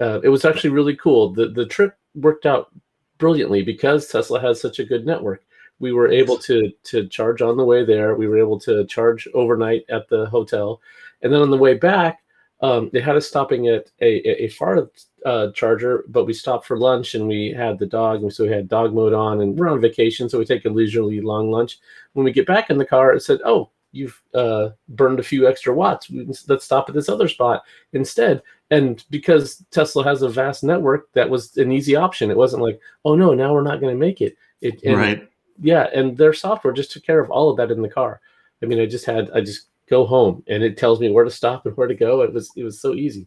uh, 0.00 0.18
it 0.24 0.30
was 0.30 0.44
actually 0.44 0.70
really 0.70 0.96
cool. 0.96 1.32
the 1.32 1.50
The 1.50 1.66
trip 1.66 1.94
worked 2.16 2.44
out 2.44 2.72
brilliantly 3.18 3.62
because 3.62 4.08
Tesla 4.08 4.40
has 4.40 4.60
such 4.60 4.80
a 4.80 4.84
good 4.84 5.06
network. 5.06 5.44
We 5.78 5.92
were 5.92 6.10
able 6.10 6.38
to 6.38 6.72
to 6.90 7.06
charge 7.06 7.40
on 7.40 7.56
the 7.56 7.64
way 7.64 7.84
there. 7.84 8.16
We 8.16 8.26
were 8.26 8.38
able 8.38 8.58
to 8.60 8.84
charge 8.86 9.28
overnight 9.32 9.84
at 9.88 10.08
the 10.08 10.26
hotel, 10.26 10.80
and 11.22 11.32
then 11.32 11.40
on 11.40 11.52
the 11.52 11.56
way 11.56 11.74
back, 11.74 12.18
um, 12.60 12.90
they 12.92 13.00
had 13.00 13.16
us 13.16 13.28
stopping 13.28 13.68
at 13.68 13.90
a, 14.00 14.44
a, 14.44 14.48
far 14.48 14.90
uh, 15.24 15.52
charger, 15.52 16.04
but 16.08 16.24
we 16.24 16.32
stopped 16.32 16.66
for 16.66 16.76
lunch 16.76 17.14
and 17.14 17.28
we 17.28 17.52
had 17.56 17.78
the 17.78 17.86
dog, 17.86 18.22
and 18.22 18.32
so 18.32 18.44
we 18.44 18.50
had 18.50 18.68
dog 18.68 18.92
mode 18.92 19.12
on, 19.12 19.40
and 19.40 19.56
we're 19.56 19.68
on 19.68 19.80
vacation, 19.80 20.28
so 20.28 20.38
we 20.38 20.44
take 20.44 20.64
a 20.64 20.70
leisurely 20.70 21.20
long 21.20 21.50
lunch. 21.50 21.78
When 22.14 22.24
we 22.24 22.32
get 22.32 22.46
back 22.46 22.70
in 22.70 22.78
the 22.78 22.84
car, 22.84 23.12
it 23.12 23.22
said, 23.22 23.40
"Oh, 23.44 23.70
you've 23.92 24.20
uh, 24.34 24.70
burned 24.88 25.20
a 25.20 25.24
few 25.24 25.48
extra 25.48 25.72
watts. 25.72 26.10
Let's 26.48 26.64
stop 26.64 26.88
at 26.88 26.94
this 26.94 27.08
other 27.08 27.28
spot 27.28 27.62
instead." 27.92 28.42
And 28.70 29.04
because 29.08 29.64
Tesla 29.70 30.04
has 30.04 30.22
a 30.22 30.28
vast 30.28 30.62
network, 30.64 31.10
that 31.12 31.30
was 31.30 31.56
an 31.56 31.72
easy 31.72 31.96
option. 31.96 32.30
It 32.30 32.36
wasn't 32.36 32.62
like, 32.62 32.80
"Oh 33.04 33.14
no, 33.14 33.34
now 33.34 33.52
we're 33.52 33.62
not 33.62 33.80
going 33.80 33.94
to 33.94 33.98
make 33.98 34.20
it." 34.20 34.36
It 34.60 34.82
and 34.82 34.96
right? 34.96 35.28
yeah 35.60 35.88
and 35.94 36.16
their 36.16 36.32
software 36.32 36.72
just 36.72 36.92
took 36.92 37.04
care 37.04 37.20
of 37.20 37.30
all 37.30 37.50
of 37.50 37.56
that 37.56 37.70
in 37.70 37.82
the 37.82 37.88
car 37.88 38.20
i 38.62 38.66
mean 38.66 38.80
i 38.80 38.86
just 38.86 39.04
had 39.04 39.30
i 39.34 39.40
just 39.40 39.67
go 39.90 40.06
home 40.06 40.42
and 40.48 40.62
it 40.62 40.76
tells 40.76 41.00
me 41.00 41.10
where 41.10 41.24
to 41.24 41.30
stop 41.30 41.66
and 41.66 41.76
where 41.76 41.88
to 41.88 41.94
go 41.94 42.22
it 42.22 42.32
was 42.32 42.50
it 42.56 42.64
was 42.64 42.80
so 42.80 42.94
easy 42.94 43.26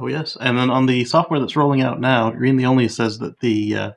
Oh 0.00 0.06
yes, 0.06 0.36
and 0.40 0.56
then 0.56 0.70
on 0.70 0.86
the 0.86 1.04
software 1.04 1.40
that's 1.40 1.56
rolling 1.56 1.82
out 1.82 2.00
now, 2.00 2.30
Green 2.30 2.56
the 2.56 2.66
Only 2.66 2.86
says 2.86 3.18
that 3.18 3.40
the 3.40 3.76
uh, 3.76 3.92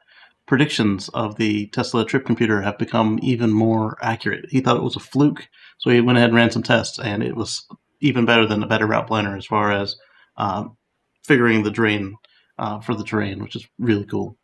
predictions 0.47 1.09
of 1.09 1.35
the 1.35 1.67
Tesla 1.67 2.03
trip 2.05 2.25
computer 2.25 2.59
have 2.61 2.79
become 2.79 3.19
even 3.21 3.51
more 3.51 3.97
accurate. 4.01 4.49
He 4.49 4.61
thought 4.61 4.77
it 4.77 4.83
was 4.83 4.95
a 4.95 4.99
fluke, 4.99 5.47
so 5.77 5.91
he 5.91 6.01
went 6.01 6.17
ahead 6.17 6.31
and 6.31 6.35
ran 6.35 6.49
some 6.49 6.63
tests, 6.63 6.97
and 6.97 7.21
it 7.21 7.35
was 7.35 7.67
even 7.99 8.25
better 8.25 8.47
than 8.47 8.63
a 8.63 8.67
better 8.67 8.87
route 8.87 9.05
planner 9.05 9.37
as 9.37 9.45
far 9.45 9.71
as 9.71 9.95
uh, 10.37 10.65
figuring 11.23 11.61
the 11.61 11.69
drain 11.69 12.15
uh, 12.57 12.79
for 12.79 12.95
the 12.95 13.03
terrain, 13.03 13.43
which 13.43 13.55
is 13.55 13.67
really 13.77 14.05
cool. 14.05 14.35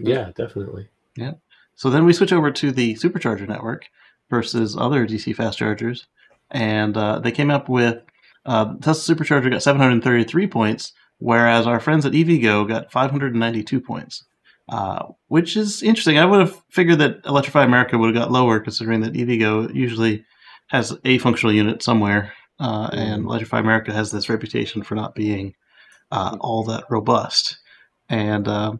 yeah 0.00 0.32
definitely 0.34 0.88
Yeah. 1.16 1.34
So 1.76 1.88
then 1.88 2.04
we 2.04 2.14
switch 2.14 2.32
over 2.32 2.50
to 2.50 2.72
the 2.72 2.94
supercharger 2.94 3.46
network 3.46 3.86
versus 4.28 4.76
other 4.76 5.06
DC 5.06 5.36
fast 5.36 5.58
chargers, 5.58 6.08
and 6.50 6.96
uh, 6.96 7.18
they 7.18 7.32
came 7.32 7.50
up 7.50 7.68
with 7.68 8.02
uh, 8.44 8.74
Tesla 8.80 9.14
supercharger 9.14 9.50
got 9.50 9.62
733 9.62 10.46
points, 10.46 10.92
whereas 11.18 11.66
our 11.66 11.80
friends 11.80 12.06
at 12.06 12.12
EVgo 12.12 12.66
got 12.68 12.92
592 12.92 13.80
points, 13.80 14.24
uh, 14.68 15.06
which 15.28 15.56
is 15.56 15.82
interesting. 15.82 16.18
I 16.18 16.24
would 16.24 16.40
have 16.40 16.62
figured 16.70 17.00
that 17.00 17.24
Electrify 17.26 17.64
America 17.64 17.98
would 17.98 18.14
have 18.14 18.22
got 18.22 18.32
lower, 18.32 18.60
considering 18.60 19.00
that 19.00 19.14
EVgo 19.14 19.74
usually 19.74 20.24
has 20.68 20.96
a 21.04 21.18
functional 21.18 21.54
unit 21.54 21.82
somewhere, 21.82 22.32
uh, 22.60 22.88
and 22.92 23.24
Electrify 23.24 23.58
America 23.58 23.92
has 23.92 24.12
this 24.12 24.28
reputation 24.28 24.82
for 24.82 24.94
not 24.94 25.14
being 25.14 25.54
uh, 26.12 26.36
all 26.40 26.64
that 26.64 26.84
robust. 26.88 27.58
And 28.08 28.46
uh, 28.46 28.74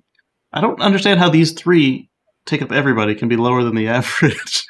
I 0.53 0.61
don't 0.61 0.81
understand 0.81 1.19
how 1.19 1.29
these 1.29 1.53
three 1.53 2.09
take 2.45 2.63
up 2.63 2.71
everybody 2.71 3.15
can 3.17 3.29
be 3.29 3.37
lower 3.37 3.65
than 3.65 3.75
the 3.75 3.89
average. 3.89 4.67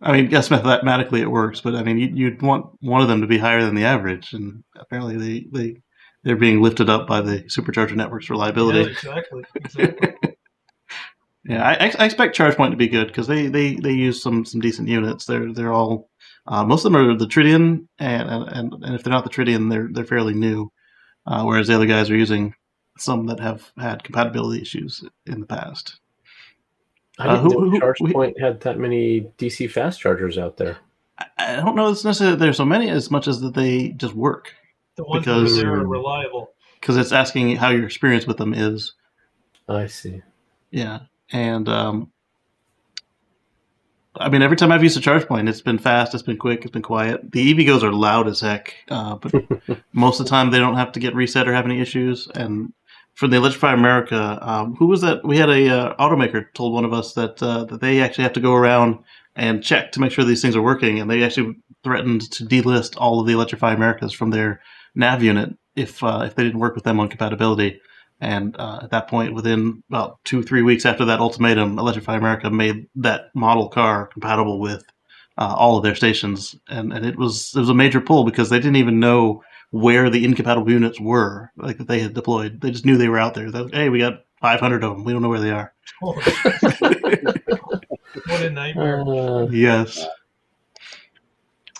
I 0.00 0.12
mean, 0.12 0.30
yes, 0.30 0.50
mathematically 0.50 1.22
it 1.22 1.30
works, 1.30 1.60
but 1.60 1.74
I 1.74 1.82
mean, 1.82 1.98
you, 1.98 2.08
you'd 2.12 2.42
want 2.42 2.66
one 2.80 3.00
of 3.00 3.08
them 3.08 3.22
to 3.22 3.26
be 3.26 3.38
higher 3.38 3.64
than 3.64 3.74
the 3.74 3.84
average, 3.84 4.32
and 4.34 4.62
apparently 4.76 5.16
they 5.16 5.46
they 5.52 5.80
they're 6.22 6.36
being 6.36 6.60
lifted 6.60 6.90
up 6.90 7.06
by 7.06 7.20
the 7.20 7.42
supercharger 7.44 7.94
network's 7.96 8.28
Yeah, 8.28 8.34
reliability. 8.34 8.90
exactly. 8.90 9.44
exactly. 9.54 10.14
Yeah, 11.48 11.62
I, 11.62 11.92
I 11.96 12.06
expect 12.06 12.36
ChargePoint 12.36 12.70
to 12.72 12.76
be 12.76 12.88
good 12.88 13.06
because 13.06 13.28
they, 13.28 13.46
they, 13.46 13.76
they 13.76 13.92
use 13.92 14.20
some 14.20 14.44
some 14.44 14.60
decent 14.60 14.88
units. 14.88 15.26
They're 15.26 15.52
they're 15.52 15.72
all 15.72 16.10
uh, 16.48 16.64
most 16.64 16.84
of 16.84 16.92
them 16.92 17.00
are 17.00 17.16
the 17.16 17.26
Tritium, 17.26 17.86
and, 17.98 18.28
and 18.28 18.74
and 18.82 18.94
if 18.96 19.04
they're 19.04 19.12
not 19.12 19.22
the 19.22 19.30
Tritium, 19.30 19.70
they're 19.70 19.88
they're 19.92 20.04
fairly 20.04 20.34
new. 20.34 20.72
Uh, 21.24 21.44
whereas 21.44 21.68
the 21.68 21.74
other 21.74 21.86
guys 21.86 22.10
are 22.10 22.16
using 22.16 22.54
some 22.98 23.26
that 23.26 23.40
have 23.40 23.70
had 23.78 24.02
compatibility 24.02 24.60
issues 24.60 25.04
in 25.26 25.40
the 25.40 25.46
past. 25.46 26.00
I 27.18 27.26
Uh, 27.26 27.36
didn't 27.36 27.52
who- 27.52 27.64
know 27.64 27.70
who- 27.70 27.80
chargepoint 27.80 28.38
had 28.40 28.60
that 28.60 28.78
many 28.78 29.22
dc 29.38 29.70
fast 29.70 30.00
chargers 30.00 30.36
out 30.38 30.56
there 30.56 30.78
I- 31.18 31.26
I 31.38 31.56
don't 31.56 31.74
know. 31.76 31.88
It's 31.90 32.04
necessarily 32.04 32.36
that 32.36 32.40
there's 32.44 32.58
so 32.58 32.66
many 32.66 32.90
as 32.90 33.10
much 33.10 33.26
as 33.26 33.40
that 33.40 33.54
they 33.54 33.88
just 33.96 34.12
work 34.14 34.54
The 34.96 35.04
ones 35.04 35.24
Because- 35.24 35.56
that 35.56 35.64
are 35.64 35.80
are 35.80 35.86
reliable. 35.86 36.50
because 36.78 36.98
it's 36.98 37.10
asking 37.12 37.56
how 37.56 37.70
your 37.70 37.84
experience 37.86 38.26
with 38.26 38.36
them 38.36 38.52
is. 38.52 38.92
i 39.68 39.86
see 39.86 40.20
Yeah, 40.70 41.00
and 41.32 41.68
um, 41.70 42.10
I 44.18 44.28
mean, 44.30 44.40
every 44.42 44.56
time 44.56 44.72
I've 44.72 44.82
used 44.82 44.96
a 44.96 45.00
charge 45.00 45.26
point, 45.26 45.48
it's 45.48 45.60
been 45.60 45.78
fast, 45.78 46.14
it's 46.14 46.22
been 46.22 46.38
quick, 46.38 46.62
it's 46.62 46.70
been 46.72 46.80
quiet. 46.82 47.32
The 47.32 47.52
EVGos 47.54 47.82
are 47.82 47.92
loud 47.92 48.28
as 48.28 48.40
heck, 48.40 48.74
uh, 48.90 49.16
but 49.16 49.32
most 49.92 50.20
of 50.20 50.26
the 50.26 50.30
time 50.30 50.50
they 50.50 50.58
don't 50.58 50.76
have 50.76 50.92
to 50.92 51.00
get 51.00 51.14
reset 51.14 51.46
or 51.48 51.52
have 51.54 51.66
any 51.66 51.80
issues. 51.80 52.26
And 52.34 52.72
for 53.16 53.26
the 53.26 53.36
Electrify 53.36 53.72
America, 53.72 54.38
um, 54.42 54.76
who 54.76 54.86
was 54.86 55.00
that? 55.00 55.24
We 55.24 55.38
had 55.38 55.48
a 55.48 55.68
uh, 55.68 55.96
automaker 55.96 56.52
told 56.52 56.74
one 56.74 56.84
of 56.84 56.92
us 56.92 57.14
that 57.14 57.42
uh, 57.42 57.64
that 57.64 57.80
they 57.80 58.00
actually 58.00 58.24
have 58.24 58.34
to 58.34 58.40
go 58.40 58.54
around 58.54 58.98
and 59.34 59.64
check 59.64 59.90
to 59.92 60.00
make 60.00 60.12
sure 60.12 60.24
these 60.24 60.42
things 60.42 60.54
are 60.54 60.62
working, 60.62 61.00
and 61.00 61.10
they 61.10 61.24
actually 61.24 61.56
threatened 61.82 62.30
to 62.32 62.44
delist 62.44 62.94
all 62.98 63.18
of 63.18 63.26
the 63.26 63.32
Electrify 63.32 63.72
Americas 63.72 64.12
from 64.12 64.30
their 64.30 64.60
nav 64.94 65.22
unit 65.22 65.56
if 65.74 66.02
uh, 66.04 66.24
if 66.26 66.34
they 66.34 66.44
didn't 66.44 66.60
work 66.60 66.74
with 66.74 66.84
them 66.84 67.00
on 67.00 67.08
compatibility. 67.08 67.80
And 68.20 68.54
uh, 68.58 68.80
at 68.82 68.90
that 68.90 69.08
point, 69.08 69.34
within 69.34 69.82
about 69.90 70.18
two, 70.24 70.42
three 70.42 70.62
weeks 70.62 70.86
after 70.86 71.04
that 71.06 71.20
ultimatum, 71.20 71.78
Electrify 71.78 72.16
America 72.16 72.50
made 72.50 72.86
that 72.96 73.34
model 73.34 73.68
car 73.68 74.06
compatible 74.06 74.58
with 74.60 74.84
uh, 75.38 75.54
all 75.56 75.76
of 75.78 75.82
their 75.82 75.94
stations, 75.94 76.54
and, 76.68 76.92
and 76.92 77.06
it 77.06 77.16
was 77.16 77.52
it 77.56 77.60
was 77.60 77.70
a 77.70 77.74
major 77.74 78.00
pull 78.02 78.24
because 78.24 78.50
they 78.50 78.58
didn't 78.58 78.76
even 78.76 79.00
know 79.00 79.42
where 79.70 80.08
the 80.10 80.24
incompatible 80.24 80.70
units 80.70 81.00
were, 81.00 81.50
like 81.56 81.78
that 81.78 81.88
they 81.88 81.98
had 82.00 82.14
deployed. 82.14 82.60
They 82.60 82.70
just 82.70 82.84
knew 82.86 82.96
they 82.96 83.08
were 83.08 83.18
out 83.18 83.34
there. 83.34 83.50
They're 83.50 83.62
like, 83.64 83.74
hey, 83.74 83.88
we 83.88 83.98
got 83.98 84.24
500 84.40 84.84
of 84.84 84.92
them. 84.96 85.04
We 85.04 85.12
don't 85.12 85.22
know 85.22 85.28
where 85.28 85.40
they 85.40 85.50
are. 85.50 85.72
What 88.26 88.42
a 88.42 88.50
nightmare. 88.50 89.02
uh, 89.02 89.46
Yes. 89.50 90.04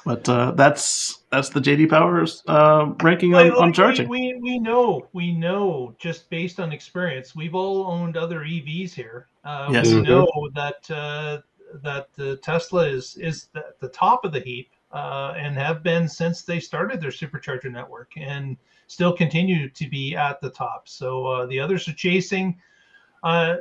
But 0.05 0.29
uh, 0.29 0.53
that's 0.53 1.25
that's 1.33 1.49
the 1.49 1.59
JD 1.61 1.91
Powers 1.91 2.45
uh, 2.47 2.93
ranking 3.03 3.35
on, 3.35 3.49
Like, 3.49 3.59
on 3.59 3.73
charging. 3.73 4.09
We, 4.09 4.35
we 4.35 4.41
we 4.41 4.59
know 4.61 5.09
we 5.13 5.33
know 5.33 5.97
just 5.99 6.31
based 6.31 6.61
on 6.61 6.71
experience. 6.71 7.35
We've 7.35 7.57
all 7.57 7.87
owned 7.91 8.17
other 8.17 8.41
EVs 8.41 8.93
here. 8.95 9.27
Uh, 9.45 9.69
Yes. 9.73 9.89
We 9.93 10.03
know 10.03 10.29
that 10.55 10.89
uh, 10.91 11.39
that 11.83 12.13
the 12.15 12.37
Tesla 12.37 12.87
is 12.87 13.17
is 13.17 13.49
the, 13.53 13.65
the 13.81 13.89
top 13.89 14.25
of 14.25 14.33
the 14.33 14.39
heap 14.41 14.71
uh, 14.97 15.35
and 15.37 15.55
have 15.57 15.83
been 15.83 16.09
since 16.09 16.43
they 16.43 16.59
started 16.59 17.01
their 17.01 17.11
supercharger 17.11 17.71
network 17.71 18.11
and 18.17 18.57
still 18.87 19.13
continue 19.13 19.69
to 19.69 19.89
be 19.91 20.17
at 20.17 20.41
the 20.41 20.49
top. 20.49 20.89
So 20.89 21.27
uh, 21.27 21.47
the 21.47 21.61
others 21.61 21.87
are 21.87 21.93
chasing. 21.93 22.57
Uh, 23.23 23.57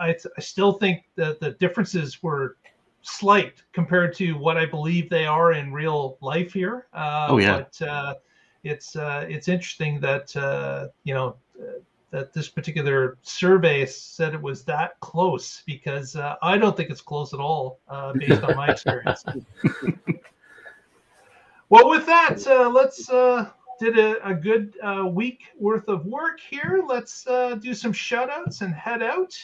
I, 0.00 0.16
I 0.36 0.40
still 0.40 0.72
think 0.72 1.04
that 1.14 1.38
the 1.38 1.52
differences 1.52 2.22
were 2.22 2.56
slight 3.02 3.62
compared 3.72 4.16
to 4.16 4.32
what 4.32 4.56
I 4.56 4.66
believe 4.66 5.08
they 5.08 5.26
are 5.26 5.52
in 5.52 5.72
real 5.72 6.18
life 6.20 6.52
here. 6.52 6.86
Uh, 6.92 7.28
Oh, 7.30 7.38
yeah. 7.38 7.58
But 7.58 7.86
uh, 7.86 8.14
it's 8.64 8.96
uh, 8.96 9.26
it's 9.28 9.46
interesting 9.46 10.00
that 10.00 10.36
uh, 10.36 10.88
you 11.04 11.14
know 11.14 11.36
that 12.10 12.32
this 12.32 12.48
particular 12.48 13.16
survey 13.22 13.86
said 13.86 14.34
it 14.34 14.42
was 14.42 14.64
that 14.64 14.98
close 15.00 15.62
because 15.66 16.16
uh, 16.16 16.34
I 16.42 16.58
don't 16.58 16.76
think 16.76 16.90
it's 16.90 17.00
close 17.00 17.32
at 17.32 17.38
all 17.38 17.78
uh, 17.88 18.12
based 18.14 18.42
on 18.42 18.56
my 18.56 18.68
experience. 18.72 19.24
Well, 21.70 21.88
with 21.88 22.04
that, 22.06 22.46
uh, 22.46 22.68
let's 22.68 23.08
uh, 23.08 23.48
did 23.80 23.98
a, 23.98 24.28
a 24.28 24.34
good 24.34 24.76
uh, 24.82 25.06
week 25.06 25.40
worth 25.58 25.88
of 25.88 26.04
work 26.04 26.38
here. 26.38 26.84
Let's 26.86 27.26
uh, 27.26 27.54
do 27.54 27.72
some 27.72 27.92
shout 27.92 28.28
outs 28.28 28.60
and 28.60 28.74
head 28.74 29.02
out. 29.02 29.34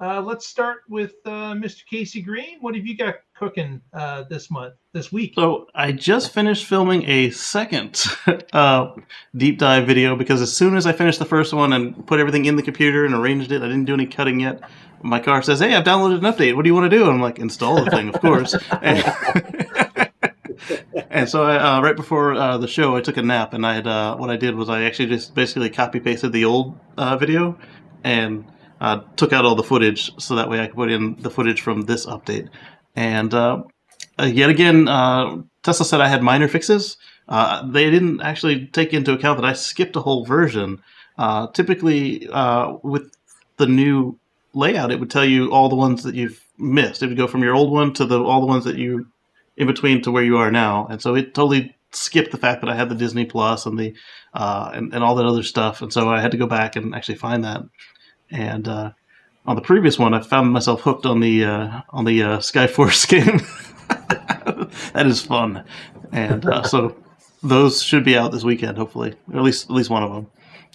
Uh, 0.00 0.18
let's 0.18 0.46
start 0.46 0.78
with 0.88 1.12
uh, 1.26 1.52
Mr. 1.52 1.84
Casey 1.84 2.22
Green. 2.22 2.58
What 2.60 2.74
have 2.74 2.86
you 2.86 2.96
got 2.96 3.16
cooking 3.36 3.82
uh, 3.92 4.22
this 4.22 4.50
month, 4.50 4.74
this 4.94 5.12
week? 5.12 5.34
So 5.34 5.66
I 5.74 5.92
just 5.92 6.32
finished 6.32 6.64
filming 6.64 7.06
a 7.06 7.30
second 7.30 8.02
uh, 8.54 8.92
deep 9.36 9.58
dive 9.58 9.86
video 9.86 10.16
because 10.16 10.40
as 10.40 10.56
soon 10.56 10.74
as 10.74 10.86
I 10.86 10.92
finished 10.92 11.18
the 11.18 11.26
first 11.26 11.52
one 11.52 11.74
and 11.74 12.06
put 12.06 12.18
everything 12.18 12.46
in 12.46 12.56
the 12.56 12.62
computer 12.62 13.04
and 13.04 13.14
arranged 13.14 13.52
it, 13.52 13.60
I 13.60 13.66
didn't 13.66 13.84
do 13.84 13.94
any 13.94 14.06
cutting 14.06 14.40
yet. 14.40 14.62
My 15.02 15.20
car 15.20 15.42
says, 15.42 15.60
"Hey, 15.60 15.74
I've 15.74 15.84
downloaded 15.84 16.18
an 16.18 16.32
update. 16.32 16.56
What 16.56 16.62
do 16.62 16.68
you 16.68 16.74
want 16.74 16.90
to 16.90 16.96
do?" 16.96 17.04
And 17.04 17.14
I'm 17.14 17.20
like, 17.20 17.38
"Install 17.38 17.84
the 17.84 17.90
thing, 17.90 18.08
of 18.08 18.20
course." 18.20 18.54
and, 18.82 19.69
and 21.10 21.28
so 21.28 21.42
I, 21.42 21.56
uh, 21.56 21.82
right 21.82 21.96
before 21.96 22.34
uh, 22.34 22.58
the 22.58 22.68
show, 22.68 22.96
I 22.96 23.00
took 23.00 23.16
a 23.16 23.22
nap, 23.22 23.54
and 23.54 23.66
I 23.66 23.74
had 23.74 23.86
uh, 23.86 24.16
what 24.16 24.30
I 24.30 24.36
did 24.36 24.54
was 24.54 24.68
I 24.68 24.82
actually 24.82 25.08
just 25.08 25.34
basically 25.34 25.70
copy 25.70 26.00
pasted 26.00 26.32
the 26.32 26.44
old 26.44 26.78
uh, 26.96 27.16
video 27.16 27.58
and 28.04 28.44
uh, 28.80 29.00
took 29.16 29.32
out 29.32 29.44
all 29.44 29.54
the 29.54 29.62
footage 29.62 30.10
so 30.20 30.36
that 30.36 30.48
way 30.48 30.60
I 30.60 30.66
could 30.66 30.76
put 30.76 30.90
in 30.90 31.16
the 31.16 31.30
footage 31.30 31.60
from 31.60 31.82
this 31.82 32.06
update. 32.06 32.48
And 32.96 33.32
uh, 33.34 33.64
yet 34.18 34.50
again, 34.50 34.86
Tesla 35.62 35.84
said 35.84 36.00
I 36.00 36.08
had 36.08 36.22
minor 36.22 36.48
fixes. 36.48 36.96
They 37.28 37.90
didn't 37.90 38.22
actually 38.22 38.66
take 38.66 38.92
into 38.94 39.12
account 39.12 39.40
that 39.40 39.46
I 39.46 39.52
skipped 39.52 39.96
a 39.96 40.00
whole 40.00 40.24
version. 40.24 40.82
Typically, 41.52 42.28
with 42.82 43.14
the 43.58 43.66
new 43.66 44.18
layout, 44.54 44.90
it 44.90 44.98
would 44.98 45.10
tell 45.10 45.24
you 45.24 45.52
all 45.52 45.68
the 45.68 45.76
ones 45.76 46.02
that 46.02 46.14
you've 46.14 46.42
missed. 46.58 47.02
It 47.02 47.08
would 47.08 47.16
go 47.16 47.26
from 47.26 47.42
your 47.42 47.54
old 47.54 47.70
one 47.70 47.92
to 47.94 48.06
the 48.06 48.22
all 48.22 48.40
the 48.40 48.46
ones 48.46 48.64
that 48.64 48.76
you 48.76 49.06
in 49.60 49.66
between 49.66 50.00
to 50.02 50.10
where 50.10 50.24
you 50.24 50.38
are 50.38 50.50
now, 50.50 50.86
and 50.86 51.02
so 51.02 51.14
it 51.14 51.34
totally 51.34 51.76
skipped 51.92 52.30
the 52.30 52.38
fact 52.38 52.62
that 52.62 52.70
I 52.70 52.74
had 52.74 52.88
the 52.88 52.94
Disney 52.94 53.26
Plus 53.26 53.66
and 53.66 53.78
the 53.78 53.94
uh, 54.32 54.70
and, 54.72 54.94
and 54.94 55.04
all 55.04 55.14
that 55.16 55.26
other 55.26 55.42
stuff, 55.42 55.82
and 55.82 55.92
so 55.92 56.08
I 56.08 56.20
had 56.20 56.30
to 56.30 56.38
go 56.38 56.46
back 56.46 56.76
and 56.76 56.94
actually 56.94 57.16
find 57.16 57.44
that. 57.44 57.62
And 58.30 58.66
uh, 58.66 58.92
on 59.44 59.56
the 59.56 59.62
previous 59.62 59.98
one, 59.98 60.14
I 60.14 60.20
found 60.20 60.50
myself 60.50 60.80
hooked 60.80 61.04
on 61.04 61.20
the 61.20 61.44
uh, 61.44 61.80
on 61.90 62.06
the 62.06 62.22
uh, 62.22 62.38
Skyforce 62.38 63.06
game. 63.08 63.40
that 64.94 65.06
is 65.06 65.20
fun, 65.20 65.62
and 66.10 66.46
uh, 66.46 66.62
so 66.62 66.96
those 67.42 67.82
should 67.82 68.04
be 68.04 68.16
out 68.16 68.32
this 68.32 68.44
weekend, 68.44 68.78
hopefully, 68.78 69.14
or 69.30 69.36
at 69.36 69.42
least 69.42 69.68
at 69.68 69.76
least 69.76 69.90
one 69.90 70.02
of 70.02 70.10
them, 70.10 70.26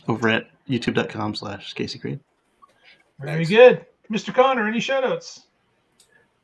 over 0.07 0.29
at 0.29 0.45
YouTube.com/slash 0.69 1.73
Casey 1.73 1.97
Creed. 1.97 2.19
Very 3.19 3.45
good, 3.45 3.83
Mr. 4.11 4.31
Connor. 4.31 4.67
Any 4.67 4.79
shoutouts? 4.79 5.41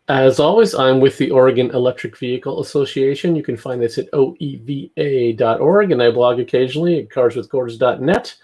As 0.07 0.39
always, 0.39 0.73
I'm 0.73 0.99
with 0.99 1.17
the 1.17 1.31
Oregon 1.31 1.69
Electric 1.71 2.17
Vehicle 2.17 2.59
Association. 2.59 3.35
You 3.35 3.43
can 3.43 3.55
find 3.55 3.81
this 3.81 3.97
at 3.97 4.11
oeva.org, 4.11 5.91
and 5.91 6.03
I 6.03 6.11
blog 6.11 6.39
occasionally 6.39 6.99
at 6.99 7.09
carswithcords.net. 7.09 8.35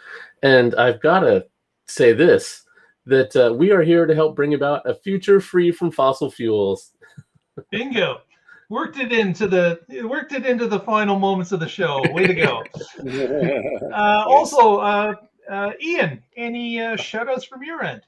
And 0.44 0.76
I've 0.76 1.02
got 1.02 1.22
to 1.22 1.46
say 1.88 2.14
this 2.14 2.64
that 3.06 3.36
uh, 3.38 3.54
we 3.54 3.72
are 3.72 3.82
here 3.82 4.06
to 4.06 4.14
help 4.14 4.36
bring 4.36 4.54
about 4.54 4.88
a 4.88 4.94
future 4.94 5.40
free 5.40 5.72
from 5.72 5.92
fossil 5.92 6.30
fuels. 6.30 6.92
Bingo. 7.72 8.22
Worked 8.70 8.98
it 8.98 9.14
into 9.14 9.48
the 9.48 9.80
worked 10.10 10.34
it 10.34 10.46
into 10.46 10.68
the 10.68 10.82
final 10.82 11.18
moments 11.18 11.54
of 11.54 11.62
the 11.62 11.70
show. 11.70 12.04
Way 12.12 12.28
to 12.28 12.34
go. 12.34 12.64
uh, 13.94 14.26
also, 14.28 14.78
uh, 14.78 15.14
uh, 15.50 15.72
Ian, 15.82 16.22
any 16.36 16.82
uh, 16.82 16.98
shout 16.98 17.30
outs 17.30 17.46
from 17.46 17.64
your 17.64 17.82
end? 17.82 18.02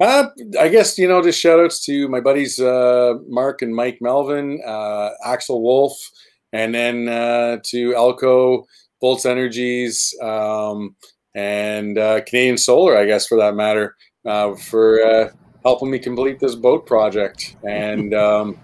Uh, 0.00 0.28
I 0.60 0.68
guess, 0.68 0.96
you 0.96 1.08
know, 1.08 1.22
just 1.22 1.40
shout 1.40 1.58
outs 1.58 1.84
to 1.86 2.08
my 2.08 2.20
buddies 2.20 2.60
uh, 2.60 3.14
Mark 3.26 3.62
and 3.62 3.74
Mike 3.74 3.98
Melvin, 4.00 4.60
uh, 4.64 5.10
Axel 5.24 5.60
Wolf, 5.60 5.92
and 6.52 6.72
then 6.72 7.08
uh, 7.08 7.58
to 7.64 7.90
Elco, 7.92 8.64
Volts 9.00 9.26
Energies, 9.26 10.14
um, 10.22 10.94
and 11.34 11.98
uh, 11.98 12.20
Canadian 12.26 12.58
Solar, 12.58 12.96
I 12.96 13.06
guess, 13.06 13.26
for 13.26 13.38
that 13.38 13.56
matter, 13.56 13.96
uh, 14.24 14.54
for 14.54 15.04
uh, 15.04 15.30
helping 15.64 15.90
me 15.90 15.98
complete 15.98 16.38
this 16.38 16.54
boat 16.54 16.86
project. 16.86 17.56
And, 17.64 18.14
um, 18.26 18.58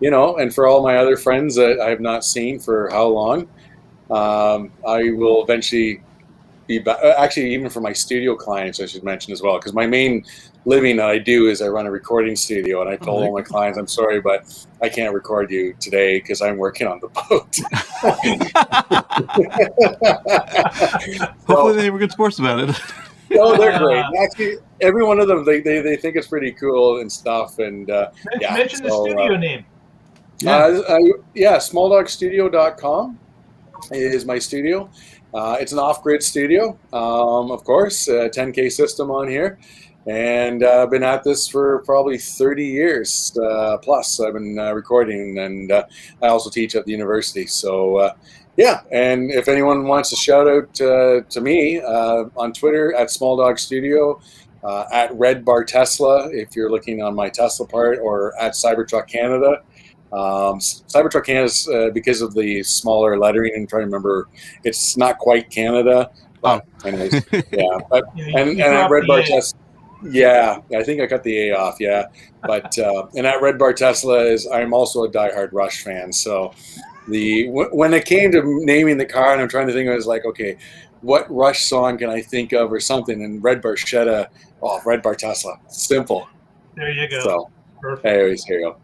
you 0.00 0.10
know, 0.10 0.36
and 0.38 0.54
for 0.54 0.66
all 0.66 0.82
my 0.82 0.96
other 0.96 1.18
friends 1.18 1.54
that 1.56 1.78
I 1.78 1.90
have 1.90 2.00
not 2.00 2.24
seen 2.24 2.58
for 2.58 2.88
how 2.90 3.06
long, 3.06 3.40
um, 4.10 4.72
I 4.86 5.10
will 5.10 5.42
eventually 5.42 6.02
be 6.70 6.78
back. 6.78 7.02
Actually, 7.02 7.52
even 7.52 7.68
for 7.68 7.80
my 7.80 7.92
studio 7.92 8.36
clients, 8.36 8.80
I 8.80 8.86
should 8.86 9.02
mention 9.02 9.32
as 9.32 9.42
well, 9.42 9.58
because 9.58 9.72
my 9.74 9.86
main 9.86 10.24
living 10.64 10.96
that 10.96 11.10
I 11.10 11.18
do 11.18 11.48
is 11.48 11.60
I 11.60 11.68
run 11.68 11.86
a 11.86 11.90
recording 11.90 12.36
studio, 12.36 12.80
and 12.80 12.88
I 12.88 12.96
told 12.96 13.24
all 13.24 13.34
my 13.34 13.42
clients, 13.42 13.78
"I'm 13.78 13.88
sorry, 13.88 14.20
but 14.20 14.66
I 14.80 14.88
can't 14.88 15.12
record 15.12 15.50
you 15.50 15.74
today 15.80 16.20
because 16.20 16.40
I'm 16.40 16.56
working 16.56 16.86
on 16.86 17.00
the 17.00 17.08
boat." 17.08 17.58
Hopefully, 21.46 21.82
they 21.82 21.90
were 21.90 21.98
good 21.98 22.12
sports 22.12 22.38
about 22.38 22.60
it. 22.60 22.80
oh, 23.32 23.56
they're 23.56 23.78
great. 23.78 24.04
Actually, 24.22 24.58
every 24.80 25.04
one 25.04 25.18
of 25.18 25.28
them, 25.28 25.44
they, 25.44 25.60
they, 25.60 25.80
they 25.80 25.96
think 25.96 26.16
it's 26.16 26.28
pretty 26.28 26.52
cool 26.52 27.00
and 27.00 27.10
stuff. 27.10 27.58
And 27.58 27.90
uh, 27.90 28.10
Mention, 28.24 28.40
yeah, 28.40 28.54
mention 28.54 28.82
the 28.84 28.90
studio 28.90 29.34
uh, 29.34 29.38
name. 29.38 29.64
Yeah. 30.38 30.56
Uh, 30.56 30.82
uh, 30.88 30.98
yeah, 31.34 31.56
smalldogstudio.com 31.56 33.18
is 33.92 34.24
my 34.24 34.38
studio. 34.38 34.88
Uh, 35.32 35.56
it's 35.60 35.72
an 35.72 35.78
off-grid 35.78 36.22
studio, 36.22 36.78
um, 36.92 37.50
of 37.50 37.62
course, 37.64 38.08
a 38.08 38.28
10K 38.28 38.70
system 38.70 39.10
on 39.10 39.28
here. 39.28 39.58
And 40.06 40.64
uh, 40.64 40.82
I've 40.82 40.90
been 40.90 41.02
at 41.02 41.24
this 41.24 41.46
for 41.46 41.80
probably 41.84 42.18
30 42.18 42.64
years 42.64 43.36
uh, 43.38 43.78
plus. 43.78 44.18
I've 44.18 44.32
been 44.32 44.58
uh, 44.58 44.72
recording, 44.72 45.38
and 45.38 45.70
uh, 45.70 45.84
I 46.22 46.28
also 46.28 46.50
teach 46.50 46.74
at 46.74 46.86
the 46.86 46.92
university. 46.92 47.46
So, 47.46 47.96
uh, 47.96 48.14
yeah. 48.56 48.80
And 48.90 49.30
if 49.30 49.46
anyone 49.46 49.84
wants 49.84 50.12
a 50.12 50.16
shout 50.16 50.48
out 50.48 50.80
uh, 50.80 51.20
to 51.28 51.40
me 51.40 51.80
uh, 51.80 52.24
on 52.36 52.52
Twitter 52.52 52.94
at 52.94 53.10
Small 53.10 53.36
Dog 53.36 53.58
Studio, 53.58 54.20
uh, 54.62 54.84
at 54.92 55.14
Red 55.14 55.44
Bar 55.44 55.64
Tesla, 55.64 56.28
if 56.30 56.54
you're 56.54 56.70
looking 56.70 57.02
on 57.02 57.14
my 57.14 57.28
Tesla 57.28 57.66
part, 57.66 57.98
or 57.98 58.38
at 58.40 58.52
Cybertruck 58.52 59.06
Canada. 59.06 59.62
Um, 60.12 60.58
Cybertruck 60.58 61.24
Canada, 61.24 61.52
uh, 61.72 61.90
because 61.90 62.20
of 62.20 62.34
the 62.34 62.62
smaller 62.62 63.18
lettering, 63.18 63.52
and 63.54 63.68
trying 63.68 63.82
to 63.82 63.86
remember, 63.86 64.28
it's 64.64 64.96
not 64.96 65.18
quite 65.18 65.50
Canada. 65.50 66.10
But, 66.42 66.64
anyways, 66.84 67.14
yeah. 67.32 67.78
But 67.90 68.04
Yeah, 68.14 68.40
and 68.40 68.58
you 68.58 68.64
and 68.64 68.74
at 68.74 68.90
Red 68.90 69.06
Bar 69.06 69.22
Tesla, 69.22 69.58
yeah, 70.02 70.58
I 70.76 70.82
think 70.82 71.00
I 71.00 71.06
cut 71.06 71.22
the 71.22 71.50
A 71.50 71.56
off. 71.56 71.76
Yeah, 71.78 72.06
but 72.42 72.76
uh, 72.78 73.06
and 73.14 73.26
at 73.26 73.42
Red 73.42 73.58
Bar 73.58 73.74
Tesla 73.74 74.24
is 74.24 74.46
I'm 74.46 74.72
also 74.72 75.04
a 75.04 75.10
diehard 75.10 75.50
Rush 75.52 75.82
fan. 75.82 76.12
So 76.12 76.52
the 77.08 77.46
w- 77.46 77.68
when 77.70 77.92
it 77.92 78.04
came 78.04 78.32
to 78.32 78.42
naming 78.64 78.96
the 78.96 79.06
car, 79.06 79.32
and 79.32 79.42
I'm 79.42 79.48
trying 79.48 79.66
to 79.66 79.72
think, 79.72 79.88
I 79.88 79.94
was 79.94 80.06
like, 80.06 80.24
okay, 80.24 80.56
what 81.02 81.30
Rush 81.30 81.64
song 81.64 81.98
can 81.98 82.10
I 82.10 82.20
think 82.20 82.52
of 82.52 82.72
or 82.72 82.80
something? 82.80 83.22
And 83.22 83.42
Red 83.44 83.62
Barchetta, 83.62 84.26
oh, 84.62 84.80
Red 84.84 85.02
Bar 85.02 85.14
Tesla, 85.14 85.56
simple. 85.68 86.26
There 86.76 86.90
you 86.90 87.08
go. 87.08 87.20
So, 87.20 87.50
Perfect. 87.80 88.06
anyways, 88.06 88.44
here 88.44 88.60
you 88.60 88.66
go. 88.66 88.76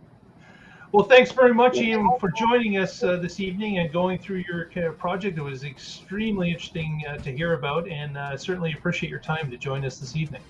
Well, 0.96 1.04
thanks 1.04 1.30
very 1.30 1.52
much, 1.52 1.76
Ian, 1.76 2.08
for 2.18 2.30
joining 2.30 2.78
us 2.78 3.02
uh, 3.02 3.18
this 3.18 3.38
evening 3.38 3.76
and 3.76 3.92
going 3.92 4.18
through 4.18 4.44
your 4.48 4.70
uh, 4.78 4.92
project. 4.92 5.36
It 5.36 5.42
was 5.42 5.62
extremely 5.62 6.50
interesting 6.50 7.04
uh, 7.06 7.18
to 7.18 7.30
hear 7.30 7.52
about, 7.52 7.86
and 7.86 8.16
uh, 8.16 8.34
certainly 8.38 8.72
appreciate 8.72 9.10
your 9.10 9.18
time 9.18 9.50
to 9.50 9.58
join 9.58 9.84
us 9.84 9.98
this 9.98 10.16
evening. 10.16 10.40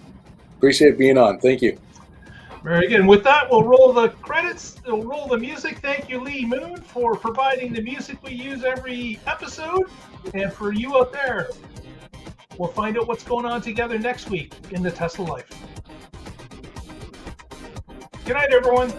Appreciate 0.58 0.98
being 0.98 1.18
on. 1.18 1.40
Thank 1.40 1.62
you. 1.62 1.76
Very 2.62 2.86
good. 2.86 3.00
And 3.00 3.08
with 3.08 3.24
that, 3.24 3.50
we'll 3.50 3.64
roll 3.64 3.92
the 3.92 4.10
credits. 4.22 4.76
We'll 4.86 5.02
roll 5.02 5.26
the 5.26 5.36
music. 5.36 5.80
Thank 5.80 6.08
you, 6.08 6.20
Lee 6.20 6.46
Moon, 6.46 6.76
for 6.76 7.16
providing 7.16 7.72
the 7.72 7.82
music 7.82 8.22
we 8.22 8.30
use 8.30 8.62
every 8.62 9.18
episode. 9.26 9.90
And 10.32 10.52
for 10.52 10.72
you 10.72 10.96
out 10.96 11.12
there, 11.12 11.48
we'll 12.56 12.68
find 12.68 12.96
out 12.96 13.08
what's 13.08 13.24
going 13.24 13.46
on 13.46 13.62
together 13.62 13.98
next 13.98 14.30
week 14.30 14.54
in 14.70 14.84
the 14.84 14.92
Tesla 14.92 15.24
Life. 15.24 15.50
Good 18.24 18.34
night, 18.34 18.52
everyone. 18.52 18.92